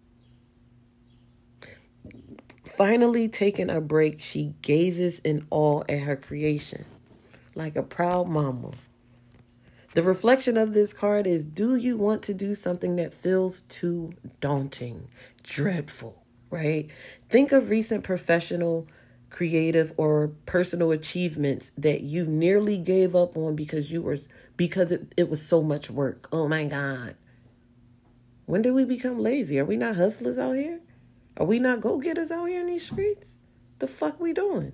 Finally, 2.66 3.30
taking 3.30 3.70
a 3.70 3.80
break, 3.80 4.22
she 4.22 4.56
gazes 4.62 5.20
in 5.20 5.46
awe 5.52 5.84
at 5.88 6.00
her 6.00 6.16
creation, 6.16 6.86
like 7.56 7.76
a 7.76 7.84
proud 7.84 8.28
mama. 8.28 8.72
The 9.94 10.02
reflection 10.04 10.58
of 10.58 10.74
this 10.74 10.92
card 10.92 11.28
is 11.28 11.46
Do 11.46 11.76
you 11.76 11.98
want 11.98 12.24
to 12.24 12.34
do 12.34 12.56
something 12.56 12.96
that 12.96 13.14
feels 13.14 13.62
too 13.62 14.14
daunting, 14.42 15.08
dreadful, 15.44 16.24
right? 16.50 16.90
Think 17.30 17.52
of 17.52 17.70
recent 17.70 18.04
professional, 18.04 18.88
creative, 19.30 19.94
or 19.98 20.32
personal 20.48 20.92
achievements 20.92 21.72
that 21.78 22.02
you 22.02 22.26
nearly 22.26 22.78
gave 22.80 23.16
up 23.16 23.38
on 23.38 23.56
because 23.56 23.92
you 23.92 24.02
were 24.02 24.18
because 24.58 24.92
it, 24.92 25.14
it 25.16 25.30
was 25.30 25.46
so 25.46 25.62
much 25.62 25.90
work. 25.92 26.28
Oh 26.32 26.48
my 26.48 26.66
God. 26.66 27.16
When 28.46 28.62
did 28.62 28.72
we 28.72 28.86
become 28.86 29.20
lazy? 29.20 29.60
Are 29.60 29.66
we 29.66 29.78
not 29.78 29.96
hustlers 29.96 30.38
out 30.38 30.56
here? 30.56 30.80
Are 31.38 31.46
we 31.46 31.60
not 31.60 31.82
go 31.82 32.00
getters 32.00 32.32
out 32.32 32.46
here 32.46 32.62
in 32.62 32.68
these 32.68 32.86
streets? 32.86 33.40
The 33.80 33.88
fuck 33.88 34.20
we 34.20 34.34
doing? 34.34 34.74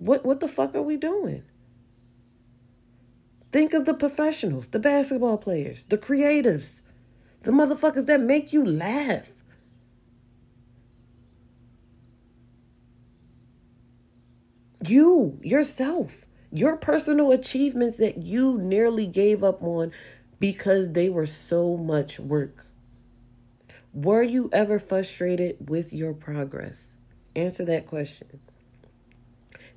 What 0.00 0.24
what 0.24 0.40
the 0.40 0.48
fuck 0.48 0.74
are 0.74 0.82
we 0.82 0.96
doing? 0.96 1.44
Think 3.52 3.74
of 3.74 3.84
the 3.84 3.94
professionals, 3.94 4.68
the 4.68 4.78
basketball 4.78 5.36
players, 5.36 5.84
the 5.84 5.98
creatives, 5.98 6.80
the 7.42 7.50
motherfuckers 7.52 8.06
that 8.06 8.20
make 8.20 8.52
you 8.52 8.64
laugh. 8.64 9.30
You, 14.86 15.38
yourself, 15.42 16.24
your 16.50 16.76
personal 16.76 17.32
achievements 17.32 17.98
that 17.98 18.18
you 18.18 18.56
nearly 18.56 19.06
gave 19.06 19.44
up 19.44 19.62
on 19.62 19.92
because 20.38 20.92
they 20.92 21.10
were 21.10 21.26
so 21.26 21.76
much 21.76 22.18
work. 22.18 22.66
Were 23.92 24.22
you 24.22 24.48
ever 24.52 24.78
frustrated 24.78 25.68
with 25.68 25.92
your 25.92 26.14
progress? 26.14 26.94
Answer 27.36 27.66
that 27.66 27.86
question. 27.86 28.40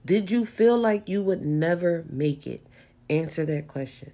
Did 0.06 0.32
you 0.32 0.45
feel 0.45 0.78
like 0.78 1.08
you 1.08 1.24
would 1.24 1.45
never 1.45 2.04
make 2.10 2.45
it? 2.45 2.66
Answer 3.10 3.45
that 3.45 3.68
question. 3.68 4.12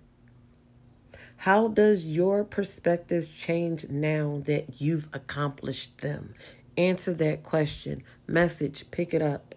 How 1.37 1.67
does 1.67 2.05
your 2.05 2.43
perspective 2.43 3.29
change 3.35 3.89
now 3.89 4.41
that 4.45 4.81
you've 4.81 5.07
accomplished 5.13 6.01
them? 6.01 6.35
Answer 6.77 7.13
that 7.15 7.43
question. 7.43 8.03
Message, 8.27 8.91
pick 8.91 9.13
it 9.13 9.21
up. 9.21 9.55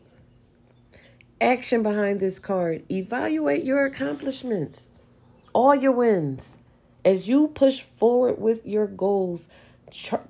Action 1.40 1.82
behind 1.82 2.20
this 2.20 2.38
card. 2.38 2.84
Evaluate 2.90 3.64
your 3.64 3.84
accomplishments, 3.84 4.88
all 5.52 5.74
your 5.74 5.92
wins. 5.92 6.58
As 7.04 7.28
you 7.28 7.48
push 7.48 7.80
forward 7.80 8.40
with 8.40 8.64
your 8.64 8.86
goals, 8.86 9.48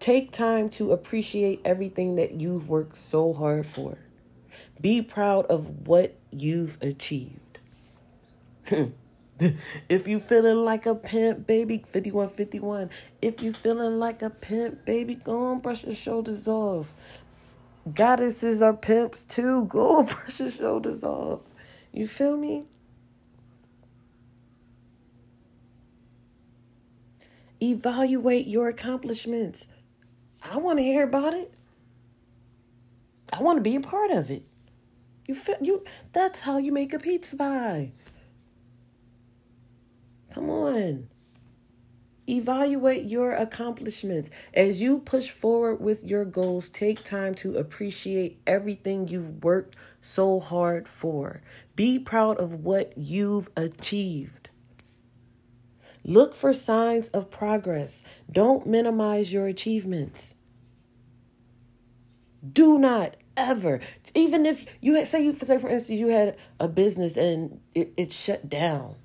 take 0.01 0.33
time 0.33 0.69
to 0.71 0.91
appreciate 0.91 1.61
everything 1.65 2.17
that 2.17 2.33
you've 2.33 2.69
worked 2.69 2.97
so 2.97 3.35
hard 3.35 3.67
for. 3.67 3.99
Be 4.83 5.01
proud 5.01 5.47
of 5.47 5.87
what 5.87 6.19
you've 6.33 6.77
achieved. 6.83 7.61
if 9.89 10.09
you 10.09 10.19
feeling 10.19 10.65
like 10.65 10.87
a 10.87 10.97
pimp, 10.97 11.47
baby, 11.47 11.79
5151. 11.79 12.91
If 13.23 13.43
you 13.43 13.53
feeling 13.53 14.01
like 14.01 14.23
a 14.23 14.31
pimp, 14.31 14.85
baby, 14.85 15.15
go 15.15 15.47
on, 15.47 15.59
brush 15.61 15.85
your 15.85 15.95
shoulders 15.95 16.49
off. 16.49 16.95
Goddesses 17.95 18.61
are 18.61 18.75
pimps 18.75 19.23
too. 19.23 19.67
Go 19.67 19.99
on, 19.99 20.07
brush 20.07 20.41
your 20.41 20.51
shoulders 20.51 21.05
off. 21.05 21.41
You 21.93 22.09
feel 22.09 22.37
me? 22.37 22.65
Evaluate 27.63 28.49
your 28.49 28.69
accomplishments. 28.69 29.69
I 30.43 30.57
want 30.57 30.81
to 30.81 30.83
hear 30.83 31.05
about 31.05 31.35
it. 31.35 31.55
I 33.33 33.41
want 33.41 33.59
to 33.59 33.63
be 33.63 33.77
a 33.77 33.81
part 33.81 34.11
of 34.11 34.29
it. 34.29 34.43
You 35.27 35.35
feel 35.35 35.57
you 35.61 35.85
that's 36.13 36.43
how 36.43 36.59
you 36.59 36.73
make 36.73 36.93
a 36.93 36.99
pizza 36.99 37.37
pie. 37.37 37.93
Come 40.33 40.51
on. 40.51 41.09
Evaluate 42.29 43.05
your 43.05 43.33
accomplishments. 43.33 44.31
As 44.55 44.81
you 44.81 44.99
push 44.99 45.31
forward 45.31 45.81
with 45.81 46.05
your 46.05 46.25
goals, 46.25 46.71
take 46.71 47.05
time 47.05 47.35
to 47.37 47.59
appreciate 47.59 48.41
everything 48.47 49.09
you've 49.09 49.43
worked 49.43 49.77
so 50.01 50.41
hard 50.41 50.89
for. 50.89 51.43
Be 51.75 51.99
proud 51.99 52.39
of 52.39 52.65
what 52.65 52.93
you've 52.97 53.51
achieved. 53.57 54.49
Look 56.05 56.35
for 56.35 56.53
signs 56.53 57.09
of 57.09 57.31
progress. 57.31 58.03
Don't 58.31 58.67
minimize 58.67 59.33
your 59.33 59.47
achievements. 59.47 60.35
Do 62.53 62.79
not 62.79 63.17
ever, 63.37 63.81
even 64.15 64.47
if 64.47 64.65
you 64.81 64.95
had, 64.95 65.09
say 65.09 65.25
you 65.25 65.37
say 65.37 65.59
for 65.59 65.69
instance 65.69 65.99
you 65.99 66.09
had 66.09 66.37
a 66.61 66.69
business 66.69 67.17
and 67.17 67.61
it, 67.75 67.93
it 67.97 68.13
shut 68.13 68.49
down. 68.49 68.97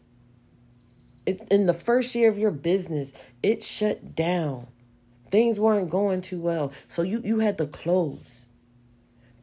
It, 1.25 1.45
in 1.51 1.65
the 1.65 1.73
first 1.73 2.15
year 2.15 2.29
of 2.29 2.37
your 2.37 2.51
business, 2.51 3.13
it 3.43 3.63
shut 3.63 4.15
down. 4.15 4.67
Things 5.29 5.59
weren't 5.59 5.89
going 5.89 6.21
too 6.21 6.39
well, 6.39 6.71
so 6.87 7.01
you 7.01 7.21
you 7.25 7.39
had 7.39 7.57
to 7.57 7.67
close. 7.67 8.45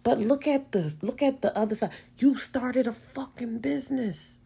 But 0.02 0.18
look 0.18 0.46
at 0.46 0.72
the 0.72 0.94
look 1.02 1.22
at 1.22 1.42
the 1.42 1.56
other 1.56 1.74
side. 1.74 1.90
You 2.18 2.36
started 2.36 2.86
a 2.86 2.92
fucking 2.92 3.58
business. 3.58 4.38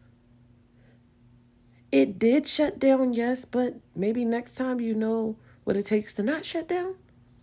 It 1.91 2.19
did 2.19 2.47
shut 2.47 2.77
down, 2.79 3.13
yes, 3.13 3.45
but 3.45 3.75
maybe 3.95 4.23
next 4.23 4.55
time 4.55 4.79
you 4.79 4.93
know 4.93 5.37
what 5.63 5.75
it 5.75 5.85
takes 5.85 6.13
to 6.13 6.23
not 6.23 6.45
shut 6.45 6.67
down. 6.67 6.95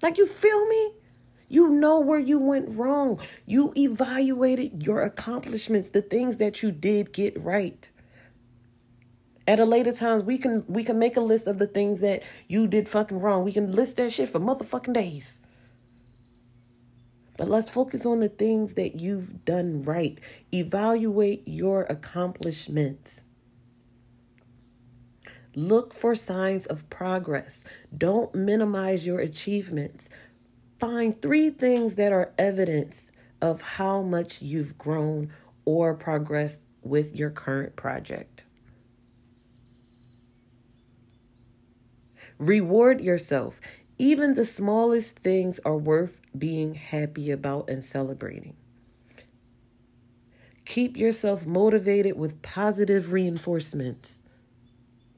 Like, 0.02 0.18
you 0.18 0.26
feel 0.26 0.66
me? 0.68 0.92
You 1.48 1.70
know 1.70 2.00
where 2.00 2.18
you 2.18 2.38
went 2.38 2.76
wrong. 2.76 3.20
You 3.44 3.72
evaluated 3.76 4.82
your 4.84 5.02
accomplishments, 5.02 5.90
the 5.90 6.02
things 6.02 6.38
that 6.38 6.62
you 6.62 6.72
did 6.72 7.12
get 7.12 7.40
right. 7.40 7.90
At 9.46 9.60
a 9.60 9.64
later 9.64 9.92
time, 9.92 10.26
we 10.26 10.38
can 10.38 10.64
we 10.66 10.82
can 10.82 10.98
make 10.98 11.16
a 11.16 11.20
list 11.20 11.46
of 11.46 11.58
the 11.58 11.68
things 11.68 12.00
that 12.00 12.24
you 12.48 12.66
did 12.66 12.88
fucking 12.88 13.20
wrong. 13.20 13.44
We 13.44 13.52
can 13.52 13.70
list 13.70 13.96
that 13.96 14.12
shit 14.12 14.28
for 14.28 14.40
motherfucking 14.40 14.92
days. 14.92 15.40
But 17.36 17.48
let's 17.48 17.68
focus 17.68 18.06
on 18.06 18.20
the 18.20 18.28
things 18.28 18.74
that 18.74 18.98
you've 18.98 19.44
done 19.44 19.82
right. 19.82 20.18
Evaluate 20.52 21.42
your 21.46 21.82
accomplishments. 21.84 23.22
Look 25.54 25.94
for 25.94 26.14
signs 26.14 26.66
of 26.66 26.88
progress. 26.90 27.64
Don't 27.96 28.34
minimize 28.34 29.06
your 29.06 29.20
achievements. 29.20 30.08
Find 30.78 31.20
three 31.20 31.50
things 31.50 31.96
that 31.96 32.12
are 32.12 32.32
evidence 32.38 33.10
of 33.40 33.62
how 33.62 34.02
much 34.02 34.42
you've 34.42 34.76
grown 34.78 35.30
or 35.64 35.94
progressed 35.94 36.60
with 36.82 37.16
your 37.16 37.30
current 37.30 37.76
project. 37.76 38.44
Reward 42.38 43.00
yourself. 43.00 43.60
Even 43.98 44.34
the 44.34 44.44
smallest 44.44 45.18
things 45.20 45.58
are 45.64 45.76
worth 45.76 46.20
being 46.36 46.74
happy 46.74 47.30
about 47.30 47.70
and 47.70 47.82
celebrating. 47.82 48.54
Keep 50.66 50.98
yourself 50.98 51.46
motivated 51.46 52.18
with 52.18 52.42
positive 52.42 53.12
reinforcements 53.12 54.20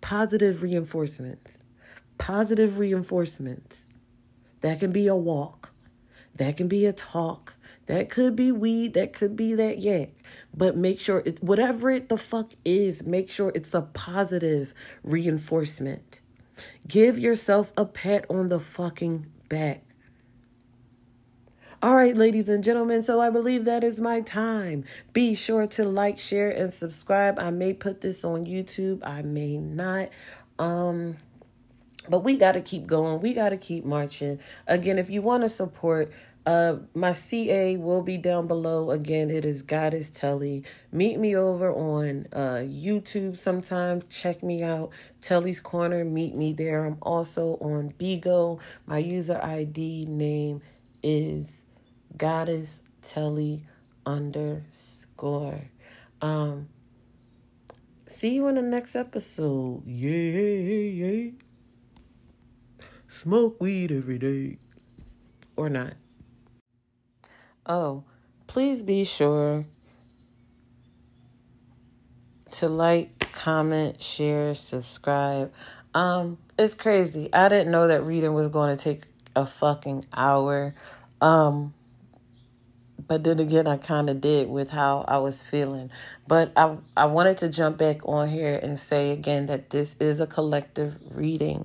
positive 0.01 0.63
reinforcements. 0.63 1.63
Positive 2.17 2.79
reinforcements. 2.79 3.88
That 4.61 4.81
can 4.81 4.93
be 4.93 5.07
a 5.07 5.17
walk. 5.17 5.71
That 6.35 6.57
can 6.57 6.69
be 6.69 6.87
a 6.87 6.93
talk. 6.93 7.57
That 7.87 8.11
could 8.11 8.37
be 8.37 8.53
weed. 8.53 8.95
That 8.95 9.13
could 9.13 9.35
be 9.35 9.55
that 9.55 9.81
yak. 9.81 10.11
But 10.55 10.77
make 10.77 11.01
sure 11.01 11.23
it, 11.25 11.43
whatever 11.43 11.91
it 11.91 12.09
the 12.09 12.19
fuck 12.19 12.53
is, 12.65 13.05
make 13.05 13.31
sure 13.31 13.51
it's 13.55 13.75
a 13.75 13.83
positive 13.83 14.75
reinforcement. 15.03 16.21
Give 16.87 17.19
yourself 17.19 17.73
a 17.77 17.87
pat 17.87 18.27
on 18.29 18.49
the 18.49 18.61
fucking 18.61 19.27
back. 19.49 19.85
All 21.81 21.95
right, 21.95 22.17
ladies 22.17 22.49
and 22.49 22.65
gentlemen, 22.65 23.05
so 23.05 23.21
I 23.21 23.31
believe 23.31 23.65
that 23.65 23.85
is 23.85 24.01
my 24.01 24.21
time. 24.21 24.83
Be 25.13 25.37
sure 25.37 25.67
to 25.69 25.85
like, 25.85 26.19
share, 26.19 26.51
and 26.51 26.73
subscribe. 26.73 27.39
I 27.39 27.51
may 27.51 27.73
put 27.73 28.01
this 28.01 28.25
on 28.25 28.45
YouTube, 28.45 29.01
I 29.07 29.23
may 29.23 29.57
not. 29.57 30.09
Um, 30.59 31.19
but 32.11 32.21
we 32.25 32.37
got 32.37 32.53
to 32.53 32.61
keep 32.61 32.87
going. 32.87 33.21
We 33.21 33.35
got 33.35 33.51
to 33.51 33.57
keep 33.57 33.85
marching. 33.85 34.39
Again, 34.67 34.99
if 34.99 35.11
you 35.11 35.23
want 35.23 35.43
to 35.43 35.49
support 35.49 36.13
Uh, 36.47 36.79
my 36.95 37.13
CA 37.13 37.77
will 37.77 38.01
be 38.01 38.17
down 38.17 38.47
below. 38.47 38.91
Again, 38.91 39.29
it 39.31 39.45
is 39.45 39.61
Goddess 39.61 40.09
Telly. 40.09 40.65
Meet 40.91 41.19
me 41.19 41.37
over 41.37 41.71
on 41.71 42.27
uh, 42.33 42.65
YouTube 42.65 43.37
sometime. 43.37 44.01
Check 44.09 44.43
me 44.43 44.63
out. 44.63 44.89
Telly's 45.21 45.61
Corner. 45.61 46.07
Meet 46.07 46.35
me 46.35 46.55
there. 46.55 46.87
I'm 46.87 46.97
also 47.03 47.59
on 47.61 47.93
Bigo. 47.99 48.61
My 48.87 48.97
user 48.97 49.39
ID 49.43 50.07
name 50.09 50.63
is 51.03 51.67
Goddess 52.17 52.81
Telly 53.03 53.65
underscore. 54.07 55.69
Um, 56.23 56.71
see 58.07 58.37
you 58.37 58.49
in 58.49 58.55
the 58.55 58.63
next 58.63 58.97
episode. 58.97 59.83
Yeah, 59.85 60.09
yeah. 61.05 61.31
Smoke 63.09 63.61
weed 63.61 63.91
every 63.91 64.19
day. 64.19 64.59
Or 65.57 65.69
not. 65.69 65.95
Oh, 67.67 68.05
please 68.47 68.83
be 68.83 69.05
sure 69.05 69.65
to 72.53 72.69
like, 72.69 73.19
comment, 73.33 74.03
share, 74.03 74.55
subscribe. 74.55 75.53
Um, 75.95 76.39
it's 76.59 76.75
crazy. 76.75 77.33
I 77.33 77.49
didn't 77.49 77.71
know 77.71 77.89
that 77.89 78.03
reading 78.03 78.35
was 78.35 78.49
going 78.49 78.77
to 78.77 78.83
take 78.83 79.05
a 79.35 79.47
fucking 79.47 80.05
hour. 80.15 80.75
Um, 81.21 81.75
but 83.09 83.25
then 83.25 83.41
again, 83.41 83.67
I 83.67 83.79
kind 83.79 84.11
of 84.11 84.21
did 84.21 84.49
with 84.49 84.71
how 84.71 85.05
I 85.09 85.17
was 85.17 85.43
feeling. 85.43 85.91
But 86.29 86.53
I 86.57 86.77
I 86.97 87.07
wanted 87.07 87.39
to 87.39 87.49
jump 87.49 87.79
back 87.79 88.07
on 88.07 88.29
here 88.29 88.61
and 88.63 88.79
say 88.79 89.11
again 89.11 89.47
that 89.47 89.71
this 89.71 89.97
is 89.99 90.21
a 90.21 90.27
collective 90.27 90.95
reading. 91.11 91.65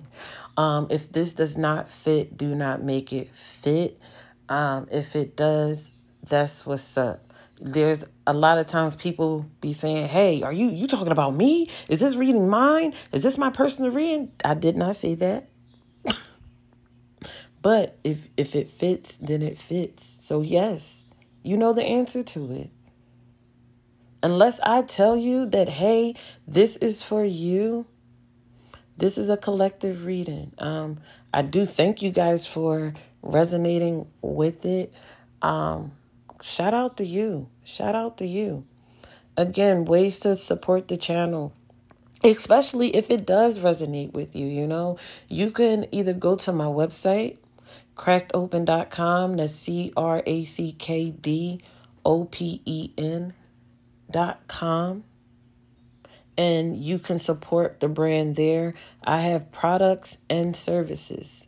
Um, 0.56 0.88
if 0.90 1.12
this 1.12 1.34
does 1.34 1.58
not 1.58 1.90
fit, 1.92 2.38
do 2.38 2.56
not 2.56 2.82
make 2.82 3.12
it 3.12 3.30
fit. 3.36 4.00
Um, 4.48 4.88
if 4.90 5.16
it 5.16 5.36
does, 5.36 5.92
that's 6.24 6.66
what's 6.66 6.98
up. 6.98 7.20
There's 7.60 8.06
a 8.26 8.34
lot 8.34 8.58
of 8.58 8.68
times 8.68 8.96
people 8.96 9.46
be 9.60 9.74
saying, 9.74 10.08
"Hey, 10.08 10.42
are 10.44 10.54
you 10.54 10.70
you 10.70 10.88
talking 10.88 11.12
about 11.12 11.36
me? 11.36 11.70
Is 11.90 12.00
this 12.00 12.16
reading 12.16 12.48
mine? 12.48 12.94
Is 13.12 13.22
this 13.24 13.38
my 13.38 13.50
personal 13.50 13.92
reading?" 13.92 14.32
I 14.46 14.54
did 14.54 14.78
not 14.78 14.96
say 14.96 15.16
that. 15.16 15.50
but 17.62 17.98
if 18.06 18.30
if 18.38 18.56
it 18.56 18.70
fits, 18.70 19.16
then 19.16 19.42
it 19.42 19.60
fits. 19.60 20.18
So 20.22 20.42
yes, 20.42 21.03
you 21.44 21.58
know 21.58 21.74
the 21.74 21.84
answer 21.84 22.24
to 22.24 22.52
it. 22.54 22.70
Unless 24.24 24.62
I 24.62 24.82
tell 24.84 25.18
you 25.18 25.46
that, 25.48 25.68
hey, 25.68 26.16
this 26.48 26.78
is 26.78 27.04
for 27.04 27.26
you, 27.26 27.86
this 28.98 29.18
is 29.18 29.30
a 29.30 29.36
collective 29.36 30.06
reading. 30.06 30.54
Um, 30.58 31.00
I 31.34 31.42
do 31.42 31.66
thank 31.66 32.02
you 32.02 32.10
guys 32.10 32.46
for 32.46 32.94
resonating 33.22 34.08
with 34.22 34.66
it. 34.66 34.94
Um, 35.42 35.92
shout 36.42 36.74
out 36.74 36.98
to 36.98 37.06
you. 37.06 37.50
Shout 37.64 37.96
out 37.96 38.18
to 38.20 38.26
you. 38.26 38.66
Again, 39.36 39.86
ways 39.86 40.20
to 40.22 40.36
support 40.36 40.88
the 40.88 40.98
channel. 40.98 41.54
Especially 42.24 42.96
if 42.96 43.10
it 43.10 43.26
does 43.26 43.60
resonate 43.60 44.14
with 44.14 44.34
you, 44.34 44.46
you 44.46 44.66
know, 44.66 44.98
you 45.28 45.52
can 45.52 45.88
either 45.92 46.14
go 46.14 46.38
to 46.38 46.54
my 46.54 46.66
website, 46.66 47.38
crackedopen.com, 47.96 49.38
that's 49.38 49.54
C 49.54 49.94
R 49.96 50.24
A 50.26 50.44
C 50.46 50.74
K 50.74 51.12
D 51.12 51.62
O 52.06 52.26
P 52.26 52.62
E 52.66 52.92
N.com, 52.98 55.04
and 56.38 56.78
you 56.78 57.00
can 57.00 57.20
support 57.20 57.80
the 57.80 57.88
brand 57.88 58.36
there. 58.36 58.74
I 59.04 59.22
have 59.22 59.52
products 59.52 60.18
and 60.30 60.56
services. 60.56 61.48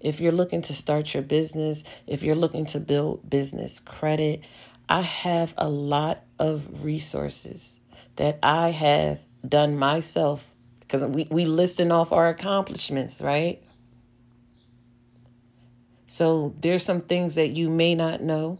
If 0.00 0.20
you're 0.20 0.32
looking 0.32 0.62
to 0.62 0.74
start 0.74 1.14
your 1.14 1.22
business, 1.22 1.84
if 2.06 2.22
you're 2.22 2.34
looking 2.34 2.66
to 2.66 2.80
build 2.80 3.30
business 3.30 3.78
credit, 3.78 4.40
I 4.88 5.02
have 5.02 5.54
a 5.56 5.68
lot 5.68 6.24
of 6.38 6.84
resources 6.84 7.78
that 8.16 8.38
I 8.42 8.70
have 8.70 9.20
done 9.46 9.78
myself 9.78 10.46
because 10.80 11.04
we, 11.04 11.28
we 11.30 11.46
listing 11.46 11.92
off 11.92 12.12
our 12.12 12.28
accomplishments, 12.28 13.20
right? 13.20 13.62
So 16.12 16.52
there's 16.60 16.84
some 16.84 17.00
things 17.00 17.36
that 17.36 17.56
you 17.56 17.70
may 17.70 17.94
not 17.94 18.20
know. 18.20 18.58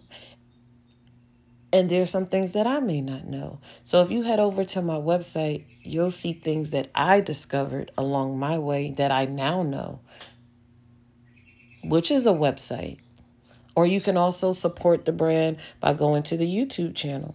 And 1.71 1.91
there's 1.91 2.09
some 2.09 2.25
things 2.25 2.53
that 2.53 2.67
I 2.67 2.81
may 2.81 3.03
not 3.03 3.27
know. 3.27 3.61
So 3.85 4.01
if 4.01 4.11
you 4.11 4.23
head 4.23 4.41
over 4.41 4.65
to 4.65 4.81
my 4.81 4.95
website, 4.95 5.67
you'll 5.83 6.11
see 6.11 6.33
things 6.33 6.71
that 6.71 6.91
I 6.95 7.21
discovered 7.21 7.91
along 7.99 8.39
my 8.39 8.59
way 8.59 8.93
that 8.93 9.13
I 9.13 9.27
now 9.27 9.63
know 9.63 10.01
which 11.85 12.11
is 12.11 12.27
a 12.27 12.31
website. 12.31 12.99
Or 13.75 13.87
you 13.87 14.01
can 14.01 14.17
also 14.17 14.53
support 14.53 15.05
the 15.05 15.13
brand 15.13 15.59
by 15.79 15.93
going 15.93 16.23
to 16.25 16.39
the 16.39 16.47
YouTube 16.47 16.95
channel 16.95 17.35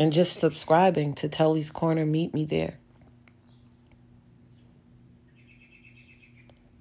and 0.00 0.12
just 0.12 0.40
subscribing 0.40 1.14
to 1.14 1.28
Telly's 1.28 1.70
Corner. 1.70 2.04
Meet 2.04 2.34
me 2.34 2.46
there. 2.46 2.78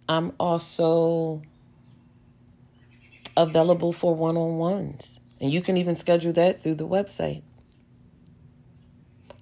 I'm 0.08 0.34
also 0.40 1.44
available 3.36 3.94
for 3.94 4.16
one 4.16 4.38
on 4.38 4.58
ones, 4.58 5.20
and 5.40 5.52
you 5.52 5.62
can 5.62 5.78
even 5.78 5.96
schedule 5.96 6.34
that 6.34 6.62
through 6.62 6.76
the 6.76 6.88
website. 6.88 7.44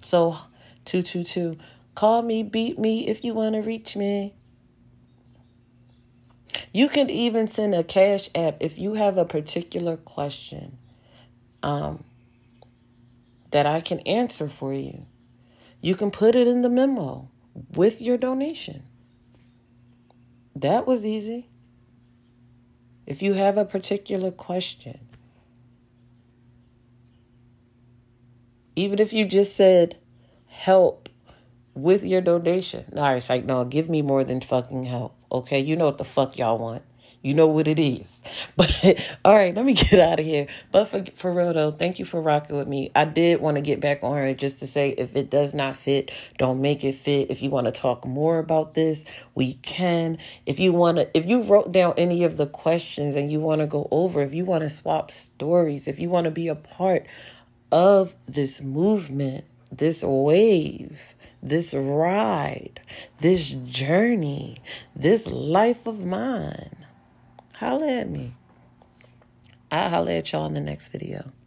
So, 0.02 0.38
222, 0.86 1.56
call 1.94 2.22
me, 2.22 2.42
beat 2.42 2.78
me 2.78 3.06
if 3.08 3.24
you 3.24 3.34
want 3.34 3.54
to 3.54 3.60
reach 3.60 3.96
me. 3.96 4.34
You 6.72 6.88
can 6.88 7.10
even 7.10 7.48
send 7.48 7.74
a 7.74 7.84
cash 7.84 8.28
app 8.34 8.56
if 8.60 8.78
you 8.78 8.94
have 8.94 9.18
a 9.18 9.24
particular 9.24 9.96
question 9.96 10.78
um, 11.62 12.04
that 13.50 13.66
I 13.66 13.80
can 13.80 14.00
answer 14.00 14.48
for 14.48 14.72
you. 14.72 15.06
You 15.80 15.96
can 15.96 16.10
put 16.10 16.36
it 16.36 16.46
in 16.46 16.62
the 16.62 16.68
memo 16.68 17.28
with 17.74 18.00
your 18.00 18.16
donation. 18.16 18.84
That 20.54 20.86
was 20.86 21.04
easy. 21.04 21.49
If 23.10 23.22
you 23.22 23.32
have 23.32 23.58
a 23.58 23.64
particular 23.64 24.30
question, 24.30 25.00
even 28.76 29.00
if 29.00 29.12
you 29.12 29.24
just 29.24 29.56
said 29.56 29.98
help 30.46 31.08
with 31.74 32.04
your 32.04 32.20
donation. 32.20 32.84
Right, 32.92 33.16
it's 33.16 33.28
like, 33.28 33.44
no, 33.44 33.64
give 33.64 33.90
me 33.90 34.00
more 34.00 34.22
than 34.22 34.40
fucking 34.40 34.84
help. 34.84 35.16
Okay, 35.32 35.58
you 35.58 35.74
know 35.74 35.86
what 35.86 35.98
the 35.98 36.04
fuck 36.04 36.38
y'all 36.38 36.56
want. 36.56 36.84
You 37.22 37.34
know 37.34 37.46
what 37.46 37.68
it 37.68 37.78
is. 37.78 38.24
But 38.56 38.98
all 39.24 39.34
right, 39.34 39.54
let 39.54 39.64
me 39.64 39.74
get 39.74 40.00
out 40.00 40.20
of 40.20 40.26
here. 40.26 40.46
But 40.72 40.84
for 40.86 41.04
for 41.14 41.32
real 41.32 41.52
though, 41.52 41.70
thank 41.70 41.98
you 41.98 42.04
for 42.04 42.20
rocking 42.20 42.56
with 42.56 42.68
me. 42.68 42.90
I 42.94 43.04
did 43.04 43.40
want 43.40 43.56
to 43.56 43.60
get 43.60 43.80
back 43.80 44.00
on 44.02 44.16
here 44.16 44.34
just 44.34 44.58
to 44.60 44.66
say 44.66 44.90
if 44.90 45.16
it 45.16 45.30
does 45.30 45.54
not 45.54 45.76
fit, 45.76 46.10
don't 46.38 46.60
make 46.60 46.84
it 46.84 46.94
fit. 46.94 47.30
If 47.30 47.42
you 47.42 47.50
want 47.50 47.66
to 47.66 47.72
talk 47.72 48.06
more 48.06 48.38
about 48.38 48.74
this, 48.74 49.04
we 49.34 49.54
can. 49.54 50.18
If 50.46 50.58
you 50.58 50.72
want 50.72 50.98
to 50.98 51.16
if 51.16 51.26
you 51.26 51.42
wrote 51.42 51.72
down 51.72 51.94
any 51.96 52.24
of 52.24 52.36
the 52.36 52.46
questions 52.46 53.16
and 53.16 53.30
you 53.30 53.40
want 53.40 53.60
to 53.60 53.66
go 53.66 53.88
over, 53.90 54.22
if 54.22 54.34
you 54.34 54.44
want 54.44 54.62
to 54.62 54.68
swap 54.68 55.10
stories, 55.10 55.88
if 55.88 55.98
you 55.98 56.10
want 56.10 56.24
to 56.24 56.30
be 56.30 56.48
a 56.48 56.54
part 56.54 57.06
of 57.72 58.16
this 58.26 58.60
movement, 58.60 59.44
this 59.70 60.02
wave, 60.02 61.14
this 61.42 61.72
ride, 61.74 62.80
this 63.20 63.50
journey, 63.50 64.58
this 64.94 65.26
life 65.26 65.86
of 65.86 66.04
mine, 66.04 66.76
holla 67.60 67.88
at 67.88 68.08
me. 68.08 68.32
I'll 69.70 69.90
holla 69.90 70.12
at 70.12 70.32
y'all 70.32 70.46
in 70.46 70.54
the 70.54 70.60
next 70.60 70.86
video. 70.86 71.30